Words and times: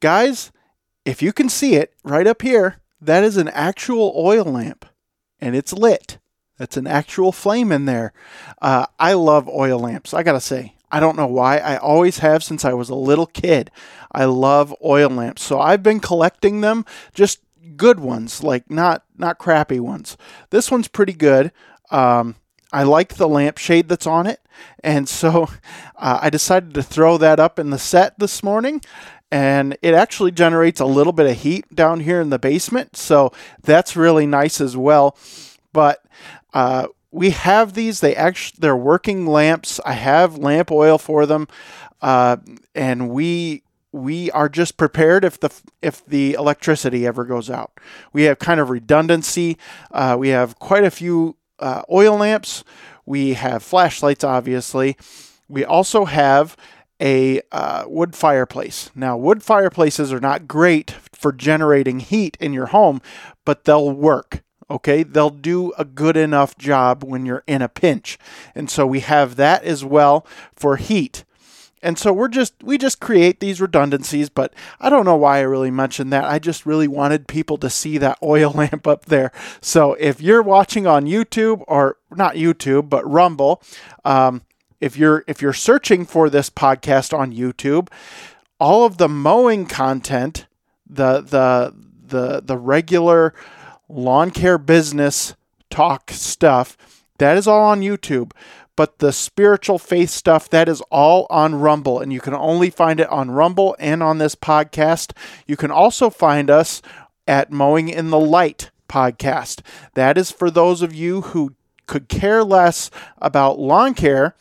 Guys, 0.00 0.52
if 1.04 1.22
you 1.22 1.32
can 1.32 1.48
see 1.48 1.74
it 1.74 1.94
right 2.02 2.26
up 2.26 2.42
here, 2.42 2.76
that 3.00 3.24
is 3.24 3.36
an 3.36 3.48
actual 3.48 4.12
oil 4.16 4.44
lamp 4.44 4.84
and 5.40 5.56
it's 5.56 5.72
lit. 5.72 6.18
That's 6.58 6.76
an 6.76 6.86
actual 6.86 7.32
flame 7.32 7.70
in 7.70 7.84
there. 7.84 8.12
Uh, 8.60 8.86
I 8.98 9.12
love 9.12 9.48
oil 9.48 9.78
lamps, 9.78 10.12
I 10.12 10.22
gotta 10.22 10.40
say. 10.40 10.74
I 10.90 11.00
don't 11.00 11.16
know 11.16 11.26
why. 11.26 11.58
I 11.58 11.76
always 11.76 12.18
have 12.18 12.42
since 12.42 12.64
I 12.64 12.72
was 12.72 12.88
a 12.88 12.94
little 12.94 13.26
kid. 13.26 13.70
I 14.10 14.24
love 14.24 14.74
oil 14.84 15.10
lamps. 15.10 15.42
So 15.42 15.60
I've 15.60 15.82
been 15.82 16.00
collecting 16.00 16.60
them 16.60 16.84
just 17.14 17.40
good 17.76 18.00
ones, 18.00 18.42
like 18.42 18.70
not 18.70 19.04
not 19.16 19.38
crappy 19.38 19.80
ones. 19.80 20.16
This 20.50 20.70
one's 20.70 20.88
pretty 20.88 21.12
good. 21.12 21.52
Um, 21.90 22.36
I 22.72 22.82
like 22.82 23.14
the 23.14 23.28
lampshade 23.28 23.88
that's 23.88 24.06
on 24.06 24.26
it, 24.26 24.40
and 24.82 25.08
so 25.08 25.44
uh, 25.96 26.18
I 26.22 26.30
decided 26.30 26.74
to 26.74 26.82
throw 26.82 27.18
that 27.18 27.40
up 27.40 27.58
in 27.58 27.70
the 27.70 27.78
set 27.78 28.18
this 28.18 28.42
morning. 28.42 28.82
And 29.30 29.76
it 29.82 29.92
actually 29.92 30.30
generates 30.30 30.80
a 30.80 30.86
little 30.86 31.12
bit 31.12 31.26
of 31.26 31.36
heat 31.36 31.66
down 31.74 32.00
here 32.00 32.18
in 32.18 32.30
the 32.30 32.38
basement, 32.38 32.96
so 32.96 33.30
that's 33.62 33.94
really 33.94 34.26
nice 34.26 34.58
as 34.58 34.74
well. 34.74 35.18
But 35.74 36.02
uh, 36.54 36.86
we 37.10 37.30
have 37.30 37.74
these; 37.74 38.00
they 38.00 38.16
actually 38.16 38.56
they're 38.60 38.74
working 38.74 39.26
lamps. 39.26 39.80
I 39.84 39.92
have 39.92 40.38
lamp 40.38 40.70
oil 40.70 40.96
for 40.96 41.26
them, 41.26 41.46
uh, 42.00 42.38
and 42.74 43.10
we 43.10 43.64
we 43.92 44.30
are 44.32 44.48
just 44.48 44.76
prepared 44.76 45.24
if 45.24 45.40
the 45.40 45.50
if 45.82 46.04
the 46.04 46.34
electricity 46.34 47.06
ever 47.06 47.24
goes 47.24 47.50
out. 47.50 47.72
We 48.12 48.24
have 48.24 48.38
kind 48.38 48.60
of 48.60 48.70
redundancy. 48.70 49.58
Uh, 49.90 50.16
we 50.18 50.28
have 50.28 50.58
quite 50.58 50.84
a 50.84 50.90
few 50.90 51.36
uh, 51.58 51.82
oil 51.90 52.16
lamps. 52.16 52.64
We 53.06 53.34
have 53.34 53.62
flashlights, 53.62 54.24
obviously. 54.24 54.96
We 55.48 55.64
also 55.64 56.04
have 56.04 56.56
a 57.00 57.40
uh, 57.52 57.84
wood 57.86 58.14
fireplace. 58.14 58.90
Now, 58.94 59.16
wood 59.16 59.42
fireplaces 59.42 60.12
are 60.12 60.20
not 60.20 60.48
great 60.48 60.90
for 61.12 61.32
generating 61.32 62.00
heat 62.00 62.36
in 62.40 62.52
your 62.52 62.66
home, 62.66 63.00
but 63.44 63.64
they'll 63.64 63.90
work. 63.90 64.42
Okay, 64.70 65.02
they'll 65.02 65.30
do 65.30 65.72
a 65.78 65.84
good 65.84 66.16
enough 66.16 66.58
job 66.58 67.02
when 67.02 67.24
you're 67.24 67.44
in 67.46 67.62
a 67.62 67.68
pinch. 67.68 68.18
And 68.54 68.68
so 68.68 68.86
we 68.86 69.00
have 69.00 69.36
that 69.36 69.64
as 69.64 69.84
well 69.84 70.26
for 70.54 70.76
heat. 70.76 71.24
And 71.82 71.98
so 71.98 72.12
we're 72.12 72.28
just 72.28 72.54
we 72.62 72.78
just 72.78 73.00
create 73.00 73.40
these 73.40 73.60
redundancies, 73.60 74.28
but 74.28 74.52
I 74.80 74.88
don't 74.90 75.04
know 75.04 75.16
why 75.16 75.38
I 75.38 75.42
really 75.42 75.70
mentioned 75.70 76.12
that. 76.12 76.24
I 76.24 76.38
just 76.38 76.66
really 76.66 76.88
wanted 76.88 77.28
people 77.28 77.56
to 77.58 77.70
see 77.70 77.98
that 77.98 78.18
oil 78.22 78.50
lamp 78.54 78.86
up 78.86 79.06
there. 79.06 79.32
So 79.60 79.94
if 79.94 80.20
you're 80.20 80.42
watching 80.42 80.86
on 80.86 81.06
YouTube 81.06 81.62
or 81.68 81.98
not 82.10 82.34
YouTube, 82.34 82.88
but 82.88 83.08
Rumble, 83.08 83.62
um, 84.04 84.42
if 84.80 84.96
you're 84.96 85.24
if 85.26 85.42
you're 85.42 85.52
searching 85.52 86.04
for 86.04 86.30
this 86.30 86.50
podcast 86.50 87.16
on 87.16 87.32
YouTube, 87.32 87.88
all 88.60 88.84
of 88.84 88.98
the 88.98 89.08
mowing 89.08 89.66
content, 89.66 90.46
the 90.88 91.20
the 91.20 91.74
the 92.06 92.40
the 92.44 92.56
regular 92.56 93.34
lawn 93.88 94.30
care 94.30 94.58
business 94.58 95.34
talk 95.70 96.10
stuff, 96.10 96.76
that 97.18 97.36
is 97.36 97.46
all 97.46 97.62
on 97.62 97.80
YouTube 97.80 98.32
but 98.78 99.00
the 99.00 99.12
spiritual 99.12 99.76
faith 99.76 100.08
stuff 100.08 100.48
that 100.50 100.68
is 100.68 100.80
all 100.82 101.26
on 101.30 101.56
Rumble 101.56 101.98
and 101.98 102.12
you 102.12 102.20
can 102.20 102.32
only 102.32 102.70
find 102.70 103.00
it 103.00 103.08
on 103.08 103.28
Rumble 103.28 103.74
and 103.80 104.04
on 104.04 104.18
this 104.18 104.36
podcast. 104.36 105.10
You 105.48 105.56
can 105.56 105.72
also 105.72 106.10
find 106.10 106.48
us 106.48 106.80
at 107.26 107.50
Mowing 107.50 107.88
in 107.88 108.10
the 108.10 108.20
Light 108.20 108.70
podcast. 108.88 109.62
That 109.94 110.16
is 110.16 110.30
for 110.30 110.48
those 110.48 110.80
of 110.80 110.94
you 110.94 111.22
who 111.22 111.56
could 111.88 112.08
care 112.08 112.44
less 112.44 112.88
about 113.20 113.58
lawn 113.58 113.94
care 113.94 114.36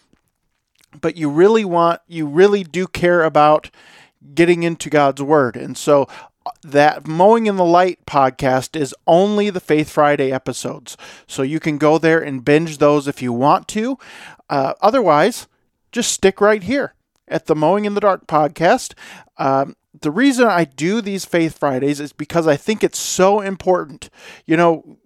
but 1.02 1.18
you 1.18 1.32
really 1.32 1.66
want 1.66 2.02
you 2.08 2.28
really 2.28 2.64
do 2.64 2.86
care 2.86 3.24
about 3.24 3.72
getting 4.36 4.62
into 4.62 4.92
God's 4.92 5.24
word. 5.24 5.58
And 5.58 5.76
so 5.76 6.08
that 6.62 7.08
Mowing 7.08 7.46
in 7.46 7.56
the 7.56 7.66
Light 7.66 8.06
podcast 8.06 8.80
is 8.80 8.96
only 9.06 9.50
the 9.50 9.60
Faith 9.60 9.90
Friday 9.90 10.32
episodes. 10.32 10.98
So 11.28 11.42
you 11.42 11.60
can 11.60 11.78
go 11.78 11.98
there 11.98 12.20
and 12.20 12.46
binge 12.46 12.78
those 12.78 13.08
if 13.08 13.22
you 13.22 13.34
want 13.34 13.68
to. 13.70 13.98
Uh, 14.50 14.74
otherwise, 14.82 15.48
just 15.92 16.12
stick 16.12 16.42
right 16.42 16.64
here 16.64 16.94
at 17.28 17.46
the 17.46 17.56
Mowing 17.56 17.86
in 17.86 17.94
the 17.94 18.02
Dark 18.02 18.28
podcast. 18.28 18.94
Um, 19.38 19.76
the 20.02 20.12
reason 20.12 20.46
I 20.46 20.66
do 20.66 21.02
these 21.02 21.26
Faith 21.26 21.58
Fridays 21.58 22.00
is 22.00 22.14
because 22.14 22.48
I 22.48 22.56
think 22.56 22.84
it's 22.84 23.00
so 23.00 23.42
important. 23.42 24.10
You 24.46 24.58
know, 24.58 24.98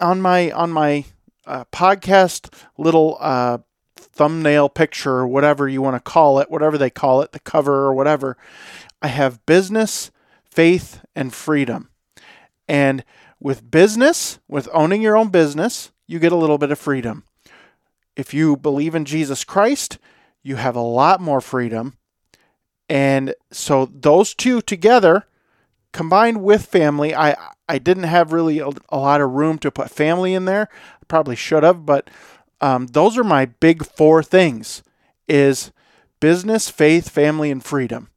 on 0.00 0.20
my 0.20 0.50
on 0.50 0.70
my 0.70 1.04
uh, 1.46 1.64
podcast 1.72 2.52
little 2.76 3.16
uh, 3.20 3.58
thumbnail 3.96 4.68
picture 4.68 5.12
or 5.12 5.28
whatever 5.28 5.68
you 5.68 5.82
want 5.82 5.96
to 5.96 6.10
call 6.10 6.38
it, 6.40 6.50
whatever 6.50 6.76
they 6.78 6.90
call 6.90 7.22
it, 7.22 7.32
the 7.32 7.40
cover 7.40 7.86
or 7.86 7.94
whatever, 7.94 8.36
I 9.02 9.08
have 9.08 9.44
business 9.46 10.10
faith, 10.50 11.00
and 11.14 11.32
freedom. 11.32 11.90
And 12.68 13.04
with 13.40 13.70
business, 13.70 14.38
with 14.48 14.68
owning 14.72 15.02
your 15.02 15.16
own 15.16 15.28
business, 15.28 15.92
you 16.06 16.18
get 16.18 16.32
a 16.32 16.36
little 16.36 16.58
bit 16.58 16.70
of 16.70 16.78
freedom. 16.78 17.24
If 18.16 18.34
you 18.34 18.56
believe 18.56 18.94
in 18.94 19.04
Jesus 19.04 19.44
Christ, 19.44 19.98
you 20.42 20.56
have 20.56 20.76
a 20.76 20.80
lot 20.80 21.20
more 21.20 21.40
freedom. 21.40 21.96
And 22.88 23.34
so 23.52 23.86
those 23.86 24.34
two 24.34 24.60
together, 24.60 25.26
combined 25.92 26.42
with 26.42 26.66
family, 26.66 27.14
I 27.14 27.36
I 27.68 27.78
didn't 27.78 28.04
have 28.04 28.32
really 28.32 28.58
a, 28.58 28.70
a 28.88 28.98
lot 28.98 29.20
of 29.20 29.30
room 29.30 29.58
to 29.58 29.70
put 29.70 29.90
family 29.90 30.34
in 30.34 30.44
there. 30.44 30.68
I 30.72 31.04
probably 31.06 31.36
should 31.36 31.62
have, 31.62 31.86
but 31.86 32.10
um, 32.60 32.88
those 32.88 33.16
are 33.16 33.24
my 33.24 33.46
big 33.46 33.84
four 33.86 34.22
things: 34.22 34.82
is 35.28 35.70
business, 36.18 36.68
faith, 36.68 37.08
family, 37.08 37.50
and 37.50 37.64
freedom. 37.64 38.10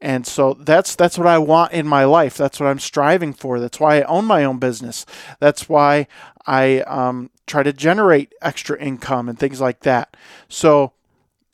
And 0.00 0.26
so 0.26 0.54
that's 0.54 0.96
that's 0.96 1.18
what 1.18 1.26
I 1.26 1.38
want 1.38 1.72
in 1.72 1.86
my 1.86 2.04
life. 2.04 2.36
That's 2.36 2.58
what 2.58 2.66
I'm 2.68 2.78
striving 2.78 3.34
for. 3.34 3.60
That's 3.60 3.78
why 3.78 3.98
I 3.98 4.02
own 4.02 4.24
my 4.24 4.44
own 4.44 4.58
business. 4.58 5.04
That's 5.40 5.68
why 5.68 6.06
I 6.46 6.80
um, 6.82 7.30
try 7.46 7.62
to 7.62 7.72
generate 7.72 8.34
extra 8.40 8.80
income 8.80 9.28
and 9.28 9.38
things 9.38 9.60
like 9.60 9.80
that. 9.80 10.16
So, 10.48 10.92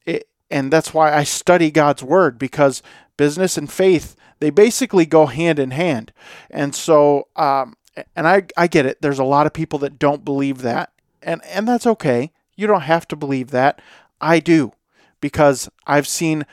it, 0.04 0.28
and 0.48 0.72
that's 0.72 0.94
why 0.94 1.12
I 1.12 1.24
study 1.24 1.72
God's 1.72 2.04
word 2.04 2.38
because 2.38 2.82
business 3.16 3.58
and 3.58 3.72
faith 3.72 4.14
they 4.40 4.50
basically 4.50 5.06
go 5.06 5.26
hand 5.26 5.58
in 5.58 5.70
hand. 5.70 6.12
And 6.50 6.74
so, 6.74 7.28
um, 7.36 7.76
and 8.14 8.28
I 8.28 8.46
I 8.56 8.66
get 8.66 8.86
it. 8.86 9.00
There's 9.00 9.18
a 9.18 9.24
lot 9.24 9.46
of 9.46 9.52
people 9.52 9.78
that 9.80 9.98
don't 9.98 10.24
believe 10.24 10.58
that, 10.62 10.92
and 11.22 11.44
and 11.46 11.66
that's 11.66 11.86
okay. 11.86 12.32
You 12.54 12.66
don't 12.66 12.82
have 12.82 13.08
to 13.08 13.16
believe 13.16 13.50
that. 13.50 13.80
I 14.20 14.40
do 14.40 14.72
because 15.20 15.68
I've 15.86 16.06
seen 16.06 16.46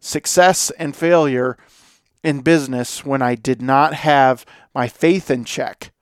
success 0.00 0.70
and 0.78 0.94
failure 0.94 1.56
in 2.22 2.40
business 2.40 3.04
when 3.04 3.22
I 3.22 3.34
did 3.34 3.62
not 3.62 3.94
have 3.94 4.44
my 4.74 4.88
faith 4.88 5.30
in 5.30 5.44
check. 5.44 5.92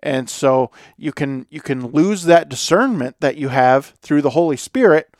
And 0.00 0.30
so 0.30 0.70
you 0.96 1.12
can 1.12 1.46
you 1.50 1.60
can 1.60 1.88
lose 1.88 2.24
that 2.24 2.48
discernment 2.48 3.16
that 3.20 3.36
you 3.36 3.48
have 3.48 3.94
through 4.00 4.22
the 4.22 4.30
Holy 4.30 4.56
Spirit 4.56 5.10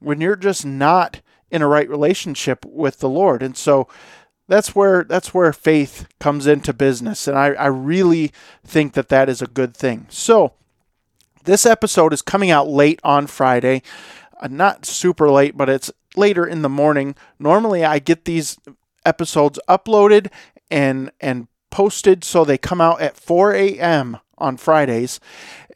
when 0.00 0.20
you're 0.20 0.36
just 0.36 0.66
not 0.66 1.20
in 1.50 1.62
a 1.62 1.68
right 1.68 1.88
relationship 1.88 2.64
with 2.66 2.98
the 2.98 3.08
Lord. 3.08 3.42
And 3.42 3.56
so 3.56 3.88
that's 4.48 4.74
where 4.74 5.04
that's 5.04 5.32
where 5.32 5.52
faith 5.52 6.08
comes 6.18 6.46
into 6.46 6.72
business 6.72 7.28
and 7.28 7.38
I, 7.38 7.48
I 7.48 7.66
really 7.66 8.32
think 8.64 8.94
that 8.94 9.10
that 9.10 9.28
is 9.28 9.40
a 9.40 9.46
good 9.46 9.76
thing 9.76 10.06
so 10.08 10.54
this 11.44 11.64
episode 11.64 12.12
is 12.12 12.22
coming 12.22 12.50
out 12.50 12.66
late 12.66 12.98
on 13.04 13.26
friday 13.26 13.82
uh, 14.40 14.48
not 14.48 14.86
super 14.86 15.30
late 15.30 15.56
but 15.56 15.68
it's 15.68 15.92
later 16.16 16.46
in 16.46 16.62
the 16.62 16.68
morning. 16.68 17.14
Normally, 17.38 17.84
I 17.84 17.98
get 17.98 18.24
these 18.24 18.58
episodes 19.04 19.58
uploaded 19.68 20.30
and 20.70 21.10
and 21.20 21.48
posted 21.70 22.24
so 22.24 22.44
they 22.44 22.58
come 22.58 22.80
out 22.80 23.00
at 23.00 23.16
4 23.16 23.52
a.m. 23.52 24.18
on 24.38 24.56
Fridays, 24.56 25.20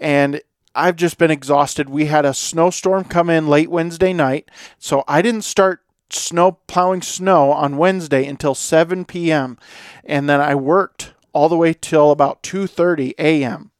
and 0.00 0.40
I've 0.74 0.96
just 0.96 1.18
been 1.18 1.30
exhausted. 1.30 1.88
We 1.88 2.06
had 2.06 2.24
a 2.24 2.34
snowstorm 2.34 3.04
come 3.04 3.28
in 3.28 3.46
late 3.46 3.70
Wednesday 3.70 4.12
night, 4.12 4.50
so 4.78 5.04
I 5.06 5.20
didn't 5.22 5.42
start 5.42 5.80
snow 6.10 6.52
plowing 6.66 7.02
snow 7.02 7.52
on 7.52 7.76
Wednesday 7.76 8.26
until 8.26 8.54
7 8.54 9.04
p.m. 9.06 9.58
and 10.04 10.28
then 10.28 10.40
I 10.40 10.54
worked 10.54 11.14
all 11.32 11.48
the 11.48 11.56
way 11.56 11.74
till 11.74 12.10
about 12.10 12.42
2:30 12.42 13.14
a.m. 13.18 13.71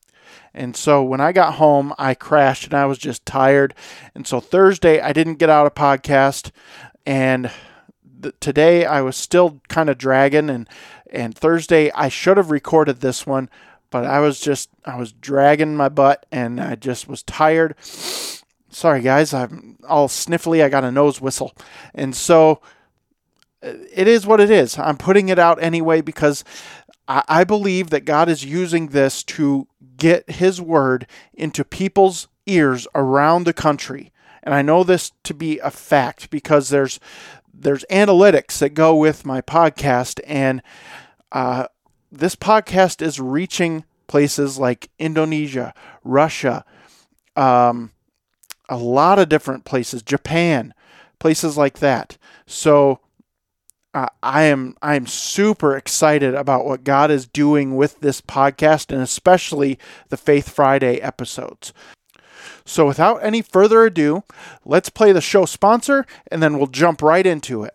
And 0.55 0.77
so 0.77 1.03
when 1.03 1.21
I 1.21 1.33
got 1.33 1.55
home, 1.55 1.95
I 1.99 2.15
crashed 2.15 2.65
and 2.65 2.75
I 2.75 2.87
was 2.87 2.99
just 2.99 3.25
tired. 3.25 3.75
And 4.15 4.27
so 4.27 4.41
Thursday, 4.41 5.01
I 5.01 5.13
didn't 5.13 5.39
get 5.39 5.51
out 5.51 5.67
a 5.67 5.71
podcast. 5.71 6.51
And 7.07 7.51
th- 8.23 8.35
today, 8.41 8.85
I 8.85 9.01
was 9.01 9.17
still 9.17 9.61
kind 9.69 9.89
of 9.89 9.99
dragging 9.99 10.51
and 10.51 10.69
And 11.13 11.37
Thursday, 11.37 11.91
I 11.93 12.09
should 12.09 12.39
have 12.39 12.51
recorded 12.51 13.01
this 13.01 13.27
one, 13.27 13.51
but 13.91 14.07
I 14.07 14.21
was 14.21 14.41
just, 14.41 14.71
I 14.87 14.97
was 14.97 15.13
dragging 15.13 15.77
my 15.77 15.91
butt 15.91 16.25
and 16.33 16.59
I 16.59 16.75
just 16.75 17.07
was 17.07 17.23
tired. 17.23 17.75
Sorry, 18.71 19.03
guys, 19.03 19.35
I'm 19.35 19.77
all 19.87 20.09
sniffly. 20.09 20.63
I 20.65 20.71
got 20.71 20.85
a 20.85 20.91
nose 20.91 21.21
whistle. 21.21 21.53
And 21.95 22.17
so 22.17 22.63
uh, 23.63 23.75
it 23.95 24.09
is 24.09 24.27
what 24.27 24.41
it 24.41 24.51
is. 24.51 24.79
I'm 24.79 24.97
putting 24.97 25.29
it 25.29 25.39
out 25.39 25.63
anyway 25.63 26.01
because 26.01 26.45
I, 27.07 27.23
I 27.29 27.45
believe 27.45 27.91
that 27.91 28.07
God 28.07 28.31
is 28.31 28.43
using 28.43 28.89
this 28.89 29.23
to 29.25 29.69
get 30.03 30.29
His 30.29 30.61
word 30.61 31.07
into 31.33 31.65
people's 31.65 32.29
ears 32.47 32.89
around 32.95 33.45
the 33.45 33.53
country. 33.53 34.13
And 34.43 34.55
I 34.55 34.61
know 34.61 34.83
this 34.83 35.13
to 35.23 35.33
be 35.33 35.61
a 35.61 35.71
fact 35.71 36.29
because 36.29 36.69
there's 36.69 36.99
there's 37.55 37.85
analytics 37.91 38.59
that 38.59 38.71
go 38.71 38.97
with 38.97 39.25
my 39.25 39.41
podcast, 39.41 40.19
and 40.27 40.63
uh, 41.31 41.67
this 42.11 42.35
podcast 42.35 43.01
is 43.01 43.21
reaching 43.21 43.85
places 44.09 44.59
like 44.59 44.91
Indonesia, 44.99 45.73
Russia, 46.03 46.65
um, 47.37 47.93
a 48.69 48.77
lot 48.77 49.21
of 49.21 49.29
different 49.29 49.65
places, 49.65 50.03
Japan, 50.03 50.75
places 51.21 51.57
like 51.57 51.79
that. 51.79 52.19
So 52.47 52.99
I 53.95 54.45
am 54.45 54.75
I 54.81 54.95
am 54.95 55.07
super 55.07 55.77
excited 55.77 56.35
about 56.35 56.65
what 56.65 56.85
God 56.85 57.11
is 57.11 57.27
doing 57.27 57.77
with 57.77 58.01
this 58.01 58.23
podcast 58.23 58.91
and 58.91 59.03
especially 59.03 59.79
the 60.09 60.17
Faith 60.17 60.49
Friday 60.49 60.97
episodes. 60.97 61.75
So 62.65 62.87
without 62.87 63.19
any 63.23 63.43
further 63.43 63.85
ado, 63.85 64.25
let's 64.65 64.89
play 64.89 65.13
the 65.13 65.21
show 65.21 65.45
sponsor 65.45 66.07
and 66.31 66.43
then 66.43 66.57
we'll 66.57 66.69
jump 66.69 67.03
right 67.03 67.27
into 67.27 67.65
it. 67.65 67.75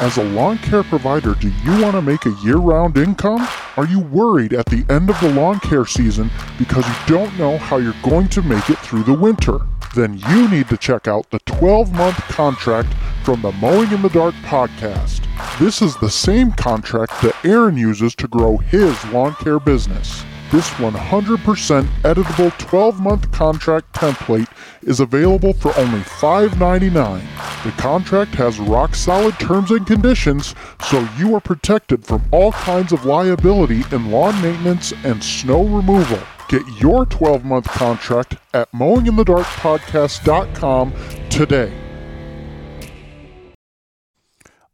As 0.00 0.18
a 0.18 0.24
lawn 0.24 0.58
care 0.58 0.82
provider, 0.82 1.34
do 1.34 1.48
you 1.48 1.82
want 1.82 1.94
to 1.94 2.02
make 2.02 2.26
a 2.26 2.36
year 2.44 2.56
round 2.56 2.96
income? 2.96 3.46
Are 3.76 3.86
you 3.86 4.00
worried 4.00 4.52
at 4.52 4.66
the 4.66 4.84
end 4.88 5.08
of 5.08 5.18
the 5.20 5.32
lawn 5.32 5.60
care 5.60 5.86
season 5.86 6.30
because 6.58 6.86
you 6.86 6.94
don't 7.06 7.36
know 7.38 7.58
how 7.58 7.78
you're 7.78 7.94
going 8.02 8.28
to 8.28 8.42
make 8.42 8.70
it 8.70 8.78
through 8.78 9.04
the 9.04 9.14
winter? 9.14 9.58
Then 9.94 10.18
you 10.28 10.48
need 10.48 10.68
to 10.68 10.76
check 10.76 11.06
out 11.08 11.30
the 11.30 11.38
12 11.40 11.92
month 11.92 12.16
contract 12.16 12.92
from 13.24 13.40
the 13.40 13.52
Mowing 13.52 13.90
in 13.90 14.02
the 14.02 14.10
Dark 14.10 14.34
podcast. 14.42 15.26
This 15.58 15.80
is 15.80 15.96
the 15.96 16.10
same 16.10 16.52
contract 16.52 17.22
that 17.22 17.34
Aaron 17.42 17.78
uses 17.78 18.14
to 18.16 18.28
grow 18.28 18.58
his 18.58 19.02
lawn 19.06 19.34
care 19.36 19.58
business. 19.58 20.22
This 20.52 20.68
100% 20.74 21.84
editable 22.02 22.54
12 22.58 23.00
month 23.00 23.32
contract 23.32 23.94
template 23.94 24.50
is 24.82 25.00
available 25.00 25.54
for 25.54 25.74
only 25.78 26.00
$5.99. 26.00 27.22
The 27.64 27.72
contract 27.80 28.34
has 28.34 28.60
rock 28.60 28.94
solid 28.94 29.40
terms 29.40 29.70
and 29.70 29.86
conditions, 29.86 30.54
so 30.84 31.08
you 31.16 31.34
are 31.34 31.40
protected 31.40 32.04
from 32.04 32.22
all 32.30 32.52
kinds 32.52 32.92
of 32.92 33.06
liability 33.06 33.84
in 33.90 34.10
lawn 34.10 34.38
maintenance 34.42 34.92
and 35.02 35.24
snow 35.24 35.64
removal. 35.64 36.20
Get 36.48 36.66
your 36.78 37.06
12 37.06 37.42
month 37.42 37.68
contract 37.68 38.36
at 38.52 38.70
mowinginthedarkpodcast.com 38.72 40.92
today. 41.30 41.83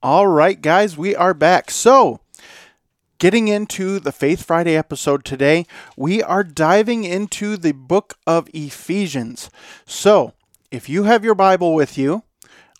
All 0.03 0.27
right, 0.27 0.61
guys, 0.61 0.97
we 0.97 1.15
are 1.15 1.35
back. 1.35 1.71
So, 1.71 2.21
Getting 3.19 3.49
into 3.49 4.01
the 4.01 4.13
Faith 4.13 4.43
Friday 4.43 4.75
episode 4.75 5.27
today, 5.27 5.67
we 5.95 6.23
are 6.23 6.43
diving 6.43 7.05
into 7.05 7.59
the 7.59 7.73
book 7.73 8.17
of 8.27 8.49
Ephesians. 8.55 9.51
So, 9.85 10.33
if 10.71 10.89
you 10.89 11.03
have 11.03 11.23
your 11.23 11.35
Bible 11.35 11.75
with 11.75 11.99
you, 11.99 12.23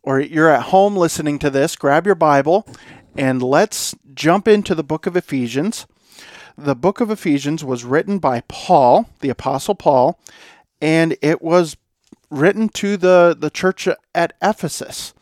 or 0.03 0.19
you're 0.19 0.49
at 0.49 0.69
home 0.69 0.97
listening 0.97 1.39
to 1.41 1.51
this, 1.51 1.77
grab 1.77 2.07
your 2.07 2.15
Bible 2.15 2.67
and 3.15 3.43
let's 3.43 3.95
jump 4.15 4.49
into 4.49 4.75
the 4.75 4.83
book 4.83 5.05
of 5.05 5.15
Ephesians. 5.15 5.87
The 6.57 6.75
book 6.75 7.03
of 7.03 7.11
Ephesians 7.11 7.63
was 7.63 7.85
written 7.85 8.19
by 8.19 8.45
Paul, 8.49 9.11
the 9.21 9.29
Apostle 9.29 9.75
Paul, 9.75 10.19
and 10.81 11.19
it 11.21 11.43
was 11.43 11.77
written 12.31 12.71
to 12.71 12.97
the, 12.97 13.37
the 13.39 13.51
church 13.51 13.87
at 14.15 14.33
Ephesus. 14.41 15.13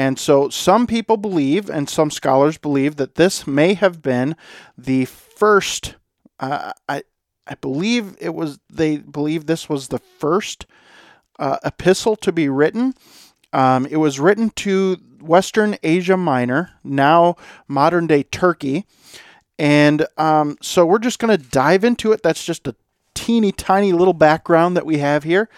And 0.00 0.18
so 0.18 0.48
some 0.48 0.86
people 0.86 1.18
believe, 1.18 1.68
and 1.68 1.86
some 1.86 2.10
scholars 2.10 2.56
believe, 2.56 2.96
that 2.96 3.16
this 3.16 3.46
may 3.46 3.74
have 3.74 4.00
been 4.00 4.34
the 4.78 5.04
first. 5.04 5.96
Uh, 6.38 6.72
I 6.88 7.02
I 7.46 7.54
believe 7.56 8.16
it 8.18 8.34
was. 8.34 8.58
They 8.70 8.96
believe 8.96 9.44
this 9.44 9.68
was 9.68 9.88
the 9.88 9.98
first 9.98 10.64
uh, 11.38 11.58
epistle 11.62 12.16
to 12.16 12.32
be 12.32 12.48
written. 12.48 12.94
Um, 13.52 13.84
it 13.84 13.98
was 13.98 14.18
written 14.18 14.48
to 14.64 14.96
Western 15.20 15.76
Asia 15.82 16.16
Minor, 16.16 16.70
now 16.82 17.36
modern 17.68 18.06
day 18.06 18.22
Turkey, 18.22 18.86
and 19.58 20.06
um, 20.16 20.56
so 20.62 20.86
we're 20.86 20.98
just 20.98 21.18
going 21.18 21.36
to 21.38 21.48
dive 21.50 21.84
into 21.84 22.12
it. 22.12 22.22
That's 22.22 22.42
just 22.42 22.66
a 22.66 22.74
teeny 23.12 23.52
tiny 23.52 23.92
little 23.92 24.14
background 24.14 24.78
that 24.78 24.86
we 24.86 24.96
have 24.96 25.24
here, 25.24 25.50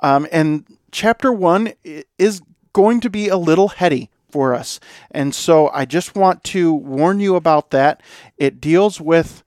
um, 0.00 0.26
and 0.30 0.66
chapter 0.92 1.32
one 1.32 1.72
is 2.18 2.42
going 2.76 3.00
to 3.00 3.08
be 3.08 3.28
a 3.28 3.38
little 3.38 3.68
heady 3.68 4.10
for 4.28 4.52
us. 4.52 4.78
And 5.10 5.34
so 5.34 5.70
I 5.70 5.86
just 5.86 6.14
want 6.14 6.44
to 6.44 6.74
warn 6.74 7.20
you 7.20 7.34
about 7.34 7.70
that. 7.70 8.02
It 8.36 8.60
deals 8.60 9.00
with 9.00 9.42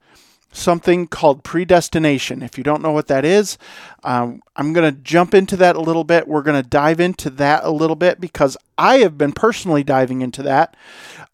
something 0.50 1.06
called 1.06 1.44
predestination. 1.44 2.42
If 2.42 2.58
you 2.58 2.64
don't 2.64 2.82
know 2.82 2.90
what 2.90 3.06
that 3.06 3.24
is, 3.24 3.56
um, 4.02 4.42
I'm 4.56 4.72
going 4.72 4.92
to 4.92 5.00
jump 5.00 5.32
into 5.32 5.56
that 5.58 5.76
a 5.76 5.80
little 5.80 6.02
bit. 6.02 6.26
We're 6.26 6.42
going 6.42 6.60
to 6.60 6.68
dive 6.68 6.98
into 6.98 7.30
that 7.30 7.62
a 7.62 7.70
little 7.70 7.94
bit 7.94 8.20
because 8.20 8.56
I 8.76 8.96
have 8.98 9.16
been 9.16 9.30
personally 9.30 9.84
diving 9.84 10.22
into 10.22 10.42
that. 10.42 10.76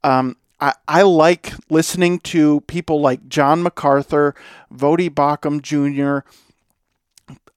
Um, 0.04 0.36
I, 0.60 0.74
I, 0.86 1.00
like 1.00 1.54
listening 1.70 2.18
to 2.20 2.60
people 2.62 3.00
like 3.00 3.26
John 3.26 3.62
MacArthur, 3.62 4.34
Voddie 4.70 5.08
Baucham 5.08 5.62
Jr., 5.62 6.28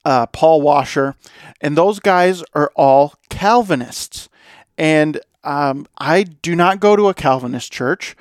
uh, 0.06 0.28
Paul 0.28 0.62
Washer, 0.62 1.16
and 1.60 1.78
those 1.78 2.00
guys 2.00 2.42
are 2.54 2.72
all 2.74 3.16
Calvinists. 3.30 4.29
And 4.80 5.20
um, 5.44 5.86
I 5.98 6.24
do 6.24 6.56
not 6.56 6.80
go 6.80 6.96
to 6.96 7.10
a 7.10 7.14
Calvinist 7.14 7.72
church. 7.72 8.16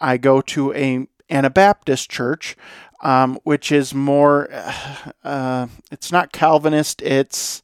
I 0.00 0.18
go 0.18 0.42
to 0.42 0.72
a 0.74 1.06
Anabaptist 1.30 2.10
church, 2.10 2.54
um, 3.02 3.38
which 3.44 3.72
is 3.72 3.94
more, 3.94 4.48
uh, 5.24 5.66
it's 5.90 6.12
not 6.12 6.30
Calvinist, 6.30 7.00
it's 7.02 7.62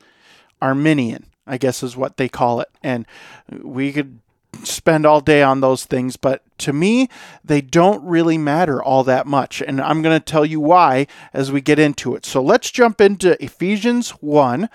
Arminian, 0.62 1.26
I 1.46 1.58
guess 1.58 1.82
is 1.82 1.96
what 1.96 2.16
they 2.16 2.28
call 2.28 2.60
it. 2.60 2.70
And 2.82 3.06
we 3.52 3.92
could 3.92 4.18
spend 4.64 5.04
all 5.04 5.20
day 5.20 5.42
on 5.42 5.60
those 5.60 5.84
things, 5.84 6.16
but 6.16 6.42
to 6.58 6.72
me, 6.72 7.08
they 7.44 7.60
don't 7.60 8.02
really 8.02 8.38
matter 8.38 8.82
all 8.82 9.04
that 9.04 9.26
much. 9.26 9.60
And 9.60 9.78
I'm 9.80 10.00
going 10.00 10.18
to 10.18 10.24
tell 10.24 10.46
you 10.46 10.58
why 10.58 11.06
as 11.34 11.52
we 11.52 11.60
get 11.60 11.78
into 11.78 12.14
it. 12.14 12.24
So 12.24 12.42
let's 12.42 12.70
jump 12.70 13.00
into 13.00 13.42
Ephesians 13.44 14.10
1 14.10 14.70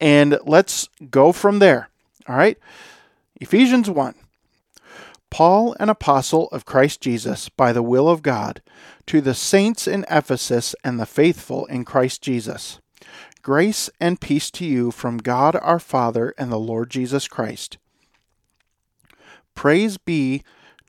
and 0.00 0.38
let's 0.44 0.88
go 1.10 1.32
from 1.32 1.58
there. 1.58 1.90
All 2.28 2.36
right. 2.36 2.58
Ephesians 3.38 3.90
1. 3.90 4.14
Paul, 5.30 5.76
an 5.78 5.90
apostle 5.90 6.48
of 6.48 6.64
Christ 6.64 7.02
Jesus, 7.02 7.50
by 7.50 7.72
the 7.72 7.82
will 7.82 8.08
of 8.08 8.22
God, 8.22 8.62
to 9.06 9.20
the 9.20 9.34
saints 9.34 9.86
in 9.86 10.06
Ephesus 10.10 10.74
and 10.82 10.98
the 10.98 11.04
faithful 11.04 11.66
in 11.66 11.84
Christ 11.84 12.22
Jesus. 12.22 12.80
Grace 13.42 13.90
and 14.00 14.20
peace 14.20 14.50
to 14.52 14.64
you 14.64 14.90
from 14.90 15.18
God 15.18 15.54
our 15.60 15.78
Father 15.78 16.34
and 16.38 16.50
the 16.50 16.58
Lord 16.58 16.90
Jesus 16.90 17.28
Christ. 17.28 17.76
Praise 19.54 19.98
be 19.98 20.42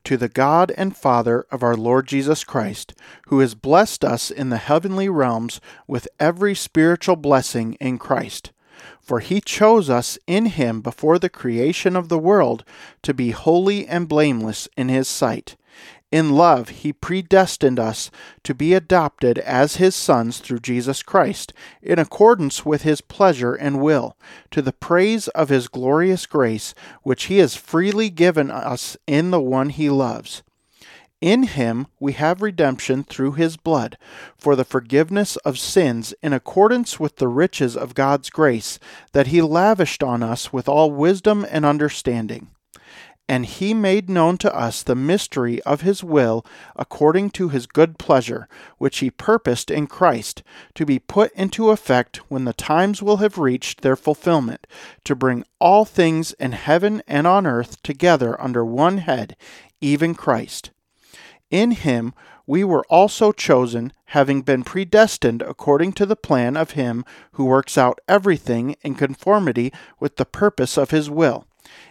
to 0.04 0.16
the 0.16 0.28
God 0.28 0.72
and 0.76 0.96
Father 0.96 1.44
of 1.50 1.62
our 1.62 1.76
Lord 1.76 2.06
Jesus 2.06 2.44
Christ, 2.44 2.94
who 3.26 3.40
has 3.40 3.54
blessed 3.54 4.04
us 4.04 4.30
in 4.30 4.48
the 4.48 4.56
heavenly 4.56 5.10
realms 5.10 5.60
with 5.86 6.08
every 6.18 6.54
spiritual 6.54 7.16
blessing 7.16 7.74
in 7.74 7.98
Christ 7.98 8.52
for 9.08 9.20
he 9.20 9.40
chose 9.40 9.88
us 9.88 10.18
in 10.26 10.44
him 10.44 10.82
before 10.82 11.18
the 11.18 11.30
creation 11.30 11.96
of 11.96 12.10
the 12.10 12.18
world 12.18 12.62
to 13.02 13.14
be 13.14 13.30
holy 13.30 13.86
and 13.86 14.06
blameless 14.06 14.68
in 14.76 14.90
his 14.90 15.08
sight. 15.08 15.56
In 16.12 16.34
love, 16.34 16.68
he 16.68 16.92
predestined 16.92 17.78
us 17.78 18.10
to 18.44 18.54
be 18.54 18.74
adopted 18.74 19.38
as 19.38 19.76
his 19.76 19.96
sons 19.96 20.40
through 20.40 20.58
Jesus 20.58 21.02
Christ, 21.02 21.54
in 21.80 21.98
accordance 21.98 22.66
with 22.66 22.82
his 22.82 23.00
pleasure 23.00 23.54
and 23.54 23.80
will, 23.80 24.14
to 24.50 24.60
the 24.60 24.74
praise 24.74 25.28
of 25.28 25.48
his 25.48 25.68
glorious 25.68 26.26
grace, 26.26 26.74
which 27.02 27.24
he 27.24 27.38
has 27.38 27.56
freely 27.56 28.10
given 28.10 28.50
us 28.50 28.94
in 29.06 29.30
the 29.30 29.40
one 29.40 29.70
he 29.70 29.88
loves. 29.88 30.42
In 31.20 31.42
him 31.42 31.88
we 31.98 32.12
have 32.12 32.42
redemption 32.42 33.02
through 33.02 33.32
his 33.32 33.56
blood, 33.56 33.98
for 34.36 34.54
the 34.54 34.64
forgiveness 34.64 35.34
of 35.38 35.58
sins 35.58 36.14
in 36.22 36.32
accordance 36.32 37.00
with 37.00 37.16
the 37.16 37.26
riches 37.26 37.76
of 37.76 37.94
God's 37.94 38.30
grace 38.30 38.78
that 39.12 39.26
he 39.26 39.42
lavished 39.42 40.04
on 40.04 40.22
us 40.22 40.52
with 40.52 40.68
all 40.68 40.92
wisdom 40.92 41.44
and 41.50 41.64
understanding. 41.64 42.50
And 43.28 43.46
he 43.46 43.74
made 43.74 44.08
known 44.08 44.38
to 44.38 44.56
us 44.56 44.84
the 44.84 44.94
mystery 44.94 45.60
of 45.62 45.80
his 45.80 46.04
will 46.04 46.46
according 46.76 47.30
to 47.30 47.48
his 47.48 47.66
good 47.66 47.98
pleasure, 47.98 48.48
which 48.78 48.98
he 48.98 49.10
purposed 49.10 49.72
in 49.72 49.88
Christ, 49.88 50.44
to 50.74 50.86
be 50.86 51.00
put 51.00 51.32
into 51.32 51.70
effect 51.70 52.18
when 52.30 52.44
the 52.44 52.52
times 52.52 53.02
will 53.02 53.16
have 53.16 53.38
reached 53.38 53.80
their 53.80 53.96
fulfillment, 53.96 54.68
to 55.02 55.16
bring 55.16 55.44
all 55.60 55.84
things 55.84 56.32
in 56.34 56.52
heaven 56.52 57.02
and 57.08 57.26
on 57.26 57.44
earth 57.44 57.82
together 57.82 58.40
under 58.40 58.64
one 58.64 58.98
head, 58.98 59.36
even 59.80 60.14
Christ 60.14 60.70
In 61.50 61.72
him 61.72 62.14
we 62.46 62.64
were 62.64 62.84
also 62.88 63.32
chosen, 63.32 63.92
having 64.06 64.42
been 64.42 64.64
predestined 64.64 65.42
according 65.42 65.92
to 65.94 66.06
the 66.06 66.16
plan 66.16 66.56
of 66.56 66.72
him 66.72 67.04
who 67.32 67.44
works 67.44 67.76
out 67.76 68.00
everything 68.08 68.76
in 68.82 68.94
conformity 68.94 69.72
with 70.00 70.16
the 70.16 70.24
purpose 70.24 70.78
of 70.78 70.90
his 70.90 71.10
will, 71.10 71.46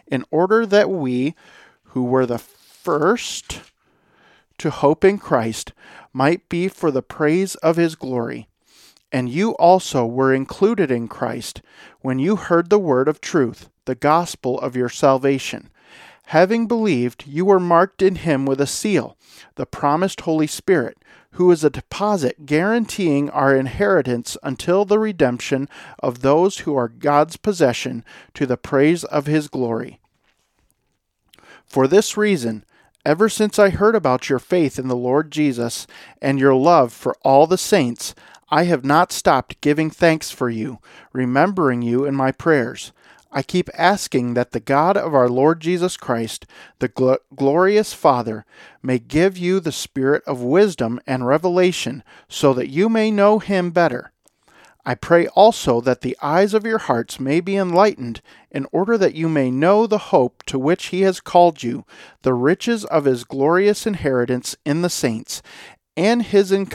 in 0.08 0.26
order 0.32 0.66
that 0.66 0.90
we, 0.90 1.36
who 1.84 2.04
were 2.04 2.26
the 2.26 2.40
first 2.40 3.62
to 4.58 4.70
hope 4.70 5.06
in 5.06 5.18
Christ, 5.20 5.74
might 6.12 6.50
be 6.50 6.68
for 6.68 6.90
the 6.90 7.04
praise 7.04 7.56
of 7.56 7.76
his 7.76 7.96
glory. 7.96 8.48
And 9.12 9.30
you 9.30 9.52
also 9.52 10.06
were 10.06 10.34
included 10.34 10.90
in 10.92 11.08
Christ 11.08 11.62
when 12.02 12.20
you 12.20 12.36
heard 12.36 12.70
the 12.70 12.80
word 12.80 13.08
of 13.08 13.22
truth, 13.22 13.70
the 13.86 13.96
gospel 13.96 14.60
of 14.60 14.76
your 14.76 14.90
salvation. 14.90 15.70
Having 16.32 16.68
believed, 16.68 17.24
you 17.26 17.46
were 17.46 17.60
marked 17.60 18.02
in 18.02 18.16
him 18.16 18.46
with 18.46 18.60
a 18.60 18.68
seal, 18.68 19.16
the 19.56 19.66
promised 19.66 20.22
Holy 20.22 20.48
Spirit, 20.48 20.98
who 21.32 21.50
is 21.52 21.64
a 21.64 21.70
deposit 21.70 22.46
guaranteeing 22.46 23.30
our 23.30 23.56
inheritance 23.56 24.36
until 24.44 24.84
the 24.84 25.00
redemption 25.00 25.70
of 26.00 26.22
those 26.22 26.60
who 26.60 26.76
are 26.76 26.90
God's 26.90 27.38
possession 27.38 28.04
to 28.34 28.46
the 28.46 28.58
praise 28.58 29.06
of 29.06 29.26
his 29.26 29.48
glory. 29.48 30.02
For 31.66 31.88
this 31.88 32.18
reason, 32.18 32.66
ever 33.06 33.30
since 33.30 33.58
I 33.58 33.70
heard 33.70 33.96
about 33.96 34.28
your 34.28 34.40
faith 34.40 34.78
in 34.78 34.90
the 34.90 34.98
Lord 34.98 35.32
Jesus 35.32 35.88
and 36.22 36.40
your 36.40 36.56
love 36.56 36.92
for 36.92 37.16
all 37.22 37.48
the 37.48 37.58
saints, 37.58 38.14
I 38.50 38.64
have 38.64 38.84
not 38.84 39.14
stopped 39.14 39.62
giving 39.62 39.90
thanks 39.90 40.30
for 40.30 40.50
you, 40.50 40.80
remembering 41.14 41.82
you 41.82 42.04
in 42.04 42.16
my 42.16 42.34
prayers. 42.34 42.92
I 43.32 43.44
keep 43.44 43.70
asking 43.74 44.34
that 44.36 44.52
the 44.52 44.60
God 44.60 44.96
of 44.98 45.14
our 45.14 45.30
Lord 45.30 45.60
Jesus 45.60 45.98
Christ, 45.98 46.46
the 46.80 46.90
gl- 46.90 47.20
glorious 47.36 47.94
Father, 47.94 48.46
may 48.82 49.00
give 49.00 49.38
you 49.38 49.60
the 49.60 49.72
spirit 49.72 50.24
of 50.26 50.42
wisdom 50.42 51.00
and 51.06 51.28
revelation 51.28 52.04
so 52.30 52.54
that 52.54 52.70
you 52.70 52.90
may 52.90 53.12
know 53.12 53.40
him 53.40 53.72
better. 53.72 54.12
I 54.86 54.96
pray 54.96 55.28
also 55.28 55.82
that 55.82 56.00
the 56.00 56.16
eyes 56.22 56.54
of 56.54 56.66
your 56.66 56.78
hearts 56.78 57.20
may 57.20 57.42
be 57.42 57.58
enlightened, 57.58 58.22
in 58.50 58.66
order 58.72 58.98
that 58.98 59.16
you 59.16 59.28
may 59.28 59.52
know 59.52 59.86
the 59.86 59.98
hope 59.98 60.44
to 60.44 60.58
which 60.58 60.88
he 60.88 61.02
has 61.02 61.20
called 61.20 61.62
you, 61.62 61.84
the 62.22 62.34
riches 62.34 62.86
of 62.86 63.04
his 63.04 63.26
glorious 63.26 63.86
inheritance 63.86 64.56
in 64.66 64.84
the 64.84 64.90
saints, 64.90 65.42
and 65.98 66.24
his 66.24 66.54
in- 66.54 66.70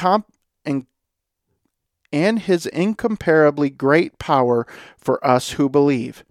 and 2.13 2.39
his 2.41 2.67
incomparably 2.67 3.71
great 3.71 4.19
power 4.19 4.67
for 4.99 5.27
us 5.27 5.53
who 5.53 5.71
believe. 5.71 6.23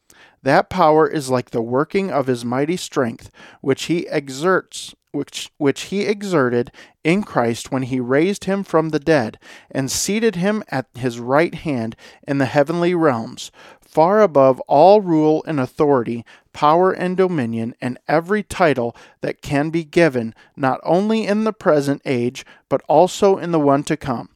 That 0.43 0.69
power 0.69 1.07
is 1.07 1.29
like 1.29 1.51
the 1.51 1.61
working 1.61 2.11
of 2.11 2.27
his 2.27 2.43
mighty 2.43 2.77
strength, 2.77 3.29
which 3.61 3.83
he 3.83 4.07
exerts 4.07 4.95
which 5.11 5.51
which 5.57 5.81
he 5.83 6.03
exerted 6.03 6.71
in 7.03 7.23
Christ 7.23 7.71
when 7.71 7.83
he 7.83 7.99
raised 7.99 8.45
him 8.45 8.63
from 8.63 8.89
the 8.89 8.99
dead 8.99 9.37
and 9.69 9.91
seated 9.91 10.35
him 10.35 10.63
at 10.69 10.87
his 10.95 11.19
right 11.19 11.53
hand 11.53 11.95
in 12.27 12.37
the 12.37 12.45
heavenly 12.45 12.95
realms, 12.95 13.51
far 13.81 14.21
above 14.21 14.59
all 14.61 15.01
rule 15.01 15.43
and 15.45 15.59
authority, 15.59 16.25
power 16.53 16.91
and 16.91 17.17
dominion, 17.17 17.75
and 17.81 17.99
every 18.07 18.41
title 18.41 18.95
that 19.19 19.41
can 19.41 19.69
be 19.69 19.83
given, 19.83 20.33
not 20.55 20.79
only 20.83 21.27
in 21.27 21.43
the 21.43 21.53
present 21.53 22.01
age, 22.05 22.45
but 22.69 22.81
also 22.87 23.37
in 23.37 23.51
the 23.51 23.59
one 23.59 23.83
to 23.83 23.97
come. 23.97 24.29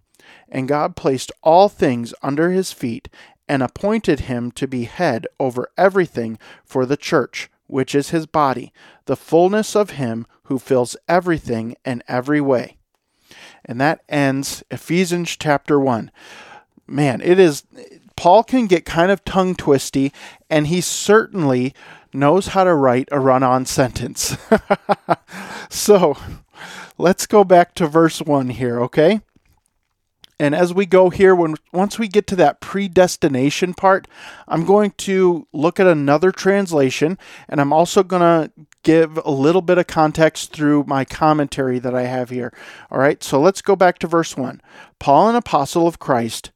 And 0.50 0.68
God 0.68 0.96
placed 0.96 1.32
all 1.42 1.70
things 1.70 2.14
under 2.22 2.52
his 2.52 2.72
feet 2.72 3.08
and 3.48 3.62
appointed 3.62 4.22
him 4.22 4.52
to 4.52 4.68
be 4.68 4.84
head 4.86 5.28
over 5.40 5.70
everything 5.78 6.38
for 6.64 6.86
the 6.86 6.98
church, 6.98 7.50
which 7.68 7.94
is 7.96 8.10
his 8.10 8.26
body, 8.26 8.74
the 9.06 9.16
fullness 9.16 9.76
of 9.76 9.92
him 9.92 10.26
who 10.44 10.60
fills 10.60 10.98
everything 11.08 11.76
in 11.86 12.04
every 12.08 12.42
way. 12.42 12.78
And 13.64 13.80
that 13.82 14.02
ends 14.10 14.64
Ephesians 14.70 15.36
chapter 15.36 15.80
1. 15.80 16.12
Man, 16.88 17.22
it 17.22 17.40
is 17.40 17.64
Paul 18.16 18.44
can 18.44 18.68
get 18.68 18.86
kind 18.86 19.12
of 19.12 19.26
tongue 19.26 19.56
twisty, 19.56 20.14
and 20.50 20.68
he 20.68 20.82
certainly 20.82 21.74
knows 22.14 22.48
how 22.48 22.64
to 22.64 22.74
write 22.74 23.10
a 23.12 23.20
run 23.20 23.44
on 23.44 23.66
sentence. 23.66 24.38
so 25.70 26.18
let's 26.98 27.26
go 27.28 27.44
back 27.44 27.76
to 27.76 27.88
verse 27.88 28.22
1 28.22 28.50
here, 28.50 28.80
okay? 28.82 29.22
And 30.38 30.54
as 30.54 30.74
we 30.74 30.86
go 30.86 31.10
here, 31.10 31.34
when 31.34 31.56
once 31.72 31.98
we 31.98 32.08
get 32.08 32.28
to 32.28 32.36
that 32.36 32.60
predestination 32.60 33.74
part, 33.74 34.08
I'm 34.48 34.66
going 34.66 34.92
to 34.92 35.48
look 35.54 35.80
at 35.80 35.88
another 35.88 36.32
translation, 36.32 37.18
and 37.48 37.62
I'm 37.62 37.72
also 37.72 38.04
going 38.04 38.22
to 38.22 38.52
give 38.84 39.18
a 39.24 39.32
little 39.32 39.62
bit 39.62 39.78
of 39.78 39.88
context 39.88 40.52
through 40.52 40.84
my 40.88 41.06
commentary 41.06 41.80
that 41.80 41.96
I 41.96 42.04
have 42.04 42.30
here. 42.30 42.54
All 42.92 43.00
right, 43.00 43.24
so 43.24 43.40
let's 43.40 43.62
go 43.62 43.76
back 43.76 43.98
to 44.00 44.08
verse 44.08 44.36
1. 44.36 44.62
Paul, 45.00 45.30
an 45.30 45.36
apostle 45.36 45.88
of 45.88 46.00
Christ, 46.00 46.52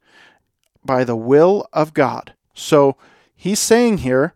by 0.84 1.02
the 1.02 1.16
will 1.16 1.66
of 1.72 1.94
God. 1.94 2.34
So 2.54 2.96
he's 3.34 3.60
saying 3.60 3.98
here, 3.98 4.34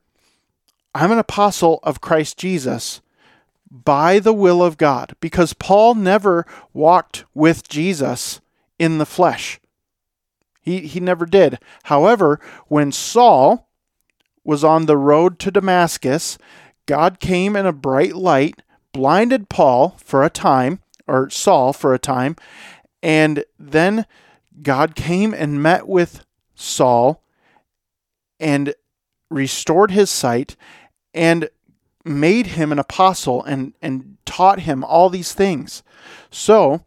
I'm 0.94 1.12
an 1.12 1.18
apostle 1.18 1.80
of 1.82 2.00
Christ 2.00 2.38
Jesus 2.38 3.02
by 3.70 4.20
the 4.20 4.32
will 4.32 4.62
of 4.62 4.78
God, 4.78 5.16
because 5.20 5.52
Paul 5.52 5.96
never 5.96 6.46
walked 6.72 7.24
with 7.34 7.68
Jesus 7.68 8.40
in 8.78 8.98
the 8.98 9.06
flesh. 9.06 9.60
He, 10.60 10.80
he 10.80 11.00
never 11.00 11.26
did. 11.26 11.58
However, 11.84 12.40
when 12.68 12.90
Saul 12.90 13.68
was 14.44 14.64
on 14.64 14.86
the 14.86 14.96
road 14.96 15.38
to 15.40 15.50
Damascus, 15.50 16.38
God 16.86 17.20
came 17.20 17.56
in 17.56 17.66
a 17.66 17.72
bright 17.72 18.14
light, 18.14 18.62
blinded 18.92 19.48
Paul 19.48 19.96
for 20.02 20.22
a 20.22 20.30
time, 20.30 20.80
or 21.06 21.28
Saul 21.30 21.72
for 21.72 21.92
a 21.94 21.98
time, 21.98 22.36
and 23.02 23.44
then 23.58 24.06
God 24.62 24.94
came 24.94 25.34
and 25.34 25.62
met 25.62 25.86
with 25.86 26.24
Saul 26.54 27.22
and 28.40 28.74
restored 29.30 29.90
his 29.90 30.10
sight 30.10 30.56
and 31.12 31.48
made 32.04 32.48
him 32.48 32.72
an 32.72 32.78
apostle 32.78 33.42
and, 33.44 33.74
and 33.82 34.16
taught 34.24 34.60
him 34.60 34.84
all 34.84 35.08
these 35.10 35.32
things. 35.32 35.82
So, 36.30 36.84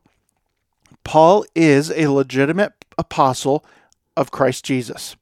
Paul 1.08 1.46
is 1.56 1.90
a 1.90 2.08
legitimate 2.08 2.74
apostle 2.98 3.64
of 4.18 4.30
Christ 4.30 4.66
Jesus. 4.66 5.16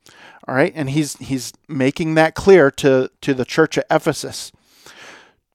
All 0.48 0.56
right, 0.56 0.74
and 0.76 0.90
he's 0.90 1.16
he's 1.18 1.54
making 1.68 2.16
that 2.16 2.34
clear 2.34 2.72
to 2.72 3.12
to 3.22 3.34
the 3.36 3.46
church 3.46 3.78
at 3.78 3.86
Ephesus. 3.92 4.52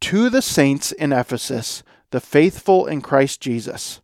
To 0.02 0.30
the 0.30 0.40
saints 0.40 0.92
in 0.92 1.12
Ephesus, 1.12 1.82
the 2.12 2.20
faithful 2.20 2.87
in 2.87 3.00
Christ 3.00 3.40
Jesus. 3.40 4.00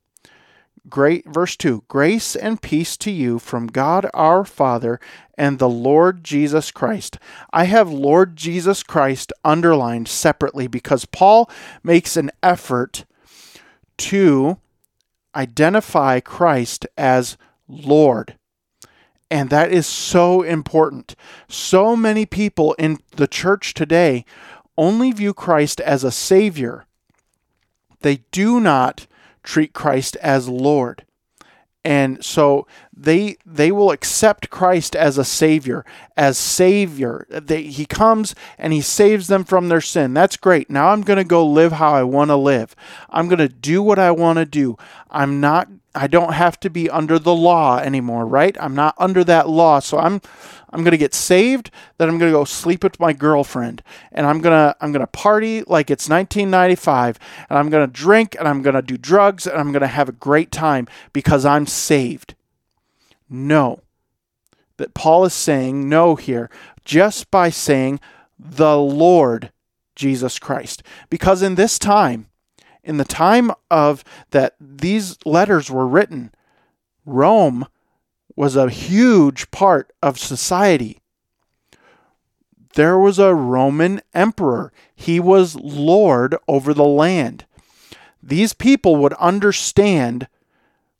Great 0.89 1.27
verse 1.27 1.55
2. 1.55 1.85
Grace 1.87 2.35
and 2.35 2.61
peace 2.61 2.97
to 2.97 3.13
you 3.13 3.39
from 3.39 3.69
God 3.69 4.11
our 4.13 4.45
Father 4.45 4.99
and 5.39 5.61
the 5.61 5.69
Lord 5.69 6.25
Jesus 6.25 6.73
Christ. 6.73 7.21
I 7.53 7.65
have 7.65 7.89
Lord 7.89 8.35
Jesus 8.35 8.83
Christ 8.83 9.33
underlined 9.45 10.09
separately 10.09 10.67
because 10.67 11.05
Paul 11.05 11.49
makes 11.85 12.17
an 12.17 12.33
effort 12.43 13.05
to 13.99 14.59
identify 15.37 16.21
Christ 16.21 16.87
as 16.97 17.37
Lord. 17.69 18.37
And 19.31 19.51
that 19.51 19.71
is 19.71 19.87
so 19.87 20.43
important. 20.43 21.15
So 21.49 21.95
many 21.95 22.27
people 22.27 22.75
in 22.79 22.99
the 23.17 23.27
church 23.27 23.75
today 23.75 24.25
only 24.79 25.13
view 25.13 25.35
Christ 25.35 25.81
as 25.81 26.05
a 26.05 26.11
Savior, 26.11 26.87
they 28.01 28.25
do 28.31 28.61
not 28.61 29.07
treat 29.43 29.73
Christ 29.73 30.17
as 30.17 30.49
Lord 30.49 31.06
and 31.87 32.25
so 32.25 32.67
they 32.93 33.37
they 33.47 33.71
will 33.71 33.93
accept 33.93 34.51
Christ 34.51 34.97
as 34.97 35.19
a 35.19 35.25
savior 35.25 35.85
as 36.17 36.37
savior. 36.37 37.29
They, 37.31 37.63
he 37.63 37.87
comes 37.87 38.35
and 38.59 38.73
he 38.73 38.81
saves 38.81 39.29
them 39.29 39.45
from 39.45 39.69
their 39.69 39.81
sin. 39.81 40.13
That's 40.13 40.37
great. 40.37 40.69
Now 40.69 40.89
I'm 40.89 41.03
going 41.03 41.19
to 41.19 41.25
go 41.25 41.47
live 41.47 41.73
how 41.73 41.95
I 41.95 42.03
want 42.03 42.31
to 42.31 42.37
live. 42.37 42.75
I'm 43.09 43.29
going 43.29 43.39
to 43.39 43.49
do 43.49 43.85
what 43.85 44.01
I 44.01 44.11
want 44.11 44.39
to 44.39 44.45
do. 44.45 44.77
I'm 45.13 45.41
not 45.41 45.69
I 45.97 46.07
don't 46.07 46.35
have 46.35 46.61
to 46.61 46.71
be 46.71 46.89
under 46.91 47.19
the 47.19 47.35
law 47.35 47.79
anymore 47.79 48.27
right 48.27 48.57
I'm 48.61 48.75
not 48.75 48.95
under 48.99 49.25
that 49.25 49.49
law 49.49 49.81
so 49.81 49.99
I'm 49.99 50.21
I'm 50.71 50.83
going 50.83 50.93
to 50.93 50.99
get 50.99 51.15
saved, 51.15 51.71
then 51.97 52.09
I'm 52.09 52.19
going 52.19 52.31
to 52.31 52.39
go 52.39 52.45
sleep 52.45 52.85
with 52.85 53.01
my 53.01 53.15
girlfriend 53.15 53.83
and 54.13 54.27
I'm 54.27 54.41
going 54.41 54.53
to 54.53 54.77
I'm 54.81 54.93
going 54.93 55.01
to 55.01 55.07
party 55.07 55.63
like 55.67 55.91
it's 55.91 56.09
1995 56.09 57.19
and 57.49 57.59
I'm 57.59 57.71
going 57.71 57.87
to 57.87 57.93
drink 57.93 58.37
and 58.39 58.47
I'm 58.47 58.63
going 58.63 58.75
to 58.75 58.83
do 58.83 58.99
drugs 58.99 59.47
and 59.47 59.59
I'm 59.59 59.73
going 59.73 59.81
to 59.81 59.87
have 59.87 60.09
a 60.09 60.13
great 60.13 60.51
time 60.51 60.87
because 61.13 61.47
I'm 61.47 61.67
saved. 61.67 62.35
No. 63.31 63.81
That 64.77 64.93
Paul 64.93 65.25
is 65.25 65.33
saying 65.33 65.89
no 65.89 66.17
here 66.17 66.51
just 66.85 67.31
by 67.31 67.49
saying 67.49 67.99
the 68.39 68.77
Lord 68.77 69.51
Jesus 69.95 70.39
Christ. 70.39 70.83
Because 71.09 71.43
in 71.43 71.55
this 71.55 71.79
time, 71.79 72.27
in 72.87 72.97
the 72.97 73.05
time 73.05 73.51
of 73.71 74.05
that 74.31 74.55
these 74.61 75.19
letters 75.27 75.71
were 75.71 75.87
written, 75.87 76.31
Rome 77.05 77.67
was 78.35 78.57
a 78.57 78.71
huge 78.71 79.51
part 79.51 79.93
of 80.03 80.19
society. 80.19 81.01
There 82.75 82.99
was 82.99 83.19
a 83.19 83.35
Roman 83.35 84.01
emperor, 84.15 84.73
he 84.95 85.19
was 85.19 85.57
lord 85.57 86.37
over 86.47 86.73
the 86.75 86.85
land. 86.85 87.45
these 88.23 88.53
people 88.53 88.97
would 88.97 89.13
understand 89.15 90.29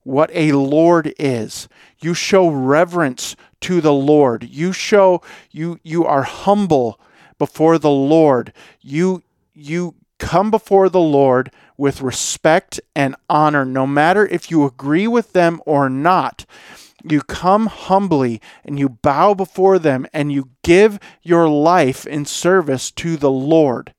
what 0.03 0.31
a 0.33 0.53
Lord 0.53 1.13
is. 1.19 1.69
You 2.01 2.15
show 2.15 2.49
reverence 2.49 3.35
to 3.63 3.81
the 3.81 3.93
Lord. 3.93 4.45
You 4.45 4.73
show 4.73 5.23
you 5.51 5.81
you 5.83 6.05
are 6.05 6.23
humble 6.23 7.01
before 7.39 7.79
the 7.79 7.91
Lord. 7.91 8.53
You 8.81 9.23
you 9.53 9.97
come 10.19 10.51
before 10.51 10.89
the 10.89 11.01
Lord 11.01 11.51
with 11.77 12.01
respect 12.01 12.81
and 12.95 13.17
honor 13.29 13.65
no 13.65 13.87
matter 13.87 14.27
if 14.27 14.51
you 14.51 14.65
agree 14.65 15.07
with 15.07 15.33
them 15.33 15.61
or 15.67 15.89
not. 15.89 16.47
You 17.03 17.21
come 17.21 17.67
humbly 17.67 18.41
and 18.65 18.79
you 18.79 18.89
bow 18.89 19.35
before 19.35 19.79
them 19.79 20.07
and 20.13 20.33
you 20.33 20.51
give 20.63 20.99
your 21.23 21.49
life 21.49 22.07
in 22.07 22.25
service 22.25 22.91
to 22.93 23.17
the 23.17 23.31
Lord. 23.31 23.93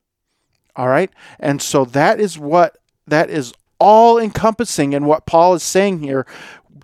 All 0.75 0.87
right? 0.87 1.11
And 1.39 1.61
so 1.61 1.85
that 1.85 2.19
is 2.19 2.37
what 2.37 2.77
that 3.07 3.29
is 3.29 3.53
all 3.79 4.19
encompassing 4.19 4.93
in 4.93 5.05
what 5.05 5.25
Paul 5.25 5.53
is 5.53 5.63
saying 5.63 5.99
here 5.99 6.25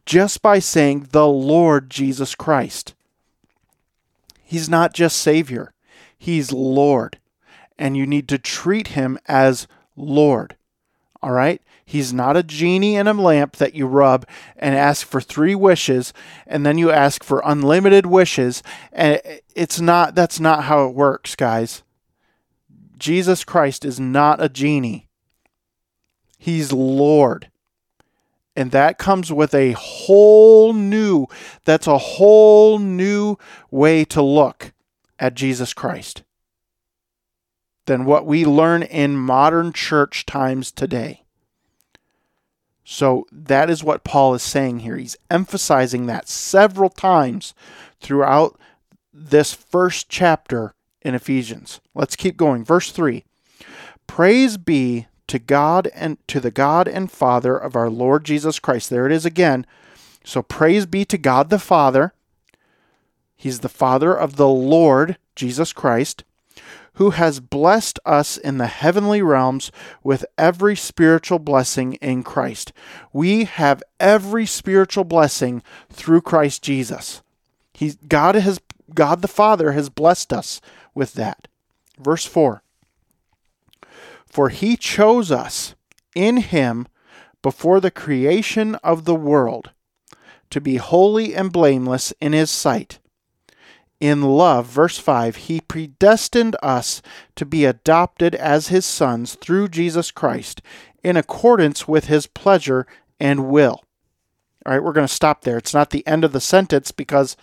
just 0.05 0.41
by 0.41 0.59
saying 0.59 1.07
the 1.11 1.27
Lord 1.27 1.89
Jesus 1.89 2.35
Christ. 2.35 2.93
He's 4.43 4.69
not 4.69 4.93
just 4.93 5.17
Savior, 5.17 5.73
He's 6.17 6.51
Lord. 6.51 7.17
And 7.77 7.97
you 7.97 8.05
need 8.05 8.29
to 8.29 8.37
treat 8.37 8.89
Him 8.89 9.17
as 9.27 9.67
Lord. 9.95 10.55
All 11.23 11.31
right? 11.31 11.61
He's 11.85 12.11
not 12.11 12.35
a 12.35 12.43
genie 12.43 12.97
in 12.97 13.07
a 13.07 13.13
lamp 13.13 13.55
that 13.55 13.73
you 13.73 13.87
rub 13.87 14.27
and 14.57 14.75
ask 14.75 15.07
for 15.07 15.21
three 15.21 15.55
wishes 15.55 16.11
and 16.45 16.65
then 16.65 16.77
you 16.77 16.91
ask 16.91 17.23
for 17.23 17.41
unlimited 17.45 18.05
wishes. 18.05 18.61
And 18.91 19.21
it's 19.55 19.79
not, 19.79 20.15
that's 20.15 20.37
not 20.37 20.65
how 20.65 20.85
it 20.85 20.93
works, 20.93 21.37
guys. 21.37 21.81
Jesus 22.97 23.45
Christ 23.45 23.85
is 23.85 24.01
not 24.01 24.43
a 24.43 24.49
genie. 24.49 25.07
He's 26.37 26.73
Lord. 26.73 27.49
And 28.53 28.71
that 28.71 28.97
comes 28.97 29.31
with 29.31 29.53
a 29.53 29.71
whole 29.71 30.73
new, 30.73 31.27
that's 31.63 31.87
a 31.87 31.97
whole 31.97 32.79
new 32.79 33.37
way 33.71 34.03
to 34.05 34.21
look 34.21 34.73
at 35.19 35.35
Jesus 35.35 35.73
Christ 35.73 36.23
than 37.85 38.05
what 38.05 38.25
we 38.25 38.45
learn 38.45 38.83
in 38.83 39.17
modern 39.17 39.73
church 39.73 40.25
times 40.25 40.71
today. 40.71 41.23
So 42.83 43.25
that 43.31 43.69
is 43.69 43.83
what 43.83 44.03
Paul 44.03 44.33
is 44.33 44.43
saying 44.43 44.79
here. 44.79 44.97
He's 44.97 45.17
emphasizing 45.29 46.05
that 46.05 46.27
several 46.27 46.89
times 46.89 47.53
throughout 48.01 48.59
this 49.13 49.53
first 49.53 50.09
chapter 50.09 50.73
in 51.01 51.15
Ephesians. 51.15 51.79
Let's 51.93 52.15
keep 52.15 52.37
going. 52.37 52.65
Verse 52.65 52.91
3 52.91 53.23
Praise 54.07 54.57
be 54.57 55.07
to 55.27 55.39
God 55.39 55.89
and 55.93 56.17
to 56.27 56.39
the 56.39 56.51
God 56.51 56.87
and 56.87 57.11
Father 57.11 57.57
of 57.57 57.75
our 57.75 57.89
Lord 57.89 58.25
Jesus 58.25 58.59
Christ. 58.59 58.89
There 58.89 59.05
it 59.05 59.11
is 59.11 59.25
again. 59.25 59.65
So 60.23 60.41
praise 60.41 60.85
be 60.85 61.05
to 61.05 61.17
God 61.17 61.49
the 61.49 61.59
Father. 61.59 62.13
He's 63.35 63.59
the 63.59 63.69
Father 63.69 64.13
of 64.13 64.35
the 64.35 64.47
Lord 64.47 65.17
Jesus 65.35 65.73
Christ, 65.73 66.23
who 66.95 67.11
has 67.11 67.39
blessed 67.39 67.99
us 68.05 68.37
in 68.37 68.57
the 68.57 68.67
heavenly 68.67 69.21
realms 69.21 69.71
with 70.03 70.25
every 70.37 70.75
spiritual 70.75 71.39
blessing 71.39 71.93
in 71.95 72.23
Christ. 72.23 72.71
We 73.11 73.45
have 73.45 73.83
every 73.99 74.45
spiritual 74.45 75.03
blessing 75.03 75.63
through 75.89 76.21
Christ 76.21 76.61
Jesus. 76.61 77.21
He, 77.73 77.93
God 78.07 78.35
has 78.35 78.59
God 78.93 79.21
the 79.21 79.27
Father 79.27 79.71
has 79.71 79.89
blessed 79.89 80.31
us 80.31 80.61
with 80.93 81.13
that. 81.13 81.47
Verse 81.97 82.25
4 82.25 82.63
for 84.33 84.49
he 84.49 84.75
chose 84.75 85.31
us 85.31 85.75
in 86.15 86.37
him 86.37 86.87
before 87.43 87.79
the 87.79 87.91
creation 87.91 88.73
of 88.75 89.05
the 89.05 89.13
world 89.13 89.69
to 90.49 90.59
be 90.59 90.77
holy 90.77 91.35
and 91.35 91.51
blameless 91.51 92.15
in 92.19 92.33
his 92.33 92.49
sight. 92.49 92.97
In 93.99 94.21
love, 94.21 94.65
verse 94.65 94.97
5, 94.97 95.35
he 95.35 95.61
predestined 95.61 96.55
us 96.61 97.01
to 97.35 97.45
be 97.45 97.63
adopted 97.63 98.35
as 98.35 98.67
his 98.67 98.85
sons 98.85 99.35
through 99.35 99.69
Jesus 99.69 100.11
Christ 100.11 100.61
in 101.03 101.15
accordance 101.15 101.87
with 101.87 102.05
his 102.05 102.27
pleasure 102.27 102.85
and 103.19 103.47
will. 103.47 103.83
All 104.65 104.73
right, 104.73 104.83
we're 104.83 104.93
going 104.93 105.07
to 105.07 105.13
stop 105.13 105.41
there. 105.43 105.57
It's 105.57 105.73
not 105.73 105.89
the 105.89 106.05
end 106.07 106.23
of 106.23 106.31
the 106.31 106.41
sentence 106.41 106.91
because 106.91 107.37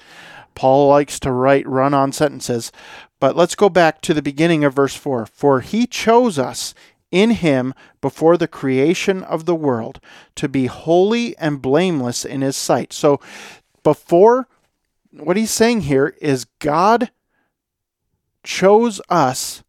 Paul 0.55 0.89
likes 0.89 1.21
to 1.21 1.33
write 1.33 1.67
run 1.69 1.95
on 1.95 2.13
sentences. 2.13 2.73
But 3.21 3.37
let's 3.37 3.55
go 3.55 3.69
back 3.69 4.01
to 4.03 4.15
the 4.15 4.23
beginning 4.23 4.65
of 4.65 4.75
verse 4.75 4.95
4. 4.95 5.27
For 5.27 5.61
he 5.61 5.87
chose 5.87 6.39
us 6.39 6.75
in 7.11 7.31
him 7.31 7.75
before 8.01 8.37
the 8.37 8.49
creation 8.49 9.23
of 9.23 9.45
the 9.45 9.55
world 9.55 10.01
to 10.37 10.49
be 10.49 10.67
holy 10.67 11.37
and 11.39 11.61
blameless 11.61 12.25
in 12.25 12.41
his 12.41 12.57
sight. 12.57 12.93
So 12.93 13.21
before 13.83 14.49
what 15.13 15.37
he's 15.37 15.51
saying 15.51 15.83
here 15.83 16.15
is 16.21 16.47
God 16.59 17.11
chose 18.43 19.01
us. 19.09 19.63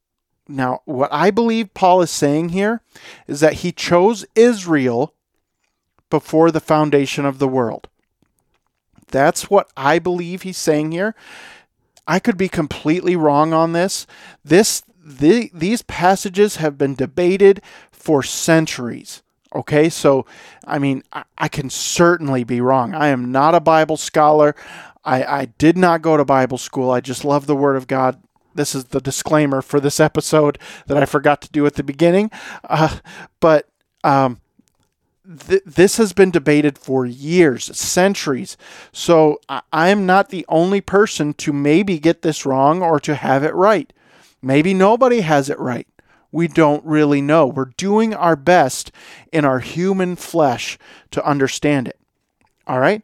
Now, 0.48 0.82
what 0.86 1.12
I 1.12 1.32
believe 1.32 1.74
Paul 1.74 2.02
is 2.02 2.12
saying 2.12 2.50
here 2.50 2.82
is 3.28 3.40
that 3.40 3.56
he 3.56 3.72
chose 3.72 4.26
Israel 4.36 5.14
before 6.10 6.52
the 6.52 6.60
foundation 6.60 7.26
of 7.26 7.40
the 7.40 7.48
world. 7.48 7.88
That's 9.08 9.50
what 9.50 9.70
I 9.76 10.00
believe 10.00 10.42
he's 10.42 10.58
saying 10.58 10.92
here. 10.92 11.16
I 12.08 12.20
could 12.20 12.38
be 12.38 12.50
completely 12.50 13.16
wrong 13.16 13.54
on 13.54 13.74
this. 13.74 14.08
This 14.44 14.84
the, 15.04 15.50
these 15.54 15.82
passages 15.82 16.58
have 16.58 16.78
been 16.78 16.96
debated 16.96 17.62
for 17.92 18.22
centuries. 18.24 19.24
Okay, 19.54 19.90
so 19.90 20.26
I 20.66 20.80
mean, 20.80 21.04
I, 21.12 21.24
I, 21.38 21.48
can 21.50 21.70
certainly 21.70 22.46
be 22.46 22.62
wrong. 22.62 22.94
I 22.94 23.08
am 23.08 23.32
not 23.32 23.54
a 23.54 23.60
Bible 23.60 23.98
scholar. 23.98 24.56
I, 25.04 25.24
I 25.24 25.46
did 25.46 25.78
not 25.78 26.02
go 26.02 26.18
to 26.18 26.26
Bible 26.26 26.58
school. 26.58 26.92
I 26.92 27.02
just 27.02 27.26
love 27.26 27.48
the 27.48 27.56
Word 27.56 27.76
of 27.76 27.88
God. 27.88 28.22
This 28.54 28.76
is 28.76 28.86
the 28.86 29.00
disclaimer 29.02 29.62
for 29.62 29.80
this 29.80 30.00
episode 30.00 30.60
that 30.88 30.98
I 30.98 31.06
forgot 31.06 31.42
to 31.42 31.52
do 31.52 31.66
at 31.66 31.76
the 31.76 31.84
beginning. 31.84 32.30
Uh, 32.66 32.98
but 33.40 33.70
um, 34.04 34.42
th- 35.48 35.64
this 35.66 35.98
has 35.98 36.14
been 36.14 36.32
debated 36.32 36.78
for 36.78 37.06
years, 37.06 37.76
centuries. 37.78 38.58
So 38.92 39.40
I- 39.48 39.62
I'm 39.72 40.06
not 40.06 40.30
the 40.30 40.46
only 40.50 40.82
person 40.82 41.34
to 41.36 41.54
maybe 41.54 41.98
get 41.98 42.22
this 42.22 42.46
wrong 42.46 42.82
or 42.82 43.00
to 43.00 43.16
have 43.16 43.44
it 43.44 43.56
right. 43.56 43.92
Maybe 44.42 44.74
nobody 44.74 45.22
has 45.22 45.50
it 45.50 45.60
right. 45.60 45.88
We 46.32 46.48
don't 46.48 46.84
really 46.86 47.22
know. 47.22 47.46
We're 47.48 47.72
doing 47.78 48.14
our 48.14 48.36
best 48.36 48.92
in 49.32 49.46
our 49.46 49.60
human 49.60 50.16
flesh 50.16 50.78
to 51.12 51.26
understand 51.26 51.88
it. 51.88 52.00
All 52.68 52.80
right? 52.80 53.04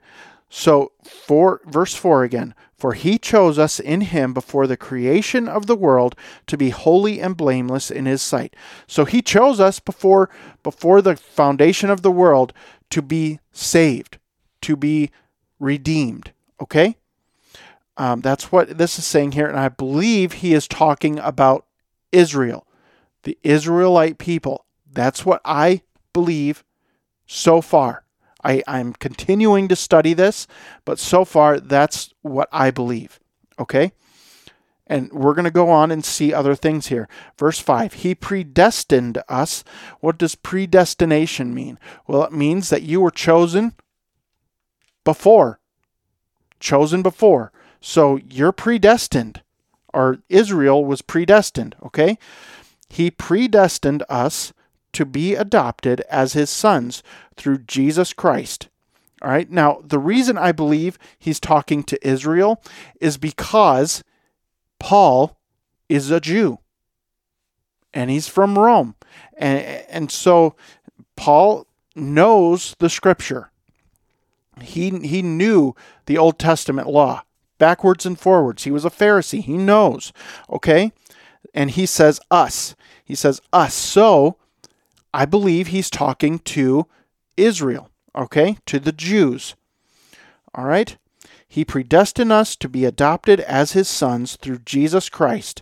So, 0.49 0.93
for 1.03 1.62
verse 1.65 1.93
4 1.93 2.23
again, 2.23 2.55
for 2.77 2.93
he 2.93 3.17
chose 3.17 3.57
us 3.57 3.79
in 3.79 4.01
him 4.01 4.33
before 4.33 4.67
the 4.67 4.77
creation 4.77 5.47
of 5.47 5.65
the 5.65 5.75
world 5.75 6.15
to 6.45 6.55
be 6.55 6.69
holy 6.69 7.19
and 7.19 7.36
blameless 7.36 7.89
in 7.89 8.05
his 8.05 8.21
sight. 8.21 8.55
So 8.86 9.05
he 9.05 9.21
chose 9.21 9.60
us 9.60 9.79
before 9.79 10.29
before 10.62 11.01
the 11.01 11.15
foundation 11.15 11.89
of 11.89 12.03
the 12.03 12.12
world 12.12 12.53
to 12.91 13.01
be 13.01 13.39
saved, 13.51 14.19
to 14.62 14.75
be 14.75 15.10
redeemed, 15.60 16.31
okay? 16.62 16.97
Um, 17.97 18.21
that's 18.21 18.51
what 18.51 18.77
this 18.77 18.99
is 18.99 19.05
saying 19.05 19.31
here, 19.31 19.47
and 19.47 19.60
I 19.60 19.69
believe 19.69 20.33
he 20.33 20.53
is 20.53 20.67
talking 20.67 21.17
about 21.17 21.65
Israel, 22.12 22.67
the 23.23 23.39
Israelite 23.41 24.19
people. 24.19 24.65
That's 24.89 25.25
what 25.25 25.41
I 25.43 25.81
believe 26.13 26.63
so 27.25 27.60
far. 27.60 28.03
I, 28.43 28.63
I'm 28.67 28.93
continuing 28.93 29.67
to 29.67 29.76
study 29.76 30.13
this, 30.13 30.47
but 30.86 31.00
so 31.00 31.26
far 31.26 31.60
that's 31.60 32.13
what 32.21 32.50
I 32.52 32.71
believe. 32.71 33.19
Okay? 33.60 33.91
And 34.86 35.12
we're 35.12 35.34
going 35.34 35.45
to 35.45 35.52
go 35.52 35.69
on 35.69 35.91
and 35.91 36.04
see 36.06 36.34
other 36.34 36.56
things 36.56 36.88
here. 36.88 37.10
Verse 37.38 37.60
5 37.60 37.93
He 37.93 38.15
predestined 38.15 39.21
us. 39.28 39.63
What 40.00 40.17
does 40.17 40.36
predestination 40.36 41.54
mean? 41.54 41.78
Well, 42.08 42.23
it 42.23 42.32
means 42.32 42.69
that 42.69 42.84
you 42.84 43.02
were 43.02 43.12
chosen 43.12 43.73
before. 45.04 45.60
Chosen 46.60 47.02
before. 47.02 47.52
So 47.82 48.17
you're 48.17 48.52
predestined, 48.52 49.41
or 49.93 50.19
Israel 50.30 50.84
was 50.84 51.02
predestined, 51.02 51.76
okay? 51.84 52.17
He 52.89 53.12
predestined 53.12 54.04
us 54.10 54.54
to 54.97 55.05
be 55.05 55.36
adopted 55.36 56.01
as 56.10 56.33
his 56.33 56.49
sons 56.49 57.03
through 57.36 57.60
Jesus 57.60 58.13
Christ. 58.13 58.67
All 59.21 59.29
right. 59.29 59.47
Now, 59.47 59.79
the 59.83 59.99
reason 59.99 60.39
I 60.39 60.51
believe 60.51 60.97
he's 61.19 61.39
talking 61.39 61.83
to 61.83 62.07
Israel 62.07 62.63
is 62.99 63.17
because 63.17 64.03
Paul 64.79 65.38
is 65.88 66.10
a 66.10 66.19
Jew 66.19 66.57
and 67.93 68.10
he's 68.10 68.27
from 68.27 68.57
Rome. 68.57 68.95
And, 69.38 69.60
and 69.88 70.12
so 70.12 70.55
Paul 71.15 71.67
knows 71.95 72.75
the 72.79 72.89
scripture. 72.89 73.51
He, 74.62 74.89
he 74.89 75.21
knew 75.21 75.75
the 76.07 76.17
Old 76.17 76.39
Testament 76.39 76.88
law 76.88 77.21
backwards 77.60 78.03
and 78.03 78.19
forwards. 78.19 78.63
He 78.63 78.71
was 78.71 78.83
a 78.83 78.89
Pharisee. 78.89 79.43
He 79.43 79.57
knows. 79.57 80.12
Okay? 80.49 80.91
And 81.53 81.69
he 81.69 81.86
says 81.86 82.19
us. 82.31 82.75
He 83.05 83.13
says 83.13 83.39
us. 83.53 83.75
So 83.75 84.38
I 85.13 85.25
believe 85.25 85.67
he's 85.67 85.89
talking 85.89 86.39
to 86.39 86.87
Israel, 87.35 87.89
okay, 88.15 88.57
to 88.65 88.79
the 88.79 88.91
Jews. 88.91 89.55
All 90.53 90.65
right? 90.65 90.97
He 91.47 91.63
predestined 91.63 92.31
us 92.31 92.55
to 92.57 92.67
be 92.67 92.85
adopted 92.85 93.39
as 93.41 93.71
his 93.71 93.87
sons 93.87 94.35
through 94.35 94.59
Jesus 94.59 95.09
Christ 95.09 95.61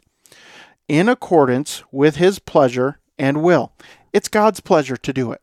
in 0.88 1.10
accordance 1.10 1.84
with 1.91 2.15
his 2.15 2.39
pleasure 2.39 2.99
and 3.17 3.41
will. 3.41 3.73
It's 4.13 4.27
God's 4.27 4.60
pleasure 4.60 4.97
to 4.97 5.13
do 5.13 5.31
it. 5.31 5.41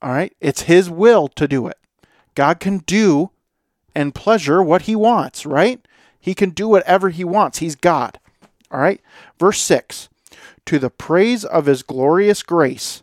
All 0.00 0.12
right? 0.12 0.34
It's 0.40 0.62
his 0.62 0.88
will 0.88 1.28
to 1.28 1.48
do 1.48 1.66
it. 1.66 1.78
God 2.34 2.60
can 2.60 2.78
do 2.78 3.30
and 3.94 4.14
pleasure 4.14 4.62
what 4.62 4.82
he 4.82 4.94
wants, 4.94 5.44
right? 5.44 5.86
He 6.20 6.34
can 6.34 6.50
do 6.50 6.68
whatever 6.68 7.10
he 7.10 7.24
wants. 7.24 7.58
He's 7.58 7.74
God. 7.74 8.20
All 8.70 8.80
right? 8.80 9.00
Verse 9.38 9.60
6 9.60 10.08
To 10.68 10.78
the 10.78 10.90
praise 10.90 11.46
of 11.46 11.64
his 11.64 11.82
glorious 11.82 12.42
grace, 12.42 13.02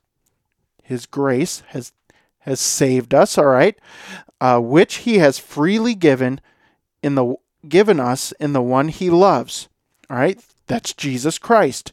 his 0.83 1.07
grace 1.07 1.63
has 1.69 1.93
has 2.41 2.59
saved 2.59 3.11
us, 3.11 3.39
all 3.39 3.47
right, 3.47 3.75
uh, 4.39 4.59
which 4.59 4.97
he 4.97 5.17
has 5.17 5.39
freely 5.39 5.95
given 5.95 6.41
in 7.01 7.15
the 7.15 7.37
given 7.67 7.99
us 7.99 8.31
in 8.33 8.53
the 8.53 8.61
one 8.61 8.89
he 8.89 9.09
loves. 9.09 9.67
All 10.11 10.17
right, 10.17 10.39
that's 10.67 10.93
Jesus 10.93 11.39
Christ. 11.39 11.91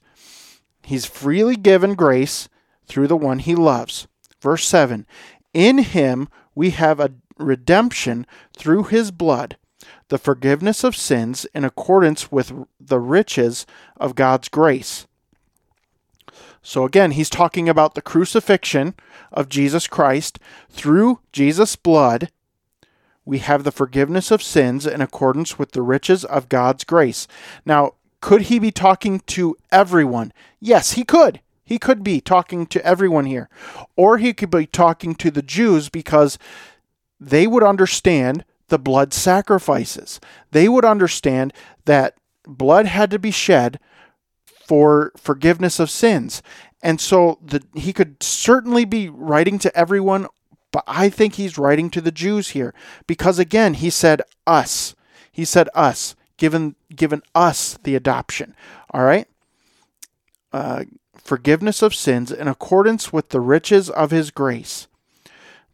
He's 0.83 1.07
freely 1.07 1.57
given 1.57 1.95
grace 1.95 2.51
through 2.85 3.07
the 3.07 3.17
one 3.17 3.39
he 3.39 3.55
loves. 3.55 4.07
Verse 4.43 4.69
7 4.69 5.07
In 5.55 5.79
him 5.79 6.29
we 6.55 6.73
have 6.73 7.01
a 7.01 7.15
redemption 7.39 8.27
through 8.55 8.83
his 8.83 9.11
blood, 9.11 9.57
the 10.09 10.19
forgiveness 10.19 10.85
of 10.85 10.95
sins 10.95 11.47
in 11.55 11.65
accordance 11.65 12.31
with 12.31 12.53
the 12.79 13.01
riches 13.01 13.65
of 13.97 14.15
God's 14.15 14.51
grace. 14.51 15.07
So 16.63 16.85
again, 16.85 17.13
he's 17.13 17.31
talking 17.31 17.69
about 17.69 17.95
the 17.95 18.03
crucifixion 18.03 18.95
of 19.33 19.49
Jesus 19.49 19.87
Christ. 19.87 20.39
Through 20.71 21.21
Jesus' 21.33 21.77
blood, 21.77 22.31
we 23.25 23.39
have 23.39 23.65
the 23.65 23.73
forgiveness 23.73 24.31
of 24.31 24.43
sins 24.43 24.87
in 24.87 25.01
accordance 25.01 25.59
with 25.59 25.73
the 25.73 25.83
riches 25.83 26.25
of 26.25 26.49
God's 26.49 26.85
grace. 26.85 27.27
Now, 27.65 27.95
could 28.21 28.43
he 28.43 28.59
be 28.59 28.71
talking 28.71 29.21
to 29.21 29.57
everyone? 29.73 30.33
Yes, 30.61 30.93
he 30.93 31.05
could. 31.05 31.41
He 31.65 31.79
could 31.79 32.05
be 32.05 32.21
talking 32.21 32.67
to 32.67 32.85
everyone 32.85 33.25
here. 33.25 33.49
Or 33.97 34.19
he 34.19 34.33
could 34.33 34.51
be 34.51 34.67
talking 34.67 35.15
to 35.17 35.31
the 35.31 35.43
Jews 35.43 35.89
because 35.89 36.39
they 37.21 37.47
would 37.47 37.63
understand 37.63 38.45
the 38.69 38.79
blood 38.79 39.13
sacrifices. 39.13 40.21
They 40.51 40.69
would 40.69 40.85
understand 40.85 41.53
that 41.85 42.15
blood 42.47 42.87
had 42.87 43.11
to 43.11 43.19
be 43.19 43.31
shed 43.31 43.79
for 44.67 45.13
forgiveness 45.17 45.79
of 45.79 45.91
sins. 45.91 46.43
And 46.83 47.01
so 47.01 47.39
the, 47.43 47.63
he 47.75 47.93
could 47.93 48.23
certainly 48.23 48.85
be 48.85 49.09
writing 49.09 49.59
to 49.61 49.77
everyone, 49.77 50.27
but 50.73 50.85
I 50.87 51.09
think 51.09 51.35
he's 51.35 51.59
writing 51.59 51.91
to 51.91 52.01
the 52.01 52.11
Jews 52.11 52.51
here 52.51 52.75
because 53.07 53.39
again, 53.39 53.75
he 53.75 53.91
said 53.91 54.23
us. 54.47 54.95
He 55.31 55.45
said 55.45 55.69
us, 55.75 56.15
given 56.37 56.75
given 56.95 57.23
us 57.35 57.79
the 57.83 57.95
adoption. 57.95 58.55
All 58.91 59.05
right? 59.05 59.29
Uh, 60.53 60.85
forgiveness 61.15 61.83
of 61.83 61.95
sins 61.95 62.31
in 62.33 62.49
accordance 62.49 63.13
with 63.13 63.31
the 63.31 63.41
riches 63.41 63.89
of 63.89 64.11
his 64.11 64.31
grace. 64.31 64.89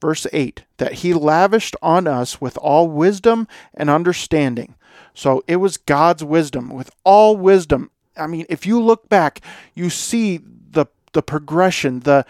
Verse 0.01 0.27
8 0.33 0.65
that 0.77 0.95
he 0.95 1.13
lavished 1.13 1.75
on 1.83 2.07
us 2.07 2.41
with 2.41 2.57
all 2.59 2.89
wisdom 2.89 3.49
and 3.75 3.91
understanding. 3.91 4.75
So 5.13 5.43
it 5.49 5.57
was 5.57 5.77
God's 5.77 6.23
wisdom, 6.23 6.69
with 6.71 6.91
all 7.03 7.37
wisdom. 7.37 7.91
I 8.19 8.27
mean, 8.27 8.47
if 8.49 8.67
you 8.67 8.81
look 8.83 9.09
back, 9.09 9.41
you 9.75 9.91
see 9.91 10.41
the 10.71 10.87
the 11.13 11.23
progression, 11.23 12.01
the 12.01 12.25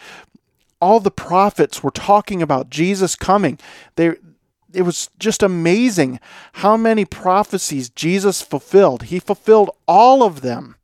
all 0.81 1.01
the 1.01 1.11
prophets 1.11 1.83
were 1.83 1.91
talking 1.91 2.43
about 2.43 2.71
Jesus 2.71 3.17
coming. 3.17 3.59
They 3.97 4.15
it 4.73 4.83
was 4.83 5.09
just 5.19 5.43
amazing 5.43 6.21
how 6.55 6.77
many 6.77 7.05
prophecies 7.05 7.89
Jesus 7.89 8.43
fulfilled. 8.43 9.05
He 9.05 9.19
fulfilled 9.19 9.71
all 9.87 10.23
of 10.23 10.43
them 10.43 10.77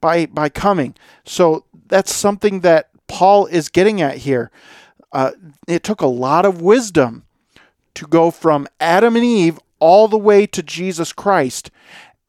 by 0.00 0.26
by 0.26 0.48
coming. 0.48 0.94
So 1.24 1.64
that's 1.86 2.14
something 2.14 2.60
that 2.60 2.90
Paul 3.06 3.46
is 3.46 3.68
getting 3.68 4.00
at 4.00 4.18
here. 4.18 4.50
Uh, 5.10 5.32
it 5.66 5.82
took 5.82 6.02
a 6.02 6.06
lot 6.06 6.44
of 6.44 6.60
wisdom 6.60 7.24
to 7.94 8.06
go 8.06 8.30
from 8.30 8.68
Adam 8.78 9.16
and 9.16 9.24
Eve 9.24 9.58
all 9.80 10.06
the 10.06 10.18
way 10.18 10.46
to 10.46 10.62
Jesus 10.62 11.12
Christ, 11.12 11.70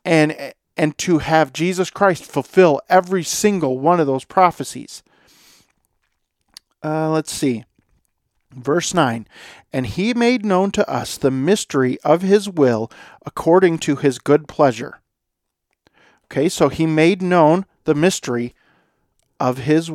and 0.05 0.53
and 0.79 0.97
to 0.97 1.17
have 1.17 1.51
Jesus 1.51 1.89
Christ 1.89 2.23
fulfill 2.23 2.79
every 2.87 3.21
single 3.21 3.79
one 3.79 3.99
of 3.99 4.07
those 4.07 4.23
prophecies. 4.23 5.03
Uh, 6.81 7.09
let's 7.09 7.33
see. 7.33 7.65
Verse 8.51 8.93
9, 8.93 9.27
and 9.73 9.85
he 9.85 10.13
made 10.13 10.45
known 10.45 10.71
to 10.71 10.89
us 10.89 11.17
the 11.17 11.29
mystery 11.29 11.99
of 11.99 12.21
his 12.21 12.49
will 12.49 12.89
according 13.25 13.77
to 13.79 13.97
his 13.97 14.19
good 14.19 14.47
pleasure. 14.47 15.01
Okay, 16.31 16.47
so 16.47 16.69
he 16.69 16.85
made 16.87 17.21
known 17.21 17.65
the 17.83 17.93
mystery 17.93 18.55
of 19.37 19.57
his 19.59 19.91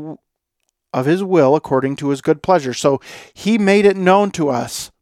of 0.93 1.07
his 1.07 1.25
will 1.25 1.57
according 1.57 1.97
to 1.97 2.11
his 2.11 2.21
good 2.21 2.43
pleasure. 2.43 2.75
So 2.75 3.01
he 3.33 3.57
made 3.57 3.87
it 3.87 3.97
known 3.97 4.31
to 4.33 4.51
us. 4.51 4.93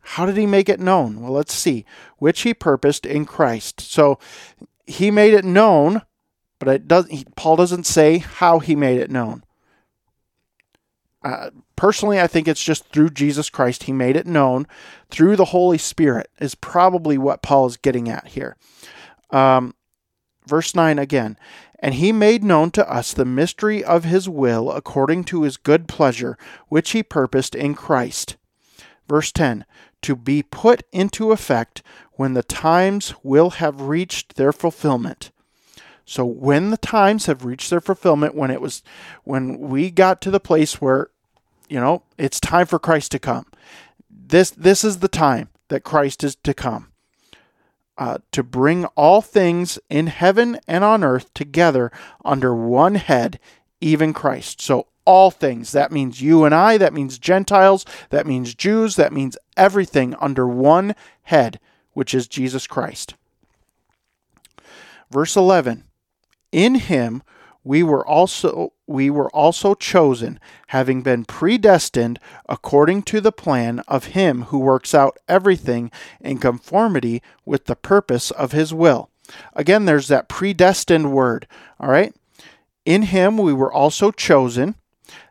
How 0.00 0.24
did 0.24 0.36
he 0.36 0.46
make 0.46 0.68
it 0.68 0.80
known? 0.80 1.20
Well, 1.20 1.32
let's 1.32 1.52
see. 1.52 1.84
Which 2.18 2.42
he 2.42 2.54
purposed 2.54 3.04
in 3.04 3.26
Christ. 3.26 3.80
So 3.80 4.18
he 4.86 5.10
made 5.10 5.34
it 5.34 5.44
known, 5.44 6.02
but 6.58 6.68
it 6.68 6.88
does 6.88 7.06
he, 7.08 7.24
Paul 7.36 7.56
doesn't 7.56 7.84
say 7.84 8.18
how 8.18 8.58
he 8.58 8.76
made 8.76 9.00
it 9.00 9.10
known. 9.10 9.44
Uh, 11.24 11.50
personally, 11.76 12.20
I 12.20 12.26
think 12.26 12.46
it's 12.46 12.62
just 12.62 12.86
through 12.88 13.10
Jesus 13.10 13.48
Christ. 13.48 13.84
He 13.84 13.92
made 13.92 14.14
it 14.16 14.26
known 14.26 14.66
through 15.10 15.36
the 15.36 15.46
Holy 15.46 15.78
Spirit, 15.78 16.28
is 16.38 16.54
probably 16.54 17.16
what 17.16 17.42
Paul 17.42 17.66
is 17.66 17.78
getting 17.78 18.10
at 18.10 18.28
here. 18.28 18.56
Um, 19.30 19.74
verse 20.46 20.74
9 20.74 20.98
again. 20.98 21.38
And 21.78 21.94
he 21.94 22.12
made 22.12 22.44
known 22.44 22.70
to 22.72 22.90
us 22.90 23.12
the 23.12 23.24
mystery 23.24 23.82
of 23.82 24.04
his 24.04 24.28
will 24.28 24.70
according 24.70 25.24
to 25.24 25.42
his 25.42 25.56
good 25.56 25.88
pleasure, 25.88 26.38
which 26.68 26.90
he 26.90 27.02
purposed 27.02 27.54
in 27.54 27.74
Christ. 27.74 28.36
Verse 29.08 29.32
10 29.32 29.64
To 30.02 30.16
be 30.16 30.42
put 30.42 30.82
into 30.92 31.32
effect 31.32 31.82
when 32.16 32.34
the 32.34 32.42
times 32.42 33.14
will 33.22 33.50
have 33.50 33.82
reached 33.82 34.36
their 34.36 34.52
fulfillment. 34.52 35.30
So 36.04 36.24
when 36.24 36.70
the 36.70 36.76
times 36.76 37.26
have 37.26 37.44
reached 37.44 37.70
their 37.70 37.80
fulfillment, 37.80 38.34
when 38.34 38.50
it 38.50 38.60
was 38.60 38.82
when 39.24 39.58
we 39.58 39.90
got 39.90 40.20
to 40.22 40.30
the 40.30 40.40
place 40.40 40.80
where 40.80 41.08
you 41.68 41.80
know, 41.80 42.02
it's 42.18 42.40
time 42.40 42.66
for 42.66 42.78
Christ 42.78 43.10
to 43.12 43.18
come. 43.18 43.46
This 44.10 44.50
this 44.50 44.84
is 44.84 44.98
the 44.98 45.08
time 45.08 45.48
that 45.68 45.84
Christ 45.84 46.22
is 46.24 46.36
to 46.36 46.54
come. 46.54 46.88
Uh, 47.96 48.18
to 48.32 48.42
bring 48.42 48.86
all 48.96 49.22
things 49.22 49.78
in 49.88 50.08
heaven 50.08 50.58
and 50.66 50.82
on 50.82 51.04
earth 51.04 51.32
together 51.32 51.92
under 52.24 52.52
one 52.52 52.96
head, 52.96 53.38
even 53.80 54.12
Christ. 54.12 54.60
So, 54.60 54.88
all 55.04 55.30
things. 55.30 55.70
That 55.70 55.92
means 55.92 56.20
you 56.20 56.44
and 56.44 56.52
I, 56.52 56.76
that 56.76 56.92
means 56.92 57.18
Gentiles, 57.18 57.84
that 58.10 58.26
means 58.26 58.54
Jews, 58.54 58.96
that 58.96 59.12
means 59.12 59.36
everything 59.56 60.16
under 60.20 60.48
one 60.48 60.96
head, 61.22 61.60
which 61.94 62.14
is 62.14 62.28
Jesus 62.28 62.66
Christ. 62.66 63.14
Verse 65.10 65.36
11 65.36 65.84
In 66.52 66.74
him 66.76 67.22
we 67.64 67.82
were 67.82 68.06
also 68.06 68.74
we 68.86 69.08
were 69.08 69.30
also 69.30 69.74
chosen 69.74 70.38
having 70.68 71.00
been 71.02 71.24
predestined 71.24 72.18
according 72.46 73.02
to 73.02 73.20
the 73.20 73.32
plan 73.32 73.80
of 73.88 74.06
him 74.06 74.42
who 74.42 74.58
works 74.58 74.94
out 74.94 75.16
everything 75.26 75.90
in 76.20 76.38
conformity 76.38 77.22
with 77.46 77.64
the 77.64 77.74
purpose 77.74 78.30
of 78.30 78.52
his 78.52 78.74
will. 78.74 79.08
Again 79.54 79.86
there's 79.86 80.08
that 80.08 80.28
predestined 80.28 81.12
word 81.12 81.46
all 81.80 81.88
right? 81.88 82.14
In 82.84 83.02
him 83.02 83.38
we 83.38 83.54
were 83.54 83.72
also 83.72 84.10
chosen. 84.10 84.74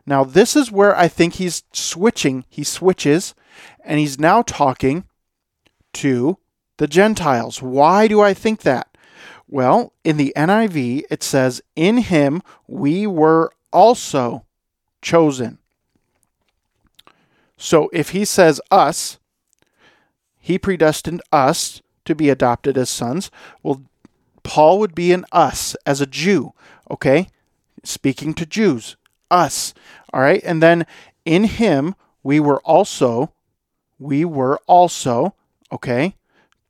Now 0.04 0.24
this 0.24 0.56
is 0.56 0.72
where 0.72 0.96
i 0.96 1.06
think 1.06 1.34
he's 1.34 1.62
switching. 1.72 2.44
He 2.48 2.64
switches 2.64 3.34
and 3.84 4.00
he's 4.00 4.18
now 4.18 4.42
talking 4.42 5.04
to 5.94 6.38
the 6.78 6.86
gentiles 6.86 7.62
why 7.62 8.06
do 8.08 8.20
i 8.20 8.34
think 8.34 8.62
that 8.62 8.88
well, 9.54 9.92
in 10.02 10.16
the 10.16 10.32
NIV, 10.36 11.04
it 11.10 11.22
says, 11.22 11.62
In 11.76 11.98
him 11.98 12.42
we 12.66 13.06
were 13.06 13.52
also 13.72 14.46
chosen. 15.02 15.58
So 17.56 17.88
if 17.92 18.10
he 18.10 18.24
says 18.24 18.60
us, 18.70 19.18
he 20.40 20.58
predestined 20.58 21.22
us 21.30 21.82
to 22.04 22.14
be 22.14 22.28
adopted 22.30 22.76
as 22.76 22.90
sons. 22.90 23.30
Well, 23.62 23.82
Paul 24.42 24.78
would 24.80 24.94
be 24.94 25.12
an 25.12 25.24
us 25.32 25.74
as 25.86 26.00
a 26.00 26.06
Jew, 26.06 26.52
okay? 26.90 27.28
Speaking 27.82 28.34
to 28.34 28.44
Jews, 28.44 28.96
us. 29.30 29.72
All 30.12 30.20
right? 30.20 30.42
And 30.44 30.62
then 30.62 30.86
in 31.24 31.44
him 31.44 31.94
we 32.22 32.40
were 32.40 32.60
also 32.62 33.32
we 34.00 34.24
were 34.24 34.58
also, 34.66 35.34
okay, 35.70 36.16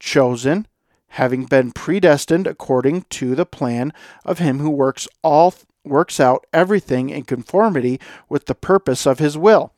chosen 0.05 0.67
having 1.09 1.47
been 1.47 1.73
predestined 1.73 2.47
according 2.47 3.03
to 3.03 3.35
the 3.35 3.47
plan 3.47 3.93
of 4.25 4.39
him 4.39 4.59
who 4.59 4.71
works 4.71 5.09
all 5.23 5.55
works 5.85 6.19
out 6.19 6.47
everything 6.53 7.11
in 7.11 7.23
conformity 7.23 8.01
with 8.29 8.47
the 8.47 8.55
purpose 8.55 9.07
of 9.07 9.19
his 9.19 9.37
will. 9.37 9.73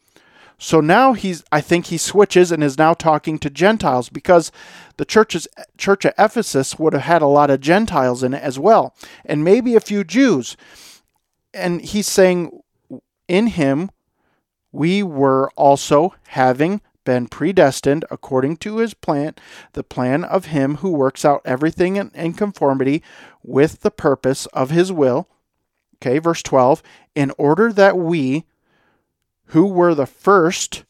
So 0.58 0.80
now 0.80 1.12
he's 1.12 1.44
I 1.52 1.60
think 1.60 1.86
he 1.86 1.98
switches 1.98 2.50
and 2.50 2.64
is 2.64 2.78
now 2.78 2.94
talking 2.94 3.38
to 3.38 3.50
Gentiles 3.50 4.08
because 4.08 4.50
the 4.96 5.04
church's 5.04 5.46
church 5.78 6.04
at 6.04 6.14
Ephesus 6.18 6.78
would 6.78 6.92
have 6.92 7.02
had 7.02 7.22
a 7.22 7.26
lot 7.26 7.50
of 7.50 7.60
Gentiles 7.60 8.22
in 8.22 8.34
it 8.34 8.42
as 8.42 8.58
well 8.58 8.94
and 9.24 9.44
maybe 9.44 9.74
a 9.74 9.80
few 9.80 10.02
Jews. 10.02 10.56
And 11.54 11.82
he's 11.82 12.08
saying 12.08 12.50
in 13.28 13.48
him 13.48 13.90
we 14.72 15.02
were 15.02 15.50
also 15.56 16.14
having 16.28 16.80
been 17.06 17.26
predestined 17.28 18.04
according 18.10 18.58
to 18.58 18.76
his 18.78 18.92
plan, 18.92 19.34
the 19.72 19.82
plan 19.82 20.24
of 20.24 20.46
him 20.46 20.76
who 20.76 20.90
works 20.90 21.24
out 21.24 21.40
everything 21.46 21.96
in, 21.96 22.10
in 22.14 22.34
conformity 22.34 23.02
with 23.42 23.80
the 23.80 23.90
purpose 23.90 24.44
of 24.46 24.68
his 24.68 24.92
will. 24.92 25.26
Okay, 25.96 26.18
verse 26.18 26.42
12, 26.42 26.82
in 27.14 27.32
order 27.38 27.72
that 27.72 27.96
we 27.96 28.44
who 29.46 29.66
were 29.66 29.94
the 29.94 30.06
first, 30.06 30.84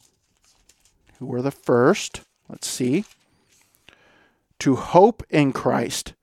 who 1.21 1.27
were 1.27 1.43
the 1.43 1.53
first, 1.53 2.23
let's 2.49 2.67
see, 2.67 3.05
to 4.59 4.75
hope 4.75 5.23
in 5.31 5.53
Christ 5.53 6.15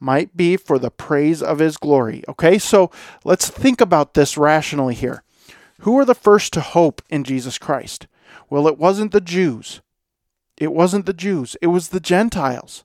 might 0.00 0.36
be 0.36 0.56
for 0.56 0.78
the 0.78 0.90
praise 0.90 1.42
of 1.42 1.58
his 1.60 1.76
glory. 1.76 2.24
Okay, 2.28 2.58
so 2.58 2.90
let's 3.24 3.48
think 3.48 3.80
about 3.80 4.14
this 4.14 4.36
rationally 4.36 4.94
here. 4.94 5.22
Who 5.80 5.92
were 5.92 6.04
the 6.04 6.14
first 6.14 6.52
to 6.54 6.60
hope 6.60 7.02
in 7.10 7.24
Jesus 7.24 7.58
Christ? 7.58 8.06
Well, 8.50 8.66
it 8.68 8.78
wasn't 8.78 9.12
the 9.12 9.20
Jews. 9.20 9.80
It 10.56 10.72
wasn't 10.72 11.06
the 11.06 11.12
Jews. 11.12 11.56
It 11.60 11.68
was 11.68 11.88
the 11.88 12.00
Gentiles. 12.00 12.84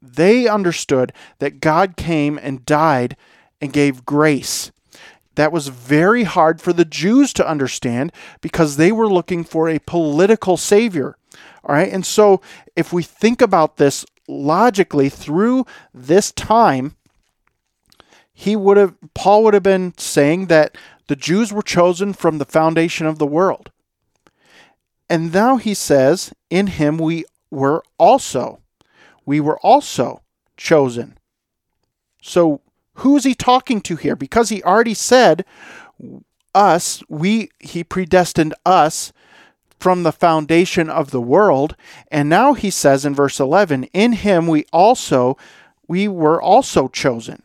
They 0.00 0.48
understood 0.48 1.12
that 1.38 1.60
God 1.60 1.96
came 1.96 2.38
and 2.42 2.66
died 2.66 3.16
and 3.60 3.72
gave 3.72 4.04
grace 4.04 4.72
that 5.34 5.52
was 5.52 5.68
very 5.68 6.24
hard 6.24 6.60
for 6.60 6.72
the 6.72 6.84
Jews 6.84 7.32
to 7.34 7.48
understand 7.48 8.12
because 8.40 8.76
they 8.76 8.92
were 8.92 9.08
looking 9.08 9.44
for 9.44 9.68
a 9.68 9.78
political 9.80 10.56
savior. 10.56 11.16
All 11.64 11.74
right. 11.74 11.92
And 11.92 12.04
so 12.04 12.40
if 12.76 12.92
we 12.92 13.02
think 13.02 13.40
about 13.40 13.76
this 13.76 14.04
logically 14.28 15.08
through 15.08 15.64
this 15.94 16.32
time, 16.32 16.96
he 18.32 18.56
would 18.56 18.76
have, 18.76 18.94
Paul 19.14 19.44
would 19.44 19.54
have 19.54 19.62
been 19.62 19.94
saying 19.96 20.46
that 20.46 20.76
the 21.06 21.16
Jews 21.16 21.52
were 21.52 21.62
chosen 21.62 22.12
from 22.12 22.38
the 22.38 22.44
foundation 22.44 23.06
of 23.06 23.18
the 23.18 23.26
world. 23.26 23.70
And 25.08 25.32
now 25.32 25.56
he 25.56 25.74
says, 25.74 26.32
in 26.48 26.68
him 26.68 26.96
we 26.96 27.24
were 27.50 27.82
also, 27.98 28.60
we 29.26 29.40
were 29.40 29.58
also 29.60 30.22
chosen. 30.56 31.18
So 32.22 32.60
who 32.94 33.16
is 33.16 33.24
he 33.24 33.34
talking 33.34 33.80
to 33.82 33.96
here? 33.96 34.16
Because 34.16 34.48
he 34.48 34.62
already 34.62 34.94
said 34.94 35.44
us, 36.54 37.02
we 37.08 37.50
he 37.58 37.84
predestined 37.84 38.54
us 38.64 39.12
from 39.78 40.02
the 40.02 40.12
foundation 40.12 40.88
of 40.88 41.10
the 41.10 41.20
world, 41.20 41.74
and 42.08 42.28
now 42.28 42.54
he 42.54 42.70
says 42.70 43.04
in 43.04 43.14
verse 43.14 43.40
11, 43.40 43.84
in 43.92 44.12
him 44.12 44.46
we 44.46 44.64
also 44.72 45.36
we 45.88 46.06
were 46.06 46.40
also 46.40 46.88
chosen, 46.88 47.42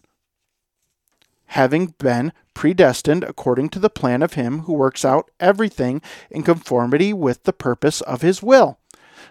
having 1.47 1.95
been 1.97 2.31
predestined 2.57 3.23
according 3.23 3.69
to 3.69 3.77
the 3.77 3.87
plan 3.87 4.23
of 4.23 4.33
him 4.33 4.61
who 4.61 4.73
works 4.73 5.05
out 5.05 5.29
everything 5.39 6.01
in 6.31 6.41
conformity 6.41 7.13
with 7.13 7.43
the 7.43 7.53
purpose 7.53 8.01
of 8.01 8.23
his 8.23 8.41
will. 8.41 8.79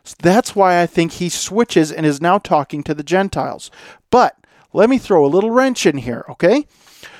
So 0.04 0.14
that's 0.22 0.54
why 0.54 0.80
I 0.80 0.86
think 0.86 1.10
he 1.10 1.28
switches 1.28 1.90
and 1.90 2.06
is 2.06 2.20
now 2.20 2.38
talking 2.38 2.84
to 2.84 2.94
the 2.94 3.02
Gentiles. 3.02 3.68
But 4.10 4.36
let 4.72 4.88
me 4.88 4.96
throw 4.96 5.26
a 5.26 5.26
little 5.26 5.50
wrench 5.50 5.86
in 5.86 5.98
here, 5.98 6.24
okay? 6.28 6.68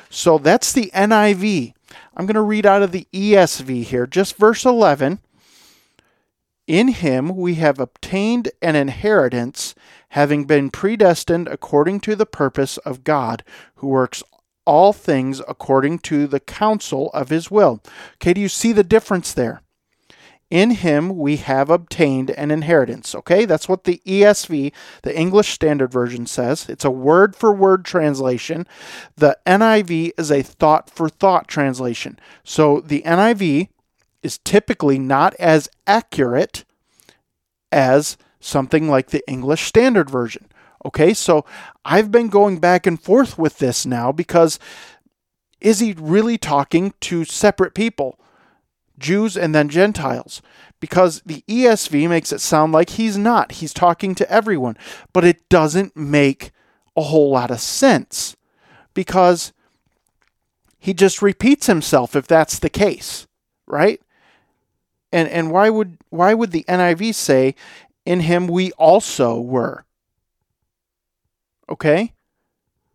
So 0.08 0.38
that's 0.38 0.72
the 0.72 0.92
NIV. 0.94 1.74
I'm 2.16 2.24
going 2.24 2.34
to 2.36 2.40
read 2.40 2.66
out 2.66 2.82
of 2.82 2.92
the 2.92 3.08
ESV 3.12 3.82
here, 3.82 4.06
just 4.06 4.36
verse 4.36 4.64
11. 4.64 5.18
In 6.68 6.88
him 6.88 7.36
we 7.36 7.56
have 7.56 7.80
obtained 7.80 8.52
an 8.62 8.76
inheritance, 8.76 9.74
having 10.10 10.44
been 10.44 10.70
predestined 10.70 11.48
according 11.48 11.98
to 12.02 12.14
the 12.14 12.26
purpose 12.26 12.76
of 12.78 13.02
God, 13.02 13.42
who 13.76 13.88
works 13.88 14.22
all 14.66 14.92
things 14.92 15.40
according 15.48 16.00
to 16.00 16.26
the 16.26 16.40
counsel 16.40 17.10
of 17.14 17.30
his 17.30 17.50
will. 17.50 17.82
Okay, 18.14 18.34
do 18.34 18.40
you 18.40 18.48
see 18.48 18.72
the 18.72 18.84
difference 18.84 19.32
there? 19.32 19.62
In 20.48 20.70
him 20.72 21.16
we 21.16 21.36
have 21.38 21.70
obtained 21.70 22.30
an 22.30 22.52
inheritance. 22.52 23.14
Okay, 23.16 23.46
that's 23.46 23.68
what 23.68 23.84
the 23.84 24.00
ESV, 24.06 24.72
the 25.02 25.18
English 25.18 25.48
Standard 25.48 25.90
Version, 25.92 26.26
says. 26.26 26.68
It's 26.68 26.84
a 26.84 26.90
word 26.90 27.34
for 27.34 27.52
word 27.52 27.84
translation. 27.84 28.66
The 29.16 29.36
NIV 29.44 30.12
is 30.16 30.30
a 30.30 30.42
thought 30.42 30.88
for 30.88 31.08
thought 31.08 31.48
translation. 31.48 32.18
So 32.44 32.80
the 32.80 33.02
NIV 33.02 33.68
is 34.22 34.38
typically 34.38 34.98
not 34.98 35.34
as 35.34 35.68
accurate 35.86 36.64
as 37.72 38.16
something 38.38 38.88
like 38.88 39.08
the 39.08 39.28
English 39.28 39.62
Standard 39.62 40.08
Version. 40.08 40.46
Okay, 40.86 41.14
so 41.14 41.44
I've 41.84 42.12
been 42.12 42.28
going 42.28 42.58
back 42.58 42.86
and 42.86 43.02
forth 43.02 43.36
with 43.36 43.58
this 43.58 43.84
now 43.84 44.12
because 44.12 44.60
is 45.60 45.80
he 45.80 45.96
really 45.98 46.38
talking 46.38 46.94
to 47.00 47.24
separate 47.24 47.74
people? 47.74 48.20
Jews 48.96 49.36
and 49.36 49.52
then 49.52 49.68
Gentiles, 49.68 50.40
because 50.78 51.22
the 51.26 51.42
ESV 51.48 52.08
makes 52.08 52.30
it 52.30 52.40
sound 52.40 52.72
like 52.72 52.90
he's 52.90 53.18
not. 53.18 53.52
He's 53.52 53.74
talking 53.74 54.14
to 54.14 54.30
everyone, 54.30 54.78
but 55.12 55.24
it 55.24 55.48
doesn't 55.48 55.96
make 55.96 56.52
a 56.96 57.02
whole 57.02 57.32
lot 57.32 57.50
of 57.50 57.58
sense 57.58 58.36
because 58.94 59.52
he 60.78 60.94
just 60.94 61.20
repeats 61.20 61.66
himself 61.66 62.14
if 62.14 62.28
that's 62.28 62.60
the 62.60 62.70
case, 62.70 63.26
right? 63.66 64.00
And 65.12 65.28
and 65.28 65.50
why 65.50 65.68
would 65.68 65.98
why 66.10 66.32
would 66.32 66.52
the 66.52 66.64
NIV 66.68 67.12
say 67.16 67.56
in 68.04 68.20
him 68.20 68.46
we 68.46 68.70
also 68.72 69.40
were? 69.40 69.85
Okay? 71.68 72.12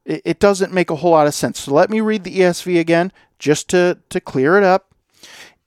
It, 0.05 0.21
it 0.25 0.39
doesn't 0.39 0.73
make 0.73 0.89
a 0.89 0.95
whole 0.95 1.11
lot 1.11 1.27
of 1.27 1.33
sense. 1.33 1.59
So 1.61 1.73
let 1.73 1.89
me 1.89 2.01
read 2.01 2.23
the 2.23 2.39
ESV 2.39 2.79
again 2.79 3.11
just 3.39 3.69
to, 3.69 3.99
to 4.09 4.19
clear 4.19 4.57
it 4.57 4.63
up. 4.63 4.93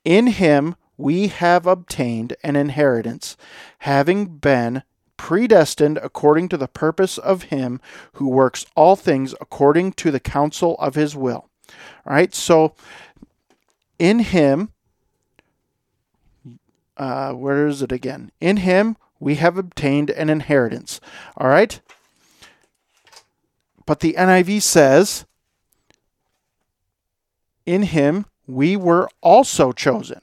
In 0.03 0.27
him 0.27 0.75
we 0.97 1.27
have 1.27 1.67
obtained 1.67 2.35
an 2.43 2.55
inheritance, 2.55 3.35
having 3.79 4.37
been 4.37 4.83
predestined 5.17 5.97
according 6.01 6.49
to 6.49 6.57
the 6.57 6.67
purpose 6.67 7.17
of 7.17 7.43
him 7.43 7.79
who 8.13 8.27
works 8.27 8.65
all 8.75 8.95
things 8.95 9.33
according 9.41 9.93
to 9.93 10.11
the 10.11 10.19
counsel 10.19 10.75
of 10.75 10.95
his 10.95 11.15
will. 11.15 11.49
All 12.05 12.13
right, 12.13 12.33
so 12.33 12.75
in 13.97 14.19
him, 14.19 14.71
uh, 16.97 17.33
where 17.33 17.67
is 17.67 17.81
it 17.81 17.91
again? 17.91 18.31
In 18.39 18.57
him 18.57 18.97
we 19.19 19.35
have 19.35 19.57
obtained 19.57 20.09
an 20.11 20.29
inheritance. 20.29 20.99
All 21.37 21.47
right, 21.47 21.79
but 23.85 23.99
the 23.99 24.13
NIV 24.13 24.61
says, 24.61 25.25
in 27.65 27.83
him 27.83 28.25
we 28.47 28.75
were 28.75 29.09
also 29.21 29.71
chosen. 29.71 30.21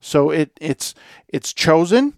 So 0.00 0.30
it, 0.30 0.50
it's 0.60 0.94
it's 1.28 1.52
chosen, 1.52 2.14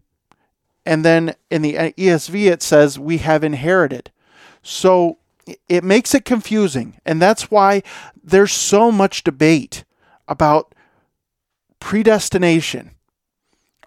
and 0.86 1.04
then 1.04 1.34
in 1.50 1.62
the 1.62 1.74
ESV 1.74 2.50
it 2.50 2.62
says 2.62 2.98
we 2.98 3.18
have 3.18 3.42
inherited. 3.42 4.10
So 4.62 5.18
it 5.68 5.82
makes 5.82 6.14
it 6.14 6.24
confusing, 6.24 7.00
and 7.04 7.20
that's 7.20 7.50
why 7.50 7.82
there's 8.22 8.52
so 8.52 8.92
much 8.92 9.24
debate 9.24 9.84
about 10.28 10.74
predestination. 11.80 12.92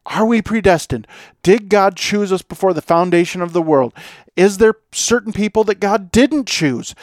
Are 0.06 0.26
we 0.26 0.42
predestined? 0.42 1.08
Did 1.42 1.70
God 1.70 1.96
choose 1.96 2.32
us 2.32 2.44
before 2.44 2.74
the 2.74 2.82
foundation 2.82 3.42
of 3.42 3.54
the 3.54 3.62
world? 3.62 3.94
Is 4.36 4.58
there 4.58 4.76
certain 4.92 5.34
people 5.34 5.64
that 5.64 5.80
God 5.80 6.12
didn't 6.12 6.48
choose? 6.48 6.94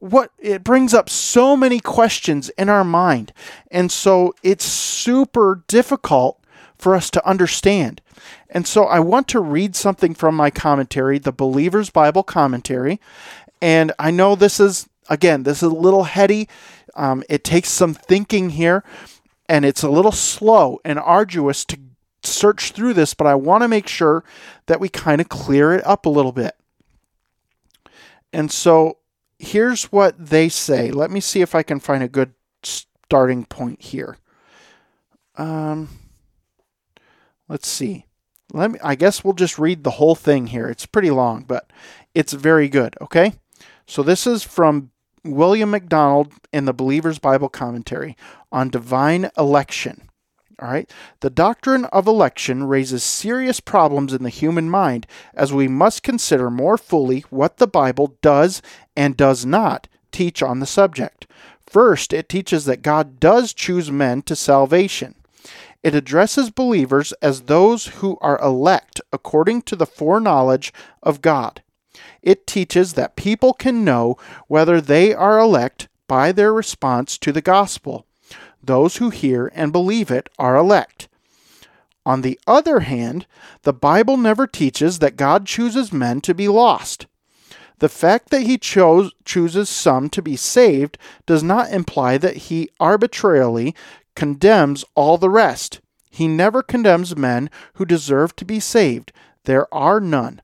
What 0.00 0.32
it 0.38 0.62
brings 0.62 0.92
up 0.92 1.08
so 1.08 1.56
many 1.56 1.80
questions 1.80 2.50
in 2.50 2.68
our 2.68 2.84
mind. 2.84 3.32
And 3.70 3.90
so 3.90 4.34
it's 4.42 4.64
super 4.64 5.62
difficult 5.66 6.40
for 6.76 6.94
us 6.94 7.10
to 7.10 7.26
understand. 7.26 8.02
And 8.50 8.66
so 8.66 8.84
I 8.84 9.00
want 9.00 9.28
to 9.28 9.40
read 9.40 9.74
something 9.74 10.14
from 10.14 10.34
my 10.34 10.50
commentary, 10.50 11.18
the 11.18 11.32
Believer's 11.32 11.90
Bible 11.90 12.22
Commentary. 12.22 13.00
And 13.62 13.92
I 13.98 14.10
know 14.10 14.34
this 14.34 14.60
is, 14.60 14.88
again, 15.08 15.44
this 15.44 15.58
is 15.58 15.70
a 15.70 15.74
little 15.74 16.04
heady. 16.04 16.48
Um, 16.94 17.22
it 17.30 17.44
takes 17.44 17.70
some 17.70 17.94
thinking 17.94 18.50
here, 18.50 18.84
and 19.48 19.64
it's 19.64 19.82
a 19.82 19.88
little 19.88 20.12
slow 20.12 20.80
and 20.84 20.98
arduous 20.98 21.64
to 21.66 21.78
search 22.22 22.72
through 22.72 22.94
this, 22.94 23.14
but 23.14 23.26
I 23.26 23.34
want 23.34 23.62
to 23.62 23.68
make 23.68 23.88
sure 23.88 24.24
that 24.66 24.80
we 24.80 24.88
kind 24.88 25.20
of 25.20 25.28
clear 25.28 25.72
it 25.72 25.86
up 25.86 26.06
a 26.06 26.10
little 26.10 26.32
bit. 26.32 26.54
And 28.32 28.50
so 28.50 28.98
here's 29.38 29.84
what 29.84 30.14
they 30.18 30.48
say. 30.48 30.90
Let 30.90 31.10
me 31.10 31.20
see 31.20 31.40
if 31.40 31.54
I 31.54 31.62
can 31.62 31.80
find 31.80 32.02
a 32.02 32.08
good 32.08 32.34
starting 32.62 33.44
point 33.44 33.82
here. 33.82 34.16
Um, 35.36 35.88
let's 37.48 37.68
see. 37.68 38.06
Let 38.52 38.70
me. 38.70 38.78
I 38.82 38.94
guess 38.94 39.24
we'll 39.24 39.34
just 39.34 39.58
read 39.58 39.82
the 39.82 39.92
whole 39.92 40.14
thing 40.14 40.48
here. 40.48 40.68
It's 40.68 40.86
pretty 40.86 41.10
long, 41.10 41.44
but 41.44 41.72
it's 42.14 42.32
very 42.32 42.68
good. 42.68 42.96
Okay. 43.00 43.34
So 43.86 44.02
this 44.02 44.26
is 44.26 44.42
from 44.42 44.90
William 45.24 45.70
MacDonald 45.70 46.32
in 46.52 46.66
the 46.66 46.72
Believer's 46.72 47.18
Bible 47.18 47.48
Commentary 47.48 48.16
on 48.50 48.68
divine 48.68 49.30
election. 49.36 50.08
All 50.62 50.68
right. 50.68 50.88
The 51.20 51.30
doctrine 51.30 51.86
of 51.86 52.06
election 52.06 52.62
raises 52.62 53.02
serious 53.02 53.58
problems 53.58 54.12
in 54.12 54.22
the 54.22 54.28
human 54.28 54.70
mind 54.70 55.08
as 55.34 55.52
we 55.52 55.66
must 55.66 56.04
consider 56.04 56.52
more 56.52 56.78
fully 56.78 57.24
what 57.30 57.56
the 57.56 57.66
Bible 57.66 58.16
does 58.22 58.62
and 58.96 59.16
does 59.16 59.44
not 59.44 59.88
teach 60.12 60.40
on 60.40 60.60
the 60.60 60.66
subject. 60.66 61.26
First, 61.66 62.12
it 62.12 62.28
teaches 62.28 62.64
that 62.66 62.82
God 62.82 63.18
does 63.18 63.52
choose 63.52 63.90
men 63.90 64.22
to 64.22 64.36
salvation. 64.36 65.16
It 65.82 65.96
addresses 65.96 66.50
believers 66.50 67.12
as 67.14 67.42
those 67.42 67.86
who 67.86 68.16
are 68.20 68.40
elect 68.40 69.00
according 69.12 69.62
to 69.62 69.74
the 69.74 69.84
foreknowledge 69.84 70.72
of 71.02 71.22
God. 71.22 71.60
It 72.22 72.46
teaches 72.46 72.92
that 72.92 73.16
people 73.16 73.52
can 73.52 73.84
know 73.84 74.16
whether 74.46 74.80
they 74.80 75.12
are 75.12 75.40
elect 75.40 75.88
by 76.06 76.30
their 76.30 76.52
response 76.52 77.18
to 77.18 77.32
the 77.32 77.42
gospel 77.42 78.06
those 78.62 78.96
who 78.96 79.10
hear 79.10 79.50
and 79.54 79.72
believe 79.72 80.10
it 80.10 80.28
are 80.38 80.56
elect. 80.56 81.08
On 82.04 82.22
the 82.22 82.38
other 82.46 82.80
hand, 82.80 83.26
the 83.62 83.72
Bible 83.72 84.16
never 84.16 84.46
teaches 84.46 84.98
that 84.98 85.16
God 85.16 85.46
chooses 85.46 85.92
men 85.92 86.20
to 86.22 86.34
be 86.34 86.48
lost. 86.48 87.06
The 87.78 87.88
fact 87.88 88.30
that 88.30 88.42
he 88.42 88.58
chose, 88.58 89.12
chooses 89.24 89.68
some 89.68 90.08
to 90.10 90.22
be 90.22 90.36
saved 90.36 90.98
does 91.26 91.42
not 91.42 91.72
imply 91.72 92.18
that 92.18 92.36
he 92.36 92.68
arbitrarily 92.78 93.74
condemns 94.14 94.84
all 94.94 95.18
the 95.18 95.30
rest. 95.30 95.80
He 96.10 96.28
never 96.28 96.62
condemns 96.62 97.16
men 97.16 97.50
who 97.74 97.84
deserve 97.84 98.36
to 98.36 98.44
be 98.44 98.60
saved. 98.60 99.12
There 99.44 99.72
are 99.74 99.98
none. 99.98 100.42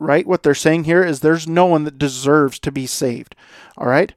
Right? 0.00 0.26
What 0.26 0.42
they're 0.42 0.54
saying 0.54 0.84
here 0.84 1.04
is 1.04 1.20
there's 1.20 1.46
no 1.46 1.66
one 1.66 1.84
that 1.84 1.98
deserves 1.98 2.58
to 2.60 2.72
be 2.72 2.86
saved. 2.86 3.36
All 3.76 3.86
right? 3.86 4.14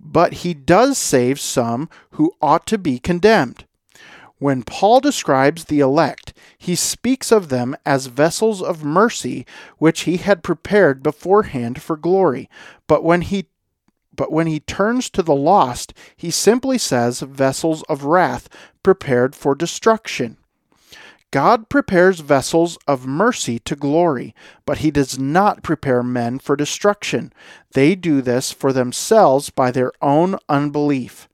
But 0.00 0.32
he 0.34 0.54
does 0.54 0.98
save 0.98 1.40
some 1.40 1.88
who 2.12 2.32
ought 2.40 2.66
to 2.66 2.78
be 2.78 2.98
condemned. 2.98 3.64
When 4.38 4.62
Paul 4.62 5.00
describes 5.00 5.64
the 5.64 5.80
elect, 5.80 6.32
he 6.56 6.76
speaks 6.76 7.32
of 7.32 7.48
them 7.48 7.76
as 7.84 8.06
vessels 8.06 8.62
of 8.62 8.84
mercy 8.84 9.44
which 9.78 10.02
he 10.02 10.18
had 10.18 10.44
prepared 10.44 11.02
beforehand 11.02 11.82
for 11.82 11.96
glory. 11.96 12.48
But 12.86 13.02
when 13.02 13.22
he 13.22 13.48
but 14.14 14.32
when 14.32 14.48
he 14.48 14.58
turns 14.58 15.08
to 15.10 15.22
the 15.22 15.34
lost, 15.34 15.94
he 16.16 16.32
simply 16.32 16.76
says 16.76 17.20
vessels 17.20 17.84
of 17.84 18.02
wrath 18.02 18.48
prepared 18.82 19.36
for 19.36 19.54
destruction. 19.54 20.37
God 21.30 21.68
prepares 21.68 22.20
vessels 22.20 22.78
of 22.86 23.06
mercy 23.06 23.58
to 23.60 23.76
glory, 23.76 24.34
but 24.64 24.78
he 24.78 24.90
does 24.90 25.18
not 25.18 25.62
prepare 25.62 26.02
men 26.02 26.38
for 26.38 26.56
destruction. 26.56 27.32
They 27.72 27.94
do 27.94 28.22
this 28.22 28.50
for 28.50 28.72
themselves 28.72 29.50
by 29.50 29.70
their 29.70 29.92
own 30.00 30.36
unbelief. 30.48 31.28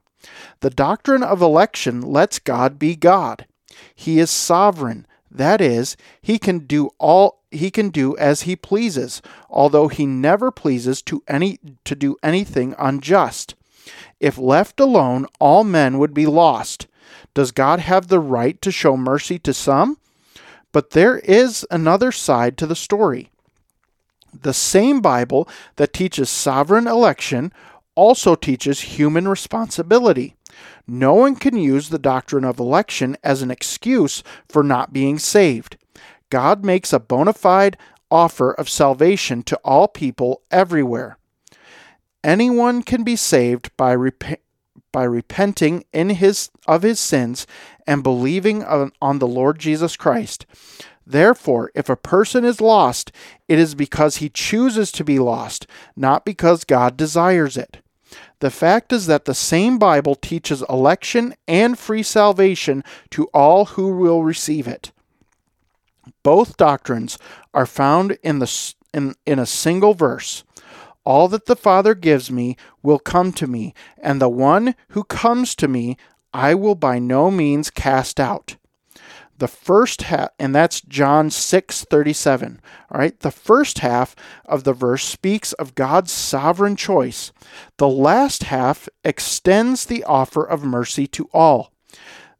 The 0.60 0.70
doctrine 0.70 1.22
of 1.22 1.40
election 1.40 2.00
lets 2.00 2.38
God 2.38 2.78
be 2.78 2.96
God. 2.96 3.46
He 3.94 4.18
is 4.18 4.30
sovereign. 4.30 5.06
That 5.30 5.60
is, 5.60 5.96
he 6.20 6.38
can 6.38 6.60
do 6.60 6.90
all 6.98 7.42
he 7.50 7.70
can 7.70 7.90
do 7.90 8.16
as 8.16 8.42
he 8.42 8.56
pleases, 8.56 9.22
although 9.48 9.86
he 9.86 10.06
never 10.06 10.50
pleases 10.50 11.02
to 11.02 11.22
any 11.28 11.58
to 11.84 11.94
do 11.94 12.16
anything 12.22 12.74
unjust. 12.78 13.54
If 14.18 14.38
left 14.38 14.80
alone, 14.80 15.26
all 15.38 15.62
men 15.62 15.98
would 15.98 16.14
be 16.14 16.26
lost. 16.26 16.86
Does 17.34 17.50
God 17.50 17.80
have 17.80 18.08
the 18.08 18.20
right 18.20 18.60
to 18.62 18.70
show 18.70 18.96
mercy 18.96 19.38
to 19.40 19.52
some? 19.52 19.98
But 20.72 20.90
there 20.90 21.18
is 21.18 21.66
another 21.70 22.12
side 22.12 22.56
to 22.58 22.66
the 22.66 22.76
story. 22.76 23.30
The 24.42 24.54
same 24.54 25.00
Bible 25.00 25.48
that 25.76 25.92
teaches 25.92 26.30
sovereign 26.30 26.86
election 26.86 27.52
also 27.94 28.34
teaches 28.34 28.80
human 28.80 29.28
responsibility. 29.28 30.34
No 30.86 31.14
one 31.14 31.36
can 31.36 31.56
use 31.56 31.88
the 31.88 31.98
doctrine 31.98 32.44
of 32.44 32.58
election 32.58 33.16
as 33.22 33.42
an 33.42 33.50
excuse 33.50 34.22
for 34.48 34.62
not 34.62 34.92
being 34.92 35.18
saved. 35.18 35.76
God 36.30 36.64
makes 36.64 36.92
a 36.92 36.98
bona 36.98 37.32
fide 37.32 37.76
offer 38.10 38.52
of 38.52 38.68
salvation 38.68 39.42
to 39.44 39.56
all 39.64 39.88
people 39.88 40.42
everywhere. 40.50 41.18
Anyone 42.22 42.82
can 42.82 43.04
be 43.04 43.16
saved 43.16 43.70
by 43.76 43.94
rep- 43.94 44.40
by 44.94 45.02
repenting 45.02 45.84
in 45.92 46.10
his 46.10 46.50
of 46.68 46.82
his 46.82 47.00
sins 47.00 47.48
and 47.84 48.04
believing 48.04 48.62
on, 48.62 48.92
on 49.02 49.18
the 49.18 49.26
Lord 49.26 49.58
Jesus 49.58 49.96
Christ. 49.96 50.46
Therefore, 51.04 51.72
if 51.74 51.88
a 51.88 51.96
person 51.96 52.44
is 52.44 52.60
lost, 52.60 53.10
it 53.48 53.58
is 53.58 53.74
because 53.74 54.18
he 54.18 54.28
chooses 54.28 54.92
to 54.92 55.02
be 55.02 55.18
lost, 55.18 55.66
not 55.96 56.24
because 56.24 56.62
God 56.62 56.96
desires 56.96 57.56
it. 57.56 57.78
The 58.38 58.52
fact 58.52 58.92
is 58.92 59.06
that 59.06 59.24
the 59.24 59.34
same 59.34 59.80
Bible 59.80 60.14
teaches 60.14 60.62
election 60.68 61.34
and 61.48 61.76
free 61.76 62.04
salvation 62.04 62.84
to 63.10 63.24
all 63.34 63.64
who 63.64 63.88
will 63.96 64.22
receive 64.22 64.68
it. 64.68 64.92
Both 66.22 66.56
doctrines 66.56 67.18
are 67.52 67.66
found 67.66 68.16
in, 68.22 68.38
the, 68.38 68.74
in, 68.94 69.16
in 69.26 69.40
a 69.40 69.46
single 69.46 69.94
verse. 69.94 70.44
All 71.04 71.28
that 71.28 71.46
the 71.46 71.56
Father 71.56 71.94
gives 71.94 72.30
me 72.30 72.56
will 72.82 72.98
come 72.98 73.32
to 73.32 73.46
me, 73.46 73.74
and 73.98 74.20
the 74.20 74.28
one 74.28 74.74
who 74.88 75.04
comes 75.04 75.54
to 75.56 75.68
me 75.68 75.96
I 76.32 76.54
will 76.54 76.74
by 76.74 76.98
no 76.98 77.30
means 77.30 77.70
cast 77.70 78.18
out. 78.18 78.56
The 79.38 79.48
first 79.48 80.02
half, 80.02 80.30
and 80.38 80.54
that's 80.54 80.80
John 80.80 81.28
6 81.28 81.84
37. 81.84 82.60
All 82.90 83.00
right, 83.00 83.18
the 83.18 83.30
first 83.30 83.80
half 83.80 84.14
of 84.44 84.64
the 84.64 84.72
verse 84.72 85.04
speaks 85.04 85.52
of 85.54 85.74
God's 85.74 86.12
sovereign 86.12 86.76
choice. 86.76 87.32
The 87.78 87.88
last 87.88 88.44
half 88.44 88.88
extends 89.04 89.86
the 89.86 90.04
offer 90.04 90.44
of 90.44 90.64
mercy 90.64 91.06
to 91.08 91.28
all. 91.32 91.72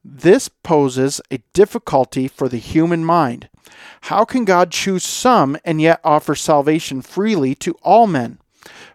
This 0.05 0.49
poses 0.49 1.21
a 1.31 1.39
difficulty 1.53 2.29
for 2.29 2.49
the 2.49 2.59
human 2.59 3.05
mind. 3.05 3.49
How 4.03 4.25
can 4.25 4.45
God 4.45 4.71
choose 4.71 5.03
some 5.03 5.57
and 5.65 5.81
yet 5.81 6.01
offer 6.05 6.35
salvation 6.35 7.03
freely 7.03 7.55
to 7.57 7.75
all 7.83 8.07
men? 8.07 8.39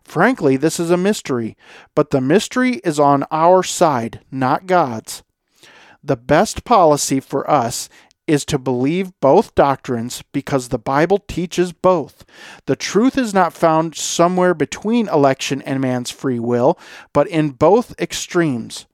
Frankly, 0.09 0.57
this 0.57 0.79
is 0.79 0.89
a 0.89 0.97
mystery, 0.97 1.55
but 1.93 2.09
the 2.09 2.19
mystery 2.19 2.77
is 2.77 2.99
on 2.99 3.25
our 3.29 3.61
side, 3.61 4.21
not 4.31 4.65
God's. 4.65 5.21
The 6.03 6.17
best 6.17 6.63
policy 6.63 7.19
for 7.19 7.47
us 7.47 7.89
is 8.25 8.43
to 8.45 8.57
believe 8.57 9.11
both 9.19 9.53
doctrines 9.53 10.23
because 10.31 10.69
the 10.69 10.79
Bible 10.79 11.19
teaches 11.27 11.73
both. 11.73 12.25
The 12.65 12.75
truth 12.75 13.19
is 13.19 13.35
not 13.35 13.53
found 13.53 13.93
somewhere 13.93 14.55
between 14.55 15.07
election 15.09 15.61
and 15.61 15.79
man's 15.79 16.09
free 16.09 16.39
will, 16.39 16.79
but 17.13 17.27
in 17.27 17.51
both 17.51 17.93
extremes. 18.01 18.87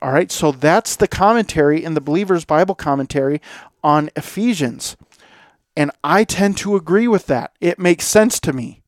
All 0.00 0.10
right, 0.10 0.32
so 0.32 0.50
that's 0.50 0.96
the 0.96 1.06
commentary 1.06 1.84
in 1.84 1.94
the 1.94 2.00
Believer's 2.00 2.44
Bible 2.44 2.74
commentary 2.74 3.40
on 3.84 4.10
Ephesians. 4.16 4.96
And 5.76 5.92
I 6.02 6.24
tend 6.24 6.56
to 6.58 6.74
agree 6.74 7.06
with 7.06 7.26
that. 7.26 7.52
It 7.60 7.78
makes 7.78 8.04
sense 8.04 8.40
to 8.40 8.52
me. 8.52 8.79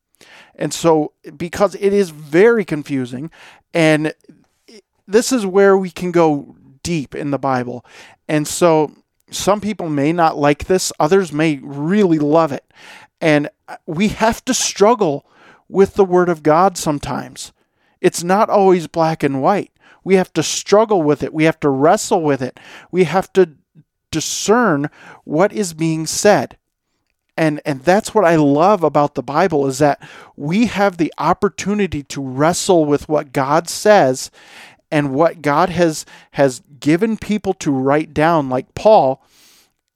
And 0.63 0.73
so, 0.73 1.11
because 1.35 1.75
it 1.75 1.91
is 1.91 2.11
very 2.11 2.63
confusing, 2.63 3.29
and 3.73 4.13
this 5.05 5.33
is 5.33 5.45
where 5.45 5.77
we 5.77 5.89
can 5.89 6.09
go 6.09 6.55
deep 6.83 7.13
in 7.13 7.31
the 7.31 7.37
Bible. 7.37 7.85
And 8.29 8.47
so, 8.47 8.93
some 9.29 9.59
people 9.59 9.89
may 9.89 10.13
not 10.13 10.37
like 10.37 10.67
this, 10.67 10.93
others 11.01 11.33
may 11.33 11.59
really 11.61 12.17
love 12.17 12.53
it. 12.53 12.63
And 13.19 13.49
uh, 13.67 13.75
we 13.85 14.07
have 14.07 14.45
to 14.45 14.53
struggle 14.53 15.25
with 15.67 15.95
the 15.95 16.05
Word 16.05 16.29
of 16.29 16.43
God 16.43 16.77
sometimes. 16.77 17.51
It's 17.99 18.23
not 18.23 18.49
always 18.49 18.87
black 18.87 19.21
and 19.21 19.41
white. 19.41 19.73
We 20.05 20.15
have 20.15 20.31
to 20.31 20.43
struggle 20.43 21.01
with 21.01 21.23
it, 21.23 21.33
we 21.33 21.43
have 21.43 21.59
to 21.59 21.69
wrestle 21.69 22.21
with 22.21 22.41
it, 22.41 22.57
we 22.89 23.03
have 23.03 23.33
to 23.33 23.49
discern 24.11 24.89
what 25.25 25.51
is 25.51 25.73
being 25.73 26.05
said 26.05 26.55
and 27.35 27.61
and 27.65 27.81
that's 27.81 28.13
what 28.13 28.25
I 28.25 28.35
love 28.35 28.83
about 28.83 29.15
the 29.15 29.23
Bible 29.23 29.67
is 29.67 29.79
that 29.79 30.01
we 30.35 30.67
have 30.67 30.97
the 30.97 31.13
opportunity 31.17 32.03
to 32.03 32.21
wrestle 32.21 32.85
with 32.85 33.09
what 33.09 33.33
God 33.33 33.69
says 33.69 34.29
and 34.91 35.13
what 35.13 35.41
God 35.41 35.69
has 35.69 36.05
has 36.31 36.61
given 36.79 37.17
people 37.17 37.53
to 37.55 37.71
write 37.71 38.13
down 38.13 38.49
like 38.49 38.75
Paul 38.75 39.23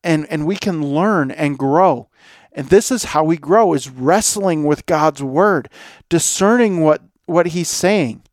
and 0.04 0.26
and 0.32 0.48
we 0.48 0.56
can 0.56 0.84
learn 0.84 1.32
and 1.32 1.58
grow. 1.58 2.10
And 2.54 2.70
this 2.70 2.90
is 2.90 3.06
how 3.06 3.24
we 3.24 3.38
grow 3.38 3.74
is 3.74 3.90
wrestling 3.90 4.64
with 4.64 4.88
God's 4.88 5.22
word, 5.22 5.70
discerning 6.10 6.82
what 6.82 7.02
what 7.28 7.48
he's 7.48 7.70
saying. 7.70 8.24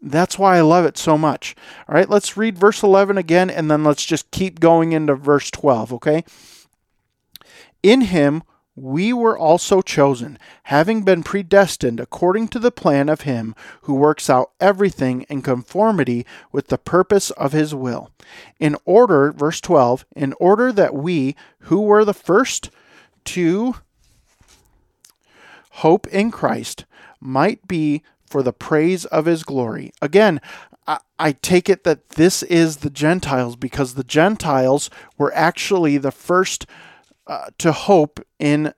That's 0.00 0.38
why 0.38 0.58
I 0.58 0.60
love 0.60 0.84
it 0.84 0.96
so 0.96 1.18
much. 1.18 1.56
All 1.88 1.94
right, 1.96 2.08
let's 2.08 2.36
read 2.36 2.56
verse 2.56 2.84
11 2.84 3.18
again 3.18 3.50
and 3.50 3.68
then 3.68 3.82
let's 3.82 4.04
just 4.04 4.30
keep 4.30 4.60
going 4.60 4.92
into 4.92 5.16
verse 5.16 5.50
12, 5.50 5.92
okay? 5.94 6.22
In 7.82 8.02
him 8.02 8.42
we 8.74 9.12
were 9.12 9.36
also 9.36 9.82
chosen, 9.82 10.38
having 10.64 11.02
been 11.02 11.24
predestined 11.24 11.98
according 11.98 12.46
to 12.48 12.58
the 12.58 12.70
plan 12.70 13.08
of 13.08 13.22
him 13.22 13.54
who 13.82 13.94
works 13.94 14.30
out 14.30 14.52
everything 14.60 15.22
in 15.22 15.42
conformity 15.42 16.24
with 16.52 16.68
the 16.68 16.78
purpose 16.78 17.30
of 17.32 17.52
his 17.52 17.74
will. 17.74 18.10
In 18.60 18.76
order, 18.84 19.32
verse 19.32 19.60
12, 19.60 20.06
in 20.14 20.32
order 20.38 20.70
that 20.72 20.94
we, 20.94 21.34
who 21.62 21.80
were 21.80 22.04
the 22.04 22.14
first 22.14 22.70
to 23.24 23.74
hope 25.70 26.06
in 26.08 26.30
Christ 26.30 26.84
might 27.20 27.66
be 27.66 28.02
for 28.26 28.42
the 28.42 28.52
praise 28.52 29.04
of 29.06 29.24
his 29.24 29.42
glory. 29.42 29.92
Again, 30.00 30.40
I, 31.18 31.32
take 31.32 31.68
it 31.68 31.84
that 31.84 32.10
this 32.10 32.42
is 32.44 32.78
the 32.78 32.90
Gentiles 32.90 33.56
because 33.56 33.94
the 33.94 34.04
Gentiles 34.04 34.88
were 35.18 35.34
actually 35.34 35.98
the 35.98 36.10
first 36.10 36.64
uh, 37.28 37.46
to 37.58 37.72
hope 37.72 38.20
in 38.38 38.72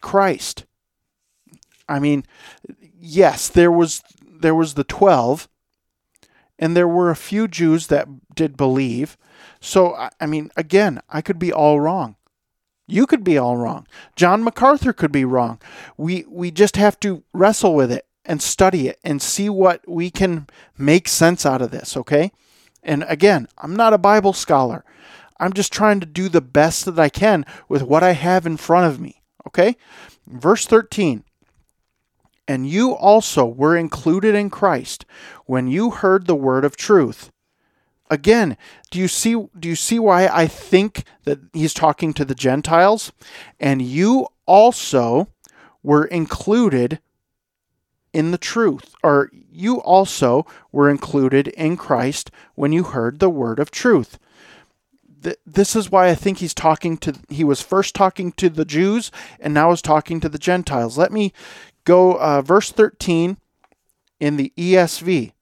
Christ. 0.00 0.64
I 1.88 1.98
mean, 1.98 2.24
yes, 2.98 3.48
there 3.48 3.70
was 3.70 4.02
there 4.22 4.54
was 4.54 4.74
the 4.74 4.84
12 4.84 5.48
and 6.58 6.76
there 6.76 6.88
were 6.88 7.10
a 7.10 7.16
few 7.16 7.46
Jews 7.46 7.88
that 7.88 8.08
did 8.34 8.56
believe. 8.56 9.18
So 9.60 10.08
I 10.20 10.26
mean, 10.26 10.50
again, 10.56 11.00
I 11.08 11.20
could 11.20 11.38
be 11.38 11.52
all 11.52 11.80
wrong. 11.80 12.16
You 12.86 13.06
could 13.06 13.22
be 13.22 13.38
all 13.38 13.56
wrong. 13.56 13.86
John 14.16 14.42
MacArthur 14.42 14.92
could 14.92 15.12
be 15.12 15.24
wrong. 15.24 15.60
We 15.96 16.24
we 16.28 16.50
just 16.50 16.76
have 16.76 16.98
to 17.00 17.22
wrestle 17.32 17.74
with 17.74 17.92
it 17.92 18.06
and 18.24 18.42
study 18.42 18.88
it 18.88 18.98
and 19.04 19.22
see 19.22 19.48
what 19.48 19.86
we 19.88 20.10
can 20.10 20.46
make 20.76 21.08
sense 21.08 21.44
out 21.46 21.62
of 21.62 21.70
this, 21.70 21.96
okay? 21.96 22.32
And 22.82 23.04
again, 23.08 23.48
I'm 23.58 23.74
not 23.76 23.92
a 23.92 23.98
Bible 23.98 24.32
scholar. 24.32 24.84
I'm 25.40 25.52
just 25.52 25.72
trying 25.72 26.00
to 26.00 26.06
do 26.06 26.28
the 26.28 26.40
best 26.40 26.84
that 26.84 26.98
I 26.98 27.08
can 27.08 27.44
with 27.68 27.82
what 27.82 28.02
I 28.02 28.12
have 28.12 28.46
in 28.46 28.56
front 28.56 28.86
of 28.86 29.00
me, 29.00 29.22
okay? 29.46 29.76
Verse 30.26 30.66
13. 30.66 31.24
And 32.46 32.68
you 32.68 32.92
also 32.92 33.46
were 33.46 33.76
included 33.76 34.34
in 34.34 34.50
Christ 34.50 35.04
when 35.46 35.66
you 35.66 35.90
heard 35.90 36.26
the 36.26 36.34
word 36.36 36.64
of 36.64 36.76
truth 36.76 37.30
again, 38.10 38.58
do 38.90 38.98
you 38.98 39.08
see 39.08 39.32
do 39.58 39.68
you 39.68 39.76
see 39.76 39.98
why 39.98 40.26
I 40.26 40.46
think 40.46 41.04
that 41.24 41.38
he's 41.52 41.72
talking 41.72 42.12
to 42.14 42.24
the 42.24 42.34
Gentiles? 42.34 43.12
And 43.58 43.80
you 43.80 44.26
also 44.44 45.28
were 45.82 46.04
included 46.04 47.00
in 48.12 48.32
the 48.32 48.38
truth, 48.38 48.94
or 49.04 49.30
you 49.32 49.80
also 49.80 50.44
were 50.72 50.90
included 50.90 51.48
in 51.48 51.76
Christ 51.76 52.30
when 52.56 52.72
you 52.72 52.82
heard 52.82 53.20
the 53.20 53.30
word 53.30 53.60
of 53.60 53.70
truth. 53.70 54.18
This 55.46 55.76
is 55.76 55.90
why 55.90 56.08
I 56.08 56.14
think 56.14 56.38
he's 56.38 56.54
talking 56.54 56.96
to, 56.98 57.14
he 57.28 57.44
was 57.44 57.60
first 57.60 57.94
talking 57.94 58.32
to 58.32 58.48
the 58.48 58.64
Jews 58.64 59.10
and 59.38 59.52
now 59.52 59.70
is 59.72 59.82
talking 59.82 60.20
to 60.20 60.28
the 60.28 60.38
Gentiles. 60.38 60.96
Let 60.96 61.12
me 61.12 61.32
go, 61.84 62.14
uh, 62.18 62.42
verse 62.42 62.70
13 62.70 63.36
in 64.18 64.36
the 64.36 64.52
ESV. 64.56 65.32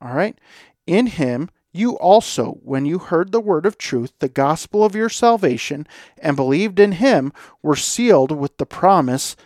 All 0.00 0.14
right. 0.14 0.38
In 0.86 1.06
him, 1.06 1.50
you 1.72 1.98
also, 1.98 2.58
when 2.62 2.86
you 2.86 2.98
heard 2.98 3.30
the 3.32 3.40
word 3.40 3.66
of 3.66 3.76
truth, 3.76 4.12
the 4.20 4.28
gospel 4.28 4.84
of 4.84 4.94
your 4.94 5.08
salvation, 5.08 5.86
and 6.18 6.36
believed 6.36 6.80
in 6.80 6.92
him, 6.92 7.32
were 7.62 7.76
sealed 7.76 8.32
with 8.32 8.56
the 8.56 8.66
promise 8.66 9.36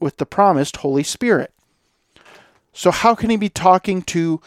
with 0.00 0.18
the 0.18 0.26
promised 0.26 0.78
Holy 0.78 1.02
Spirit. 1.02 1.52
So 2.72 2.90
how 2.90 3.14
can 3.14 3.30
he 3.30 3.36
be 3.36 3.48
talking 3.48 4.02
to, 4.02 4.40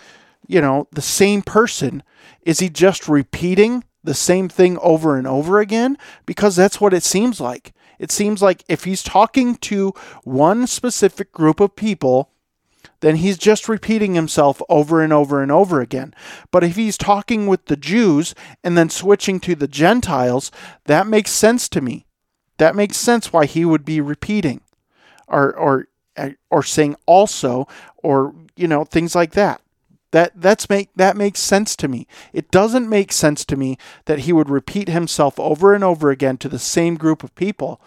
you 0.48 0.62
know, 0.62 0.88
the 0.92 1.02
same 1.02 1.42
person? 1.42 2.04
Is 2.44 2.60
he 2.60 2.70
just 2.70 3.10
repeating 3.10 3.84
the 4.04 4.14
same 4.14 4.50
thing 4.50 4.78
over 4.80 5.18
and 5.18 5.28
over 5.28 5.60
again? 5.60 5.98
Because 6.26 6.56
that's 6.56 6.82
what 6.82 6.94
it 6.94 7.04
seems 7.04 7.40
like. 7.40 7.74
It 8.00 8.12
seems 8.12 8.42
like 8.42 8.64
if 8.68 8.84
he's 8.84 9.04
talking 9.04 9.56
to 9.58 9.94
one 10.24 10.66
specific 10.66 11.32
group 11.32 11.60
of 11.60 11.76
people, 11.76 12.32
then 13.02 13.18
he's 13.18 13.38
just 13.38 13.70
repeating 13.70 14.16
himself 14.16 14.62
over 14.70 15.04
and 15.04 15.14
over 15.14 15.42
and 15.42 15.52
over 15.52 15.82
again. 15.82 16.14
But 16.52 16.64
if 16.64 16.76
he's 16.76 16.98
talking 16.98 17.48
with 17.48 17.66
the 17.66 17.76
Jews 17.76 18.34
and 18.64 18.78
then 18.78 18.90
switching 18.90 19.40
to 19.42 19.56
the 19.56 19.68
Gentiles, 19.68 20.52
that 20.86 21.08
makes 21.08 21.32
sense 21.32 21.70
to 21.70 21.82
me. 21.82 22.06
That 22.58 22.76
makes 22.76 22.98
sense 22.98 23.34
why 23.34 23.46
he 23.46 23.66
would 23.66 23.84
be 23.86 24.02
repeating 24.02 24.62
or 25.28 25.56
or 25.56 25.88
or 26.50 26.64
saying 26.64 26.96
also 27.06 27.68
or 27.98 28.36
you 28.56 28.68
know 28.68 28.86
things 28.86 29.16
like 29.16 29.32
that. 29.32 29.62
That 30.12 30.34
that's 30.36 30.70
make 30.70 30.90
that 30.96 31.16
makes 31.16 31.40
sense 31.40 31.76
to 31.78 31.88
me. 31.88 32.06
It 32.34 32.52
doesn't 32.52 32.90
make 32.90 33.12
sense 33.12 33.46
to 33.46 33.56
me 33.56 33.78
that 34.06 34.20
he 34.20 34.34
would 34.34 34.50
repeat 34.50 34.90
himself 34.90 35.40
over 35.40 35.74
and 35.74 35.84
over 35.84 36.12
again 36.12 36.38
to 36.40 36.50
the 36.50 36.60
same 36.60 36.96
group 36.96 37.24
of 37.24 37.34
people. 37.36 37.82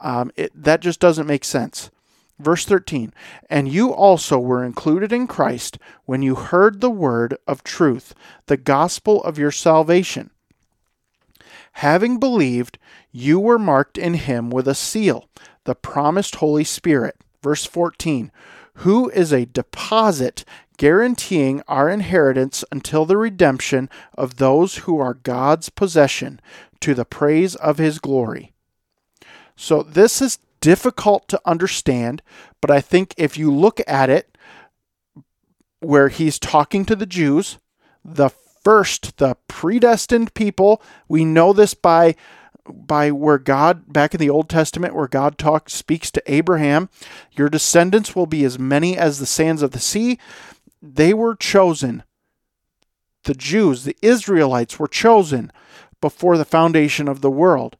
Um, 0.00 0.30
it, 0.36 0.52
that 0.54 0.80
just 0.80 1.00
doesn't 1.00 1.26
make 1.26 1.44
sense. 1.44 1.90
Verse 2.38 2.64
13, 2.64 3.12
and 3.50 3.68
you 3.68 3.92
also 3.92 4.38
were 4.38 4.62
included 4.62 5.12
in 5.12 5.26
Christ 5.26 5.76
when 6.04 6.22
you 6.22 6.36
heard 6.36 6.80
the 6.80 6.90
word 6.90 7.36
of 7.48 7.64
truth, 7.64 8.14
the 8.46 8.56
gospel 8.56 9.20
of 9.24 9.38
your 9.38 9.50
salvation. 9.50 10.30
Having 11.72 12.20
believed, 12.20 12.78
you 13.10 13.40
were 13.40 13.58
marked 13.58 13.98
in 13.98 14.14
him 14.14 14.50
with 14.50 14.68
a 14.68 14.74
seal, 14.76 15.28
the 15.64 15.74
promised 15.74 16.36
Holy 16.36 16.62
Spirit. 16.62 17.16
Verse 17.42 17.64
14, 17.64 18.30
who 18.78 19.10
is 19.10 19.32
a 19.32 19.46
deposit 19.46 20.44
guaranteeing 20.76 21.62
our 21.66 21.88
inheritance 21.88 22.64
until 22.70 23.04
the 23.04 23.16
redemption 23.16 23.90
of 24.16 24.36
those 24.36 24.78
who 24.78 24.98
are 24.98 25.14
God's 25.14 25.68
possession, 25.68 26.40
to 26.80 26.94
the 26.94 27.04
praise 27.04 27.56
of 27.56 27.78
his 27.78 27.98
glory. 27.98 28.52
So, 29.56 29.82
this 29.82 30.22
is 30.22 30.38
difficult 30.60 31.26
to 31.28 31.40
understand, 31.44 32.22
but 32.60 32.70
I 32.70 32.80
think 32.80 33.14
if 33.16 33.36
you 33.36 33.52
look 33.52 33.80
at 33.88 34.08
it 34.08 34.38
where 35.80 36.08
he's 36.08 36.38
talking 36.38 36.84
to 36.84 36.94
the 36.94 37.06
Jews, 37.06 37.58
the 38.04 38.30
first, 38.62 39.16
the 39.16 39.36
predestined 39.48 40.34
people, 40.34 40.80
we 41.08 41.24
know 41.24 41.52
this 41.52 41.74
by 41.74 42.14
by 42.72 43.10
where 43.10 43.38
God 43.38 43.92
back 43.92 44.14
in 44.14 44.20
the 44.20 44.30
Old 44.30 44.48
Testament 44.48 44.94
where 44.94 45.08
God 45.08 45.38
talks 45.38 45.72
speaks 45.72 46.10
to 46.10 46.22
Abraham, 46.32 46.88
your 47.32 47.48
descendants 47.48 48.14
will 48.14 48.26
be 48.26 48.44
as 48.44 48.58
many 48.58 48.96
as 48.96 49.18
the 49.18 49.26
sands 49.26 49.62
of 49.62 49.72
the 49.72 49.78
sea. 49.78 50.18
They 50.82 51.12
were 51.14 51.34
chosen. 51.34 52.02
The 53.24 53.34
Jews, 53.34 53.84
the 53.84 53.96
Israelites 54.00 54.78
were 54.78 54.88
chosen 54.88 55.52
before 56.00 56.38
the 56.38 56.44
foundation 56.44 57.08
of 57.08 57.20
the 57.20 57.30
world. 57.30 57.76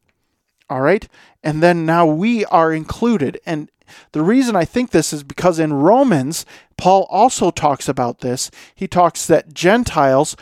All 0.68 0.80
right? 0.80 1.08
And 1.42 1.62
then 1.62 1.86
now 1.86 2.06
we 2.06 2.44
are 2.46 2.72
included. 2.72 3.40
And 3.46 3.70
the 4.12 4.22
reason 4.22 4.56
I 4.56 4.64
think 4.64 4.90
this 4.90 5.12
is 5.12 5.22
because 5.22 5.58
in 5.58 5.72
Romans, 5.72 6.44
Paul 6.76 7.06
also 7.08 7.50
talks 7.50 7.88
about 7.88 8.20
this. 8.20 8.50
He 8.74 8.86
talks 8.86 9.26
that 9.26 9.54
Gentiles 9.54 10.36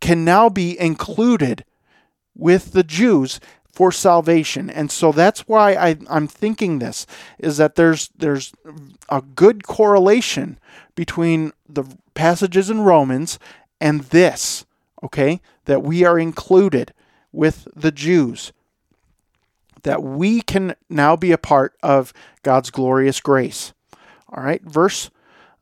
can 0.00 0.24
now 0.24 0.48
be 0.48 0.78
included 0.78 1.64
with 2.34 2.72
the 2.72 2.84
Jews 2.84 3.40
for 3.76 3.92
salvation. 3.92 4.70
And 4.70 4.90
so 4.90 5.12
that's 5.12 5.40
why 5.40 5.74
I, 5.74 5.98
am 6.08 6.28
thinking 6.28 6.78
this 6.78 7.06
is 7.38 7.58
that 7.58 7.74
there's 7.74 8.08
there's 8.16 8.54
a 9.10 9.20
good 9.20 9.66
correlation 9.66 10.58
between 10.94 11.52
the 11.68 11.84
passages 12.14 12.70
in 12.70 12.80
Romans 12.80 13.38
and 13.78 14.00
this, 14.04 14.64
okay? 15.02 15.42
That 15.66 15.82
we 15.82 16.04
are 16.04 16.18
included 16.18 16.94
with 17.32 17.68
the 17.76 17.92
Jews 17.92 18.50
that 19.82 20.02
we 20.02 20.40
can 20.40 20.74
now 20.88 21.14
be 21.14 21.30
a 21.30 21.38
part 21.38 21.74
of 21.82 22.14
God's 22.42 22.70
glorious 22.70 23.20
grace. 23.20 23.74
All 24.30 24.42
right, 24.42 24.62
verse, 24.62 25.10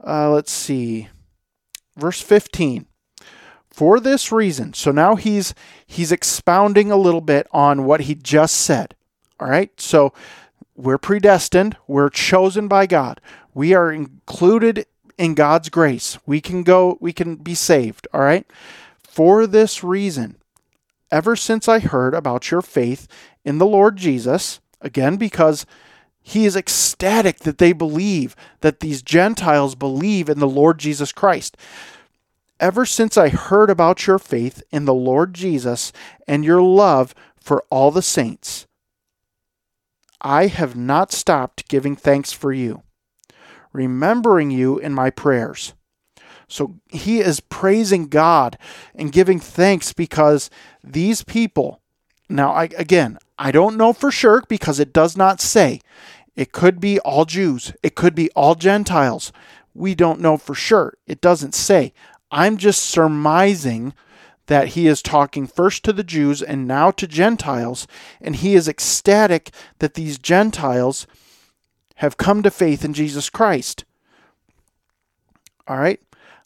uh, 0.06 0.30
let's 0.30 0.52
see, 0.52 1.08
verse 1.96 2.20
15. 2.20 2.86
For 3.74 3.98
this 3.98 4.30
reason, 4.30 4.72
so 4.72 4.92
now 4.92 5.16
he's 5.16 5.52
he's 5.84 6.12
expounding 6.12 6.92
a 6.92 6.96
little 6.96 7.20
bit 7.20 7.48
on 7.50 7.84
what 7.84 8.02
he 8.02 8.14
just 8.14 8.54
said. 8.54 8.94
All 9.40 9.48
right, 9.48 9.68
so 9.80 10.12
we're 10.76 10.96
predestined, 10.96 11.76
we're 11.88 12.08
chosen 12.08 12.68
by 12.68 12.86
God, 12.86 13.20
we 13.52 13.74
are 13.74 13.90
included 13.90 14.86
in 15.18 15.34
God's 15.34 15.70
grace. 15.70 16.18
We 16.24 16.40
can 16.40 16.62
go, 16.62 16.98
we 17.00 17.12
can 17.12 17.34
be 17.34 17.56
saved. 17.56 18.06
All 18.14 18.20
right, 18.20 18.46
for 19.02 19.44
this 19.44 19.82
reason, 19.82 20.36
ever 21.10 21.34
since 21.34 21.68
I 21.68 21.80
heard 21.80 22.14
about 22.14 22.52
your 22.52 22.62
faith 22.62 23.08
in 23.44 23.58
the 23.58 23.66
Lord 23.66 23.96
Jesus, 23.96 24.60
again, 24.82 25.16
because 25.16 25.66
he 26.22 26.46
is 26.46 26.54
ecstatic 26.54 27.40
that 27.40 27.58
they 27.58 27.72
believe, 27.72 28.36
that 28.60 28.78
these 28.78 29.02
Gentiles 29.02 29.74
believe 29.74 30.28
in 30.28 30.38
the 30.38 30.46
Lord 30.46 30.78
Jesus 30.78 31.10
Christ. 31.10 31.56
Ever 32.60 32.86
since 32.86 33.16
I 33.16 33.28
heard 33.30 33.68
about 33.68 34.06
your 34.06 34.18
faith 34.18 34.62
in 34.70 34.84
the 34.84 34.94
Lord 34.94 35.34
Jesus 35.34 35.92
and 36.26 36.44
your 36.44 36.62
love 36.62 37.14
for 37.36 37.64
all 37.68 37.90
the 37.90 38.02
saints, 38.02 38.66
I 40.20 40.46
have 40.46 40.76
not 40.76 41.12
stopped 41.12 41.68
giving 41.68 41.96
thanks 41.96 42.32
for 42.32 42.52
you, 42.52 42.82
remembering 43.72 44.50
you 44.50 44.78
in 44.78 44.94
my 44.94 45.10
prayers. 45.10 45.74
So 46.48 46.76
he 46.88 47.20
is 47.20 47.40
praising 47.40 48.06
God 48.08 48.56
and 48.94 49.12
giving 49.12 49.40
thanks 49.40 49.92
because 49.92 50.48
these 50.82 51.22
people, 51.24 51.80
now 52.28 52.52
I, 52.52 52.64
again, 52.76 53.18
I 53.38 53.50
don't 53.50 53.76
know 53.76 53.92
for 53.92 54.10
sure 54.10 54.42
because 54.48 54.78
it 54.78 54.92
does 54.92 55.16
not 55.16 55.40
say. 55.40 55.80
It 56.36 56.52
could 56.52 56.80
be 56.80 57.00
all 57.00 57.24
Jews, 57.24 57.72
it 57.82 57.94
could 57.94 58.14
be 58.14 58.30
all 58.30 58.54
Gentiles. 58.54 59.32
We 59.74 59.96
don't 59.96 60.20
know 60.20 60.36
for 60.36 60.54
sure. 60.54 60.94
It 61.04 61.20
doesn't 61.20 61.54
say. 61.54 61.92
I'm 62.36 62.56
just 62.56 62.84
surmising 62.84 63.94
that 64.46 64.70
he 64.70 64.88
is 64.88 65.02
talking 65.02 65.46
first 65.46 65.84
to 65.84 65.92
the 65.92 66.02
Jews 66.02 66.42
and 66.42 66.66
now 66.66 66.90
to 66.90 67.06
Gentiles, 67.06 67.86
and 68.20 68.34
he 68.34 68.56
is 68.56 68.66
ecstatic 68.66 69.52
that 69.78 69.94
these 69.94 70.18
Gentiles 70.18 71.06
have 71.96 72.16
come 72.16 72.42
to 72.42 72.50
faith 72.50 72.84
in 72.84 72.92
Jesus 72.92 73.30
Christ. 73.30 73.84
All 75.68 75.78
right? 75.78 76.00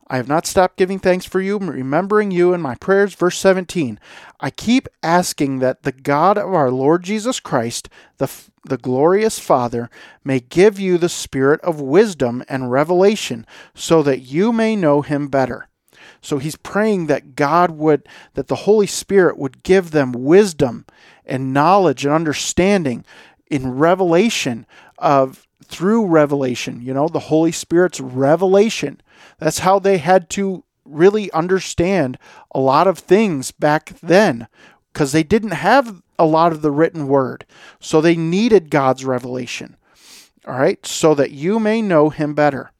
I 0.08 0.18
have 0.18 0.28
not 0.28 0.46
stopped 0.46 0.76
giving 0.76 0.98
thanks 0.98 1.24
for 1.24 1.40
you, 1.40 1.56
remembering 1.56 2.32
you 2.32 2.52
in 2.52 2.60
my 2.60 2.74
prayers. 2.74 3.14
Verse 3.14 3.38
17 3.38 3.98
I 4.40 4.50
keep 4.50 4.88
asking 5.02 5.60
that 5.60 5.84
the 5.84 5.92
God 5.92 6.36
of 6.36 6.52
our 6.52 6.70
Lord 6.70 7.02
Jesus 7.02 7.40
Christ, 7.40 7.88
the, 8.18 8.30
the 8.62 8.76
glorious 8.76 9.38
Father, 9.38 9.88
may 10.22 10.40
give 10.40 10.78
you 10.78 10.98
the 10.98 11.08
spirit 11.08 11.62
of 11.62 11.80
wisdom 11.80 12.44
and 12.46 12.70
revelation 12.70 13.46
so 13.74 14.02
that 14.02 14.20
you 14.20 14.52
may 14.52 14.76
know 14.76 15.00
him 15.00 15.28
better. 15.28 15.68
So 16.20 16.38
he's 16.38 16.56
praying 16.56 17.06
that 17.06 17.36
God 17.36 17.72
would, 17.72 18.08
that 18.34 18.48
the 18.48 18.56
Holy 18.56 18.86
Spirit 18.86 19.38
would 19.38 19.62
give 19.62 19.90
them 19.90 20.12
wisdom 20.12 20.86
and 21.24 21.52
knowledge 21.52 22.04
and 22.04 22.14
understanding 22.14 23.04
in 23.50 23.72
revelation 23.72 24.66
of 24.98 25.46
through 25.64 26.06
revelation, 26.06 26.80
you 26.80 26.94
know, 26.94 27.08
the 27.08 27.18
Holy 27.18 27.52
Spirit's 27.52 28.00
revelation. 28.00 29.00
That's 29.38 29.60
how 29.60 29.78
they 29.78 29.98
had 29.98 30.30
to 30.30 30.64
really 30.84 31.30
understand 31.32 32.18
a 32.52 32.60
lot 32.60 32.86
of 32.86 32.98
things 32.98 33.50
back 33.50 33.92
then 34.02 34.48
because 34.92 35.12
they 35.12 35.22
didn't 35.22 35.50
have 35.52 36.02
a 36.18 36.24
lot 36.24 36.52
of 36.52 36.62
the 36.62 36.70
written 36.70 37.06
word. 37.06 37.44
So 37.78 38.00
they 38.00 38.16
needed 38.16 38.70
God's 38.70 39.04
revelation. 39.04 39.76
All 40.46 40.58
right, 40.58 40.84
so 40.86 41.14
that 41.14 41.30
you 41.30 41.60
may 41.60 41.82
know 41.82 42.08
him 42.08 42.34
better. 42.34 42.72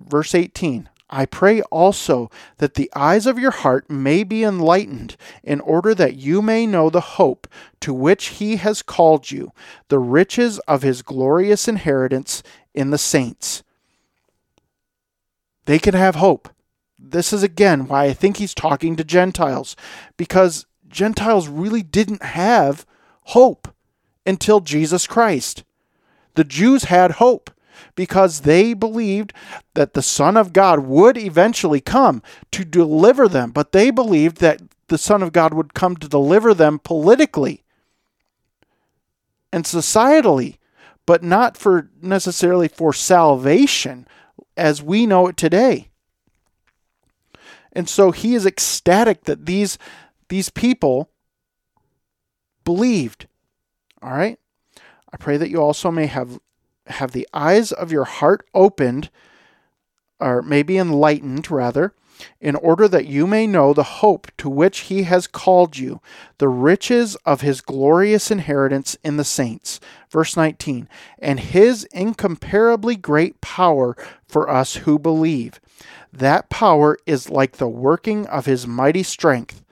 Verse 0.00 0.34
18 0.34 0.88
I 1.14 1.26
pray 1.26 1.60
also 1.62 2.30
that 2.56 2.74
the 2.74 2.90
eyes 2.96 3.26
of 3.26 3.38
your 3.38 3.50
heart 3.50 3.90
may 3.90 4.24
be 4.24 4.42
enlightened, 4.42 5.16
in 5.44 5.60
order 5.60 5.94
that 5.94 6.16
you 6.16 6.40
may 6.40 6.66
know 6.66 6.88
the 6.88 7.02
hope 7.02 7.46
to 7.80 7.92
which 7.92 8.28
he 8.28 8.56
has 8.56 8.80
called 8.80 9.30
you, 9.30 9.52
the 9.88 9.98
riches 9.98 10.58
of 10.60 10.80
his 10.80 11.02
glorious 11.02 11.68
inheritance 11.68 12.42
in 12.72 12.90
the 12.90 12.98
saints. 12.98 13.62
They 15.66 15.78
can 15.78 15.92
have 15.94 16.14
hope. 16.14 16.48
This 16.98 17.32
is 17.32 17.42
again 17.42 17.86
why 17.88 18.04
I 18.04 18.14
think 18.14 18.38
he's 18.38 18.54
talking 18.54 18.96
to 18.96 19.04
Gentiles, 19.04 19.76
because 20.16 20.64
Gentiles 20.88 21.46
really 21.46 21.82
didn't 21.82 22.22
have 22.22 22.86
hope 23.24 23.68
until 24.24 24.60
Jesus 24.60 25.06
Christ. 25.06 25.62
The 26.36 26.44
Jews 26.44 26.84
had 26.84 27.12
hope 27.12 27.50
because 27.94 28.40
they 28.40 28.74
believed 28.74 29.32
that 29.74 29.94
the 29.94 30.02
Son 30.02 30.36
of 30.36 30.52
God 30.52 30.80
would 30.80 31.16
eventually 31.16 31.80
come 31.80 32.22
to 32.50 32.64
deliver 32.64 33.28
them, 33.28 33.50
but 33.50 33.72
they 33.72 33.90
believed 33.90 34.38
that 34.38 34.60
the 34.88 34.98
Son 34.98 35.22
of 35.22 35.32
God 35.32 35.54
would 35.54 35.74
come 35.74 35.96
to 35.96 36.08
deliver 36.08 36.54
them 36.54 36.78
politically 36.78 37.62
and 39.52 39.64
societally, 39.64 40.56
but 41.06 41.22
not 41.22 41.56
for 41.56 41.90
necessarily 42.00 42.68
for 42.68 42.92
salvation 42.92 44.06
as 44.56 44.82
we 44.82 45.06
know 45.06 45.28
it 45.28 45.36
today. 45.36 45.88
And 47.72 47.88
so 47.88 48.10
he 48.10 48.34
is 48.34 48.46
ecstatic 48.46 49.24
that 49.24 49.46
these 49.46 49.78
these 50.28 50.50
people 50.50 51.10
believed. 52.64 53.26
All 54.02 54.12
right? 54.12 54.38
I 55.12 55.16
pray 55.16 55.36
that 55.36 55.50
you 55.50 55.60
also 55.60 55.90
may 55.90 56.06
have 56.06 56.38
have 56.86 57.12
the 57.12 57.28
eyes 57.32 57.72
of 57.72 57.92
your 57.92 58.04
heart 58.04 58.46
opened, 58.54 59.10
or 60.20 60.42
maybe 60.42 60.78
enlightened 60.78 61.50
rather, 61.50 61.94
in 62.40 62.54
order 62.56 62.86
that 62.88 63.06
you 63.06 63.26
may 63.26 63.46
know 63.46 63.72
the 63.72 63.82
hope 63.82 64.30
to 64.38 64.48
which 64.48 64.80
he 64.80 65.04
has 65.04 65.26
called 65.26 65.76
you, 65.76 66.00
the 66.38 66.48
riches 66.48 67.16
of 67.26 67.40
his 67.40 67.60
glorious 67.60 68.30
inheritance 68.30 68.96
in 69.02 69.16
the 69.16 69.24
saints. 69.24 69.80
Verse 70.10 70.36
19, 70.36 70.88
and 71.18 71.40
his 71.40 71.84
incomparably 71.92 72.96
great 72.96 73.40
power 73.40 73.96
for 74.28 74.48
us 74.48 74.76
who 74.76 74.98
believe. 74.98 75.60
That 76.12 76.50
power 76.50 76.98
is 77.06 77.30
like 77.30 77.56
the 77.56 77.68
working 77.68 78.26
of 78.26 78.46
his 78.46 78.66
mighty 78.66 79.02
strength. 79.02 79.64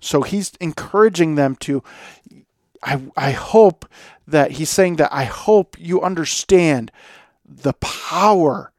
So 0.00 0.22
he's 0.22 0.52
encouraging 0.60 1.34
them 1.34 1.56
to, 1.56 1.82
I, 2.82 3.02
I 3.16 3.32
hope 3.32 3.84
that 4.28 4.52
he's 4.52 4.70
saying 4.70 4.96
that 4.96 5.12
I 5.12 5.24
hope 5.24 5.76
you 5.78 6.02
understand 6.02 6.92
the 7.44 7.72
power 7.74 8.72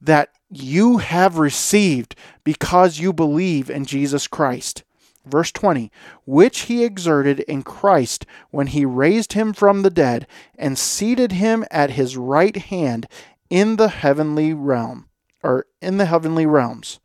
that 0.00 0.30
you 0.50 0.98
have 0.98 1.38
received 1.38 2.16
because 2.42 2.98
you 2.98 3.12
believe 3.12 3.70
in 3.70 3.84
Jesus 3.84 4.26
Christ. 4.26 4.82
Verse 5.24 5.52
20, 5.52 5.92
which 6.24 6.60
he 6.60 6.84
exerted 6.84 7.40
in 7.40 7.62
Christ 7.62 8.24
when 8.50 8.68
he 8.68 8.84
raised 8.84 9.34
him 9.34 9.52
from 9.52 9.82
the 9.82 9.90
dead 9.90 10.26
and 10.56 10.78
seated 10.78 11.32
him 11.32 11.64
at 11.70 11.90
his 11.90 12.16
right 12.16 12.56
hand 12.56 13.06
in 13.50 13.76
the 13.76 13.88
heavenly 13.88 14.54
realm, 14.54 15.08
or 15.42 15.66
in 15.80 15.98
the 15.98 16.06
heavenly 16.06 16.46
realms 16.46 16.98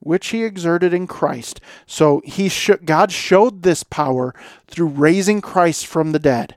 which 0.00 0.28
he 0.28 0.44
exerted 0.44 0.92
in 0.92 1.06
Christ. 1.06 1.62
So 1.86 2.20
he 2.26 2.50
sh- 2.50 2.70
God 2.84 3.10
showed 3.10 3.62
this 3.62 3.82
power 3.82 4.34
through 4.66 4.88
raising 4.88 5.40
Christ 5.40 5.86
from 5.86 6.12
the 6.12 6.18
dead. 6.18 6.56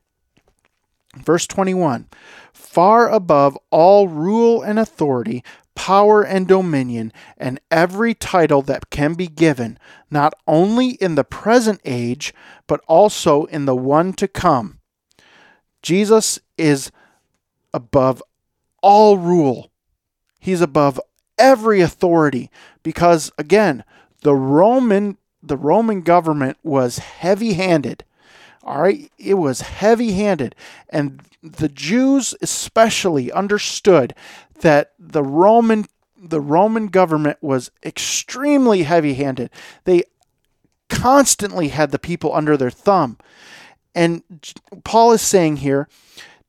Verse 1.24 1.48
21 1.48 2.08
Far 2.54 3.10
above 3.10 3.58
all 3.72 4.08
rule 4.08 4.62
and 4.62 4.80
authority, 4.80 5.44
power 5.76 6.24
and 6.24 6.48
dominion, 6.48 7.14
and 7.38 7.60
every 7.72 8.14
title 8.14 8.62
that 8.64 8.90
can 8.90 9.14
be 9.14 9.28
given, 9.28 9.78
not 10.10 10.34
only 10.48 10.92
in 10.92 11.16
the 11.16 11.24
present 11.24 11.80
age, 11.86 12.34
but 12.66 12.82
also 12.88 13.46
in 13.46 13.66
the 13.66 13.76
one 13.76 14.14
to 14.14 14.28
come. 14.28 14.80
Jesus 15.82 16.40
is 16.58 16.92
above 17.74 18.24
all 18.82 19.18
rule, 19.18 19.72
He's 20.40 20.62
above 20.62 21.00
every 21.38 21.82
authority 21.82 22.50
because 22.84 23.32
again 23.38 23.84
the 24.22 24.34
roman 24.34 25.18
the 25.44 25.58
roman 25.58 26.02
government 26.02 26.58
was 26.64 26.98
heavy-handed 26.98 28.04
all 28.68 28.82
right? 28.82 29.12
It 29.18 29.36
was 29.36 29.62
heavy-handed. 29.62 30.56
And 30.90 31.22
the 31.42 31.70
jews 31.70 32.36
especially 32.42 33.32
understood 33.32 34.14
that 34.62 34.92
the 35.00 35.24
roman 35.24 35.86
the 36.20 36.42
roman 36.42 36.88
government 36.88 37.38
was 37.42 37.70
extremely 37.86 38.84
heavy-handed. 38.84 39.52
They 39.84 40.04
constantly 40.90 41.68
had 41.68 41.92
the 41.92 42.00
people 42.00 42.34
under 42.34 42.58
their 42.58 42.72
thumb. 42.72 43.18
And 43.96 44.24
paul 44.84 45.12
is 45.12 45.22
saying 45.22 45.58
here 45.58 45.88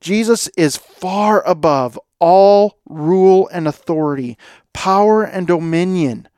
jesus 0.00 0.48
is 0.56 0.76
far 0.76 1.42
above 1.46 1.98
all 2.18 2.78
rule 2.88 3.48
and 3.52 3.68
authority 3.68 4.36
power 4.72 5.24
and 5.24 5.46
dominion, 5.46 6.28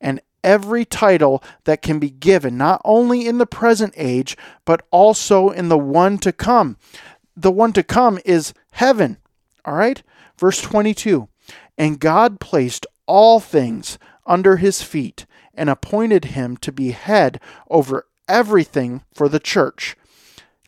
and 0.00 0.20
every 0.42 0.84
title 0.84 1.42
that 1.64 1.82
can 1.82 1.98
be 1.98 2.10
given, 2.10 2.56
not 2.56 2.80
only 2.84 3.26
in 3.26 3.38
the 3.38 3.46
present 3.46 3.94
age, 3.96 4.36
but 4.64 4.86
also 4.90 5.50
in 5.50 5.68
the 5.68 5.78
one 5.78 6.18
to 6.18 6.32
come. 6.32 6.76
The 7.36 7.50
one 7.50 7.72
to 7.74 7.82
come 7.82 8.18
is 8.24 8.54
heaven. 8.72 9.18
All 9.64 9.74
right? 9.74 10.02
Verse 10.38 10.60
22 10.60 11.28
And 11.76 12.00
God 12.00 12.40
placed 12.40 12.86
all 13.06 13.40
things 13.40 13.98
under 14.26 14.56
his 14.56 14.82
feet 14.82 15.26
and 15.54 15.70
appointed 15.70 16.26
him 16.26 16.56
to 16.58 16.72
be 16.72 16.90
head 16.90 17.40
over 17.70 18.06
everything 18.28 19.02
for 19.14 19.28
the 19.28 19.40
church. 19.40 19.96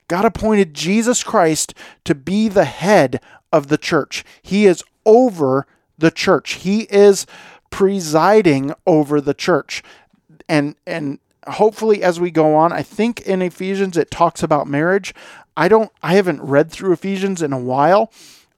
God 0.08 0.24
appointed 0.24 0.72
Jesus 0.72 1.22
Christ 1.22 1.74
to 2.04 2.14
be 2.14 2.48
the 2.48 2.64
head 2.64 3.20
of 3.52 3.68
the 3.68 3.78
church. 3.78 4.24
He 4.42 4.66
is 4.66 4.82
over 5.04 5.66
the 5.98 6.10
church. 6.10 6.54
He 6.54 6.82
is 6.84 7.26
presiding 7.70 8.72
over 8.86 9.20
the 9.20 9.34
church. 9.34 9.82
And 10.48 10.76
and 10.86 11.18
hopefully 11.46 12.02
as 12.02 12.20
we 12.20 12.30
go 12.30 12.54
on, 12.54 12.72
I 12.72 12.82
think 12.82 13.20
in 13.22 13.42
Ephesians 13.42 13.96
it 13.96 14.10
talks 14.10 14.42
about 14.42 14.66
marriage. 14.66 15.14
I 15.56 15.68
don't 15.68 15.90
I 16.02 16.14
haven't 16.14 16.42
read 16.42 16.70
through 16.70 16.92
Ephesians 16.92 17.42
in 17.42 17.52
a 17.52 17.58
while. 17.58 18.12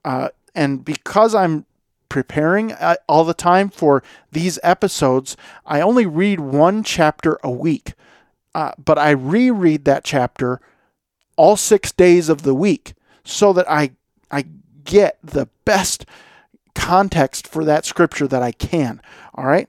Uh, 0.04 0.28
and 0.54 0.84
because 0.84 1.34
I'm 1.34 1.66
preparing 2.08 2.72
uh, 2.72 2.96
all 3.08 3.24
the 3.24 3.34
time 3.34 3.68
for 3.70 4.02
these 4.32 4.58
episodes, 4.62 5.36
I 5.64 5.80
only 5.80 6.06
read 6.06 6.40
one 6.40 6.82
chapter 6.82 7.38
a 7.42 7.50
week. 7.50 7.94
Uh, 8.54 8.72
but 8.84 8.98
I 8.98 9.11
reread 9.11 9.84
that 9.84 10.04
chapter 10.04 10.61
all 11.36 11.56
six 11.56 11.92
days 11.92 12.28
of 12.28 12.42
the 12.42 12.54
week 12.54 12.94
so 13.24 13.52
that 13.52 13.70
I 13.70 13.92
I 14.30 14.44
get 14.84 15.18
the 15.22 15.46
best 15.64 16.04
context 16.74 17.46
for 17.46 17.64
that 17.64 17.84
scripture 17.84 18.26
that 18.28 18.42
I 18.42 18.52
can. 18.52 19.00
All 19.34 19.46
right. 19.46 19.68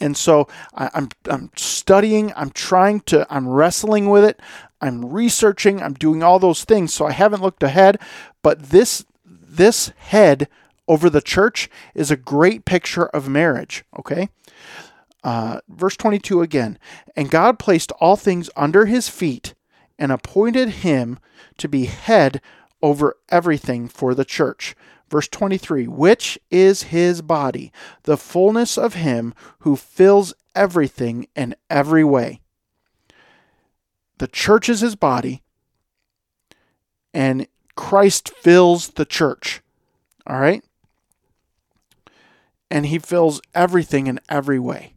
And 0.00 0.16
so 0.16 0.48
I, 0.74 0.86
am 0.86 0.90
I'm, 0.94 1.08
I'm 1.30 1.50
studying, 1.56 2.32
I'm 2.34 2.50
trying 2.50 3.00
to, 3.00 3.26
I'm 3.28 3.46
wrestling 3.46 4.08
with 4.08 4.24
it, 4.24 4.40
I'm 4.80 5.04
researching, 5.04 5.82
I'm 5.82 5.92
doing 5.94 6.22
all 6.22 6.38
those 6.38 6.64
things. 6.64 6.94
So 6.94 7.06
I 7.06 7.12
haven't 7.12 7.42
looked 7.42 7.62
ahead, 7.62 7.98
but 8.42 8.70
this 8.70 9.04
this 9.24 9.88
head 9.98 10.48
over 10.88 11.10
the 11.10 11.20
church 11.20 11.68
is 11.94 12.10
a 12.10 12.16
great 12.16 12.64
picture 12.64 13.06
of 13.06 13.28
marriage. 13.28 13.84
Okay. 13.98 14.28
Uh, 15.22 15.60
verse 15.68 15.96
22 15.96 16.40
again. 16.40 16.78
And 17.14 17.30
God 17.30 17.58
placed 17.58 17.92
all 18.00 18.16
things 18.16 18.48
under 18.56 18.86
his 18.86 19.08
feet 19.08 19.54
and 19.98 20.10
appointed 20.10 20.68
him 20.70 21.18
to 21.58 21.68
be 21.68 21.84
head 21.84 22.40
over 22.82 23.16
everything 23.28 23.86
for 23.86 24.14
the 24.14 24.24
church. 24.24 24.74
Verse 25.10 25.28
23 25.28 25.88
Which 25.88 26.38
is 26.50 26.84
his 26.84 27.20
body, 27.20 27.72
the 28.04 28.16
fullness 28.16 28.78
of 28.78 28.94
him 28.94 29.34
who 29.60 29.76
fills 29.76 30.32
everything 30.54 31.26
in 31.34 31.54
every 31.68 32.04
way. 32.04 32.40
The 34.18 34.28
church 34.28 34.68
is 34.68 34.80
his 34.80 34.96
body, 34.96 35.42
and 37.12 37.48
Christ 37.74 38.30
fills 38.36 38.90
the 38.90 39.04
church. 39.04 39.62
All 40.26 40.38
right? 40.38 40.62
And 42.70 42.86
he 42.86 42.98
fills 42.98 43.40
everything 43.54 44.06
in 44.06 44.20
every 44.28 44.60
way. 44.60 44.94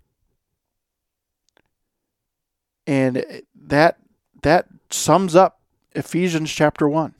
And 2.86 3.26
that 3.56 3.98
that 4.44 4.68
sums 4.92 5.36
up 5.36 5.62
Ephesians 5.96 6.52
chapter 6.52 6.88
1. 6.88 7.16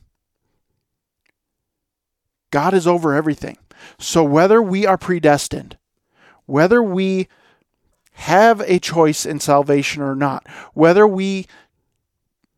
God 2.54 2.72
is 2.72 2.86
over 2.86 3.12
everything. 3.12 3.58
So 3.98 4.22
whether 4.22 4.62
we 4.62 4.86
are 4.86 4.96
predestined, 4.96 5.76
whether 6.46 6.80
we 6.80 7.26
have 8.12 8.60
a 8.60 8.78
choice 8.78 9.26
in 9.26 9.40
salvation 9.40 10.04
or 10.04 10.14
not, 10.14 10.46
whether 10.72 11.04
we 11.04 11.48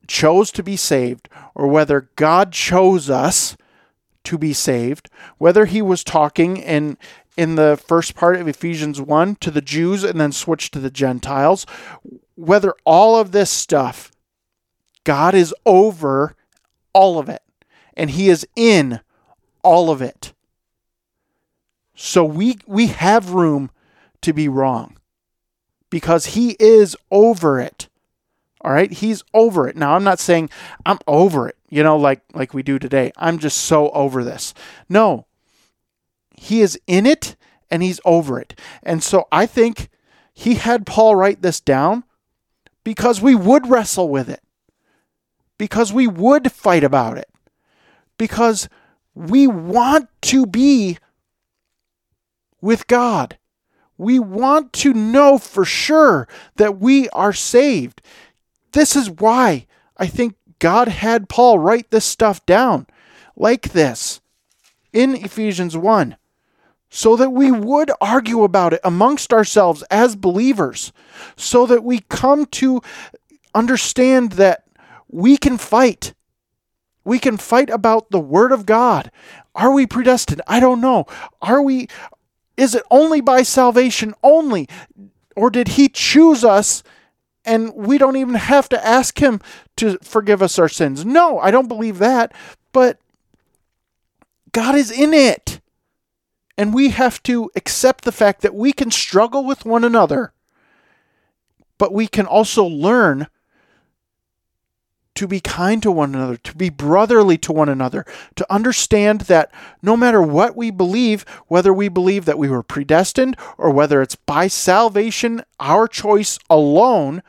chose 0.07 0.51
to 0.51 0.63
be 0.63 0.77
saved 0.77 1.31
or 1.55 1.67
whether 1.67 2.11
God 2.15 2.53
chose 2.53 3.09
us 3.09 3.57
to 4.25 4.37
be 4.37 4.53
saved, 4.53 5.09
whether 5.39 5.65
he 5.65 5.81
was 5.81 6.05
talking 6.05 6.59
in 6.59 6.99
in 7.39 7.55
the 7.55 7.83
first 7.83 8.15
part 8.15 8.37
of 8.37 8.47
Ephesians 8.47 9.01
1 9.01 9.37
to 9.37 9.51
the 9.51 9.63
Jews 9.63 10.05
and 10.05 10.21
then 10.21 10.31
switched 10.31 10.75
to 10.75 10.79
the 10.79 10.91
Gentiles, 10.91 11.65
whether 12.35 12.75
all 12.85 13.19
of 13.19 13.33
this 13.33 13.51
stuff 13.51 14.13
God 15.05 15.35
is 15.35 15.55
over 15.65 16.37
all 16.93 17.19
of 17.19 17.31
it 17.31 17.41
and 17.97 18.11
he 18.11 18.29
is 18.29 18.47
in 18.57 19.01
all 19.67 19.91
of 19.91 20.01
it. 20.01 20.33
So 21.97 22.25
we 22.25 22.59
we 22.67 22.87
have 22.87 23.31
room 23.31 23.71
to 24.23 24.33
be 24.33 24.49
wrong 24.49 24.97
because 25.91 26.27
he 26.27 26.57
is 26.61 26.97
over 27.11 27.59
it. 27.59 27.89
All 28.61 28.73
right? 28.73 28.93
He's 28.93 29.25
over 29.35 29.69
it. 29.69 29.77
Now, 29.77 29.95
I'm 29.95 30.05
not 30.05 30.21
saying 30.21 30.51
I'm 30.85 30.99
over 31.07 31.49
it, 31.49 31.57
you 31.69 31.83
know, 31.83 31.97
like 31.97 32.23
like 32.33 32.55
we 32.55 32.63
do 32.63 32.79
today. 32.79 33.13
I'm 33.17 33.39
just 33.39 33.59
so 33.59 33.91
over 33.91 34.23
this. 34.23 34.55
No. 34.89 35.27
He 36.37 36.61
is 36.61 36.79
in 36.87 37.07
it 37.07 37.35
and 37.71 37.83
he's 37.83 38.01
over 38.05 38.39
it. 38.39 38.59
And 38.83 39.03
so 39.03 39.27
I 39.33 39.47
think 39.47 39.89
he 40.33 40.55
had 40.55 40.87
Paul 40.87 41.17
write 41.17 41.43
this 41.43 41.61
down 41.61 42.05
because 42.85 43.21
we 43.21 43.35
would 43.35 43.69
wrestle 43.69 44.09
with 44.09 44.29
it. 44.29 44.43
Because 45.59 45.93
we 45.93 46.07
would 46.07 46.53
fight 46.53 46.85
about 46.85 47.17
it. 47.17 47.31
Because 48.19 48.69
we 49.17 49.47
want 49.47 50.09
to 50.21 50.47
be 50.47 50.99
with 52.61 52.87
God. 52.87 53.39
We 53.99 54.19
want 54.19 54.75
to 54.75 54.93
know 54.93 55.39
for 55.39 55.65
sure 55.65 56.29
that 56.57 56.79
we 56.79 57.09
are 57.09 57.33
saved. 57.33 58.03
This 58.73 58.95
is 58.95 59.11
why 59.11 59.67
I 59.97 60.07
think 60.07 60.37
God 60.59 60.89
had 60.89 61.31
Paul 61.31 61.59
write 61.59 61.91
this 61.91 62.05
stuff 62.05 62.45
down 62.45 62.87
like 63.35 63.73
this 63.73 64.21
in 64.93 65.15
Ephesians 65.15 65.77
1 65.77 66.17
so 66.91 67.17
that 67.17 67.31
we 67.31 67.51
would 67.51 67.91
argue 68.01 68.43
about 68.43 68.75
it 68.75 68.81
amongst 68.85 69.33
ourselves 69.33 69.83
as 69.91 70.15
believers, 70.15 70.93
so 71.37 71.67
that 71.67 71.83
we 71.83 72.01
come 72.09 72.47
to 72.47 72.81
understand 73.55 74.33
that 74.33 74.65
we 75.09 75.37
can 75.37 75.59
fight. 75.59 76.15
We 77.07 77.19
can 77.19 77.39
fight 77.39 77.71
about 77.71 78.11
the 78.11 78.21
Word 78.21 78.53
of 78.53 78.67
God. 78.67 79.11
Are 79.55 79.73
we 79.73 79.87
predestined? 79.87 80.43
I 80.47 80.61
don't 80.61 80.81
know. 80.81 81.07
Are 81.41 81.63
we, 81.63 81.89
is 82.57 82.75
it 82.75 82.83
only 82.91 83.23
by 83.23 83.43
salvation 83.43 84.13
only? 84.23 84.69
Or 85.35 85.49
did 85.49 85.69
He 85.69 85.89
choose 85.89 86.45
us 86.45 86.83
and 87.47 87.73
we 87.75 87.97
don't 87.97 88.17
even 88.17 88.35
have 88.35 88.69
to 88.71 88.87
ask 88.87 89.21
him 89.21 89.41
to 89.77 89.99
forgive 90.03 90.43
us 90.43 90.59
our 90.59 90.69
sins. 90.69 91.07
No, 91.07 91.39
I 91.39 91.53
don't 91.53 91.69
believe 91.69 91.99
that, 91.99 92.35
but 92.73 92.99
God 94.53 94.75
is 94.75 94.91
in 94.91 95.15
it. 95.15 95.61
And 96.59 96.75
we 96.75 96.89
have 96.89 97.23
to 97.23 97.51
accept 97.55 98.05
the 98.05 98.13
fact 98.13 98.41
that 98.41 98.55
we 98.55 98.73
can 98.73 98.91
struggle 98.91 99.45
with 99.45 99.65
one 99.65 99.85
another, 99.85 100.33
but 101.79 101.93
we 101.93 102.09
can 102.09 102.27
also 102.27 102.65
learn 102.65 103.29
to 105.17 105.27
be 105.27 105.41
kind 105.41 105.83
to 105.83 105.91
one 105.91 106.15
another, 106.15 106.37
to 106.37 106.55
be 106.55 106.71
brotherly 106.71 107.37
to 107.39 107.53
one 107.53 107.69
another, 107.69 108.05
to 108.37 108.53
understand 108.53 109.23
that 109.23 109.51
no 109.83 109.97
matter 109.97 110.23
what 110.23 110.57
we 110.57 110.71
believe, 110.71 111.25
whether 111.49 111.73
we 111.73 111.89
believe 111.89 112.25
that 112.25 112.39
we 112.39 112.49
were 112.49 112.63
predestined 112.63 113.37
or 113.59 113.71
whether 113.71 114.01
it's 114.01 114.15
by 114.15 114.47
salvation, 114.47 115.43
our 115.59 115.89
choice 115.89 116.39
alone, 116.49 117.23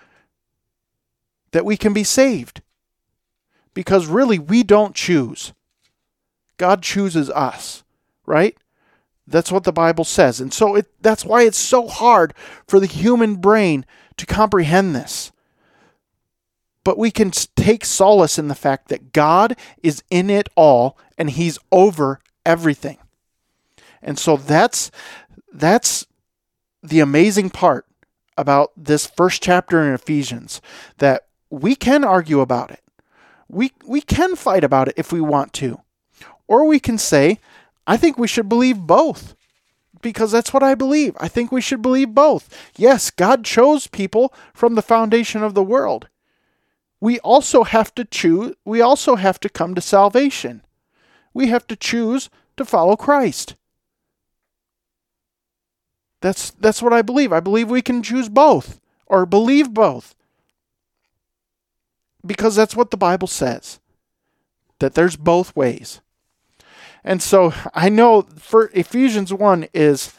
that 1.52 1.66
we 1.66 1.78
can 1.78 1.94
be 1.94 2.04
saved. 2.04 2.62
Because 3.74 4.08
really, 4.08 4.40
we 4.40 4.64
don't 4.64 4.96
choose. 4.96 5.54
God 6.58 6.82
chooses 6.82 7.30
us, 7.30 7.84
right? 8.26 8.58
That's 9.28 9.52
what 9.52 9.64
the 9.64 9.74
Bible 9.74 10.04
says. 10.04 10.40
And 10.40 10.54
so 10.54 10.76
it, 10.76 10.88
that's 11.02 11.26
why 11.26 11.44
it's 11.44 11.58
so 11.58 11.88
hard 11.88 12.34
for 12.68 12.80
the 12.80 12.86
human 12.86 13.36
brain 13.36 13.86
to 14.18 14.26
comprehend 14.26 14.96
this. 14.96 15.32
But 16.88 16.98
we 16.98 17.12
can 17.12 17.32
take 17.32 17.84
solace 17.84 18.40
in 18.40 18.48
the 18.48 18.56
fact 18.56 18.88
that 18.88 19.12
God 19.12 19.58
is 19.84 20.04
in 20.10 20.30
it 20.30 20.48
all 20.56 20.98
and 21.18 21.30
he's 21.30 21.60
over 21.70 22.22
everything. 22.46 22.98
And 24.02 24.18
so 24.18 24.38
that's 24.38 24.90
that's 25.52 26.08
the 26.82 27.02
amazing 27.02 27.50
part 27.50 27.88
about 28.38 28.72
this 28.78 29.06
first 29.06 29.44
chapter 29.44 29.84
in 29.84 29.94
Ephesians 29.94 30.62
that 31.00 31.28
we 31.50 31.76
can 31.76 32.06
argue 32.06 32.40
about 32.40 32.72
it. 32.72 32.84
We, 33.50 33.74
we 33.86 34.00
can 34.00 34.38
fight 34.38 34.64
about 34.64 34.88
it 34.88 34.94
if 34.96 35.12
we 35.12 35.20
want 35.20 35.52
to. 35.56 35.82
Or 36.48 36.66
we 36.66 36.80
can 36.80 36.98
say, 36.98 37.40
I 37.86 37.98
think 37.98 38.18
we 38.18 38.30
should 38.30 38.48
believe 38.48 38.78
both 38.78 39.36
because 40.02 40.32
that's 40.32 40.54
what 40.54 40.64
I 40.64 40.74
believe. 40.74 41.18
I 41.20 41.28
think 41.28 41.52
we 41.52 41.60
should 41.60 41.82
believe 41.82 42.16
both. 42.16 42.48
Yes, 42.78 43.12
God 43.12 43.44
chose 43.44 43.88
people 43.88 44.34
from 44.54 44.76
the 44.76 44.82
foundation 44.82 45.44
of 45.44 45.54
the 45.54 45.62
world. 45.62 46.08
We 47.00 47.20
also 47.20 47.64
have 47.64 47.94
to 47.96 48.06
choose, 48.06 48.56
we 48.66 48.82
also 48.82 49.16
have 49.16 49.40
to 49.42 49.50
come 49.50 49.76
to 49.76 49.82
salvation. 49.82 50.64
We 51.34 51.48
have 51.48 51.68
to 51.68 51.76
choose 51.76 52.30
to 52.58 52.66
follow 52.66 52.96
Christ. 52.96 53.56
That's 56.22 56.50
that's 56.52 56.82
what 56.82 56.94
I 56.94 57.04
believe. 57.04 57.32
I 57.32 57.40
believe 57.40 57.70
we 57.70 57.84
can 57.84 58.02
choose 58.02 58.28
both 58.28 58.80
or 59.06 59.26
believe 59.26 59.74
both 59.74 60.16
because 62.26 62.56
that's 62.56 62.76
what 62.76 62.92
the 62.92 62.98
Bible 62.98 63.28
says 63.28 63.80
that 64.80 64.94
there's 64.94 65.16
both 65.16 65.56
ways. 65.56 66.02
And 67.04 67.22
so 67.22 67.54
I 67.74 67.90
know 67.90 68.24
for 68.38 68.70
Ephesians 68.74 69.34
1 69.34 69.68
is 69.74 70.14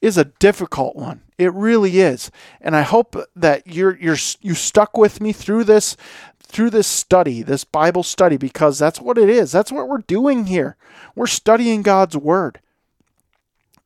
is 0.00 0.18
a 0.18 0.26
difficult 0.26 0.96
one. 0.96 1.22
It 1.36 1.52
really 1.52 2.00
is. 2.00 2.30
And 2.60 2.76
I 2.76 2.82
hope 2.82 3.16
that 3.34 3.66
you're 3.66 3.96
you're 3.98 4.16
you 4.40 4.54
stuck 4.54 4.96
with 4.96 5.20
me 5.20 5.32
through 5.32 5.64
this 5.64 5.96
through 6.40 6.70
this 6.70 6.86
study, 6.86 7.42
this 7.42 7.64
Bible 7.64 8.04
study 8.04 8.36
because 8.36 8.78
that's 8.78 9.00
what 9.00 9.18
it 9.18 9.28
is. 9.28 9.50
That's 9.50 9.72
what 9.72 9.88
we're 9.88 9.98
doing 9.98 10.46
here. 10.46 10.76
We're 11.16 11.26
studying 11.26 11.82
God's 11.82 12.16
word. 12.16 12.60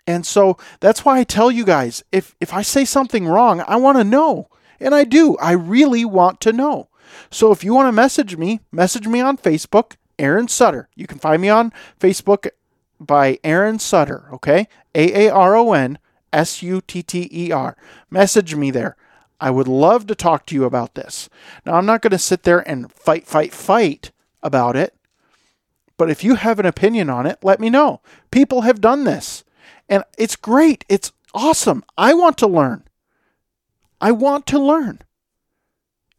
And 0.07 0.26
so 0.26 0.57
that's 0.80 1.05
why 1.05 1.18
I 1.18 1.24
tell 1.24 1.51
you 1.51 1.64
guys, 1.64 2.03
if 2.12 2.34
if 2.40 2.53
I 2.53 2.62
say 2.62 2.84
something 2.84 3.26
wrong, 3.26 3.62
I 3.66 3.76
want 3.76 3.99
to 3.99 4.05
know. 4.05 4.49
And 4.80 4.94
I 4.94 5.05
do. 5.05 5.36
I 5.38 5.53
really 5.53 6.05
want 6.05 6.40
to 6.42 6.53
know. 6.53 6.88
So 7.30 7.51
if 7.53 7.64
you 7.64 7.74
want 7.74 7.88
to 7.88 7.92
message 7.92 8.36
me, 8.36 8.61
message 8.70 9.09
me 9.09 9.20
on 9.20 9.38
Facebook, 9.38 9.96
Aaron 10.18 10.49
Sutter. 10.49 10.88
You 10.94 11.07
can 11.07 11.18
find 11.18 11.42
me 11.42 11.49
on 11.49 11.72
Facebook 11.99 12.49
by 13.01 13.38
Aaron 13.42 13.78
Sutter, 13.78 14.28
okay? 14.32 14.68
A 14.94 15.26
A 15.26 15.32
R 15.32 15.57
O 15.57 15.72
N 15.72 15.99
S 16.33 16.62
U 16.62 16.81
T 16.81 17.03
T 17.03 17.29
E 17.33 17.53
R. 17.53 17.76
Message 18.11 18.55
me 18.55 18.70
there. 18.70 18.97
I 19.41 19.51
would 19.51 19.68
love 19.68 20.07
to 20.09 20.14
talk 20.14 20.47
to 20.47 20.55
you 20.55 20.64
about 20.64 20.95
this. 20.95 21.29
Now, 21.64 21.74
I'm 21.74 21.87
not 21.87 22.03
going 22.03 22.11
to 22.11 22.18
sit 22.18 22.43
there 22.43 22.68
and 22.68 22.93
fight, 22.93 23.24
fight, 23.24 23.55
fight 23.55 24.11
about 24.43 24.74
it, 24.74 24.97
but 25.97 26.11
if 26.11 26.24
you 26.24 26.35
have 26.35 26.59
an 26.59 26.66
opinion 26.66 27.09
on 27.09 27.24
it, 27.24 27.39
let 27.43 27.61
me 27.61 27.70
know. 27.70 28.01
People 28.33 28.62
have 28.62 28.81
done 28.81 29.05
this, 29.05 29.45
and 29.89 30.03
it's 30.16 30.35
great. 30.35 30.85
It's 30.89 31.12
awesome. 31.33 31.85
I 31.97 32.14
want 32.14 32.37
to 32.39 32.49
learn. 32.49 32.85
I 34.01 34.12
want 34.12 34.47
to 34.49 34.59
learn 34.59 35.03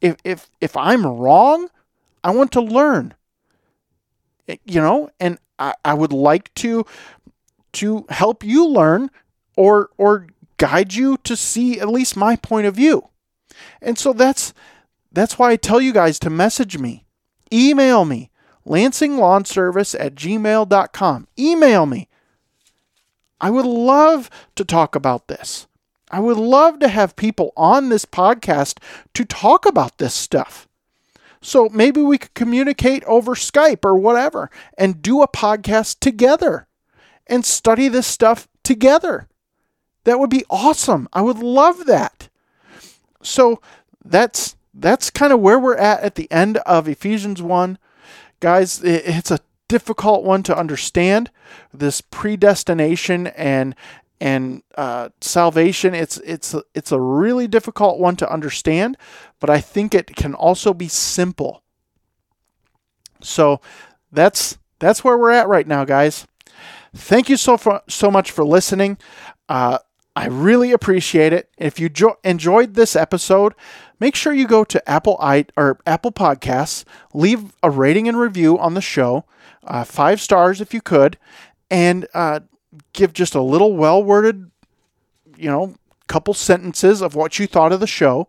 if 0.00 0.16
if 0.24 0.50
if 0.60 0.76
I'm 0.76 1.06
wrong, 1.06 1.68
I 2.24 2.30
want 2.30 2.52
to 2.52 2.60
learn. 2.60 3.14
Eh, 4.48 4.56
you 4.64 4.80
know, 4.80 5.10
and 5.18 5.38
I, 5.58 5.74
I 5.84 5.94
would 5.94 6.12
like 6.12 6.52
to 6.54 6.84
to 7.72 8.06
help 8.08 8.42
you 8.42 8.66
learn 8.66 9.10
or 9.56 9.90
or 9.96 10.26
guide 10.56 10.94
you 10.94 11.16
to 11.24 11.36
see 11.36 11.80
at 11.80 11.88
least 11.88 12.16
my 12.16 12.36
point 12.36 12.66
of 12.66 12.74
view. 12.74 13.08
And 13.80 13.98
so 13.98 14.12
that's 14.12 14.52
that's 15.12 15.38
why 15.38 15.50
I 15.50 15.56
tell 15.56 15.80
you 15.80 15.92
guys 15.92 16.18
to 16.20 16.30
message 16.30 16.78
me, 16.78 17.06
email 17.52 18.04
me, 18.04 18.30
lansinglawnservice 18.66 19.98
at 19.98 20.14
gmail.com. 20.14 21.28
Email 21.38 21.86
me. 21.86 22.08
I 23.40 23.50
would 23.50 23.66
love 23.66 24.30
to 24.56 24.64
talk 24.64 24.94
about 24.94 25.28
this. 25.28 25.66
I 26.10 26.20
would 26.20 26.36
love 26.36 26.78
to 26.80 26.88
have 26.88 27.16
people 27.16 27.52
on 27.56 27.88
this 27.88 28.04
podcast 28.04 28.78
to 29.14 29.24
talk 29.24 29.64
about 29.64 29.98
this 29.98 30.14
stuff. 30.14 30.68
So 31.40 31.68
maybe 31.70 32.02
we 32.02 32.18
could 32.18 32.34
communicate 32.34 33.02
over 33.04 33.34
Skype 33.34 33.84
or 33.84 33.94
whatever 33.94 34.50
and 34.76 35.00
do 35.00 35.22
a 35.22 35.28
podcast 35.28 36.00
together 36.00 36.66
and 37.26 37.44
study 37.44 37.88
this 37.88 38.06
stuff 38.06 38.46
together. 38.62 39.28
That 40.04 40.18
would 40.18 40.30
be 40.30 40.44
awesome. 40.48 41.08
I 41.12 41.22
would 41.22 41.38
love 41.38 41.86
that. 41.86 42.28
So 43.22 43.60
that's 44.04 44.56
that's 44.72 45.10
kind 45.10 45.32
of 45.32 45.40
where 45.40 45.58
we're 45.58 45.76
at 45.76 46.00
at 46.02 46.14
the 46.14 46.30
end 46.30 46.56
of 46.58 46.88
Ephesians 46.88 47.42
1. 47.42 47.78
Guys, 48.38 48.82
it's 48.82 49.30
a 49.30 49.40
difficult 49.68 50.24
one 50.24 50.42
to 50.44 50.56
understand. 50.56 51.30
This 51.72 52.00
predestination 52.00 53.26
and 53.28 53.74
and 54.20 54.62
uh, 54.76 55.08
salvation 55.20 55.94
it's 55.94 56.18
it's 56.18 56.54
it's 56.74 56.92
a 56.92 57.00
really 57.00 57.48
difficult 57.48 57.98
one 57.98 58.16
to 58.16 58.30
understand 58.30 58.96
but 59.40 59.48
i 59.48 59.60
think 59.60 59.94
it 59.94 60.14
can 60.14 60.34
also 60.34 60.74
be 60.74 60.88
simple 60.88 61.62
so 63.22 63.60
that's 64.12 64.58
that's 64.78 65.02
where 65.02 65.16
we're 65.16 65.30
at 65.30 65.48
right 65.48 65.66
now 65.66 65.84
guys 65.84 66.26
thank 66.94 67.30
you 67.30 67.36
so 67.36 67.56
for, 67.56 67.80
so 67.88 68.10
much 68.10 68.30
for 68.30 68.44
listening 68.44 68.98
uh, 69.48 69.78
i 70.20 70.26
really 70.26 70.72
appreciate 70.72 71.32
it 71.32 71.48
if 71.58 71.78
you 71.80 71.88
jo- 71.88 72.18
enjoyed 72.24 72.74
this 72.74 72.94
episode 72.94 73.54
make 73.98 74.14
sure 74.14 74.32
you 74.32 74.46
go 74.46 74.64
to 74.64 74.88
apple 74.88 75.16
i 75.20 75.44
or 75.56 75.78
apple 75.86 76.12
podcasts 76.12 76.84
leave 77.14 77.52
a 77.62 77.70
rating 77.70 78.08
and 78.08 78.18
review 78.18 78.58
on 78.58 78.74
the 78.74 78.80
show 78.80 79.24
uh, 79.64 79.84
five 79.84 80.20
stars 80.20 80.60
if 80.60 80.72
you 80.74 80.80
could 80.80 81.18
and 81.70 82.06
uh, 82.14 82.40
give 82.92 83.12
just 83.12 83.34
a 83.34 83.42
little 83.42 83.76
well 83.76 84.02
worded, 84.02 84.50
you 85.36 85.50
know, 85.50 85.74
couple 86.08 86.34
sentences 86.34 87.00
of 87.00 87.14
what 87.14 87.38
you 87.38 87.46
thought 87.46 87.72
of 87.72 87.80
the 87.80 87.86
show. 87.86 88.28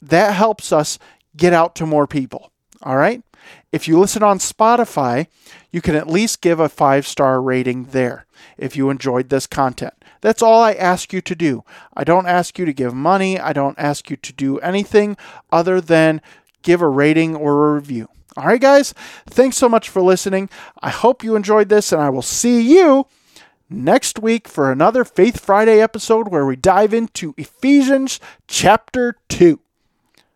That 0.00 0.34
helps 0.34 0.72
us 0.72 0.98
get 1.36 1.52
out 1.52 1.74
to 1.76 1.86
more 1.86 2.06
people. 2.06 2.52
All 2.82 2.96
right. 2.96 3.22
If 3.72 3.88
you 3.88 3.98
listen 3.98 4.22
on 4.22 4.38
Spotify, 4.38 5.26
you 5.70 5.80
can 5.80 5.96
at 5.96 6.06
least 6.06 6.40
give 6.40 6.60
a 6.60 6.68
five 6.68 7.06
star 7.06 7.42
rating 7.42 7.86
there 7.86 8.26
if 8.56 8.76
you 8.76 8.90
enjoyed 8.90 9.28
this 9.28 9.46
content. 9.46 9.94
That's 10.20 10.42
all 10.42 10.62
I 10.62 10.72
ask 10.72 11.12
you 11.12 11.20
to 11.20 11.34
do. 11.34 11.64
I 11.94 12.04
don't 12.04 12.26
ask 12.26 12.58
you 12.58 12.64
to 12.64 12.72
give 12.72 12.94
money. 12.94 13.38
I 13.38 13.52
don't 13.52 13.78
ask 13.78 14.10
you 14.10 14.16
to 14.16 14.32
do 14.32 14.58
anything 14.58 15.16
other 15.50 15.80
than 15.80 16.20
give 16.62 16.82
a 16.82 16.88
rating 16.88 17.34
or 17.36 17.70
a 17.70 17.74
review. 17.74 18.08
All 18.36 18.46
right, 18.46 18.60
guys, 18.60 18.94
thanks 19.26 19.56
so 19.56 19.68
much 19.68 19.88
for 19.88 20.02
listening. 20.02 20.48
I 20.80 20.90
hope 20.90 21.24
you 21.24 21.34
enjoyed 21.34 21.68
this, 21.68 21.92
and 21.92 22.00
I 22.00 22.10
will 22.10 22.22
see 22.22 22.60
you 22.60 23.06
next 23.68 24.18
week 24.18 24.46
for 24.46 24.70
another 24.70 25.04
Faith 25.04 25.40
Friday 25.40 25.80
episode 25.80 26.28
where 26.28 26.46
we 26.46 26.56
dive 26.56 26.94
into 26.94 27.34
Ephesians 27.36 28.20
chapter 28.46 29.16
2. 29.28 29.60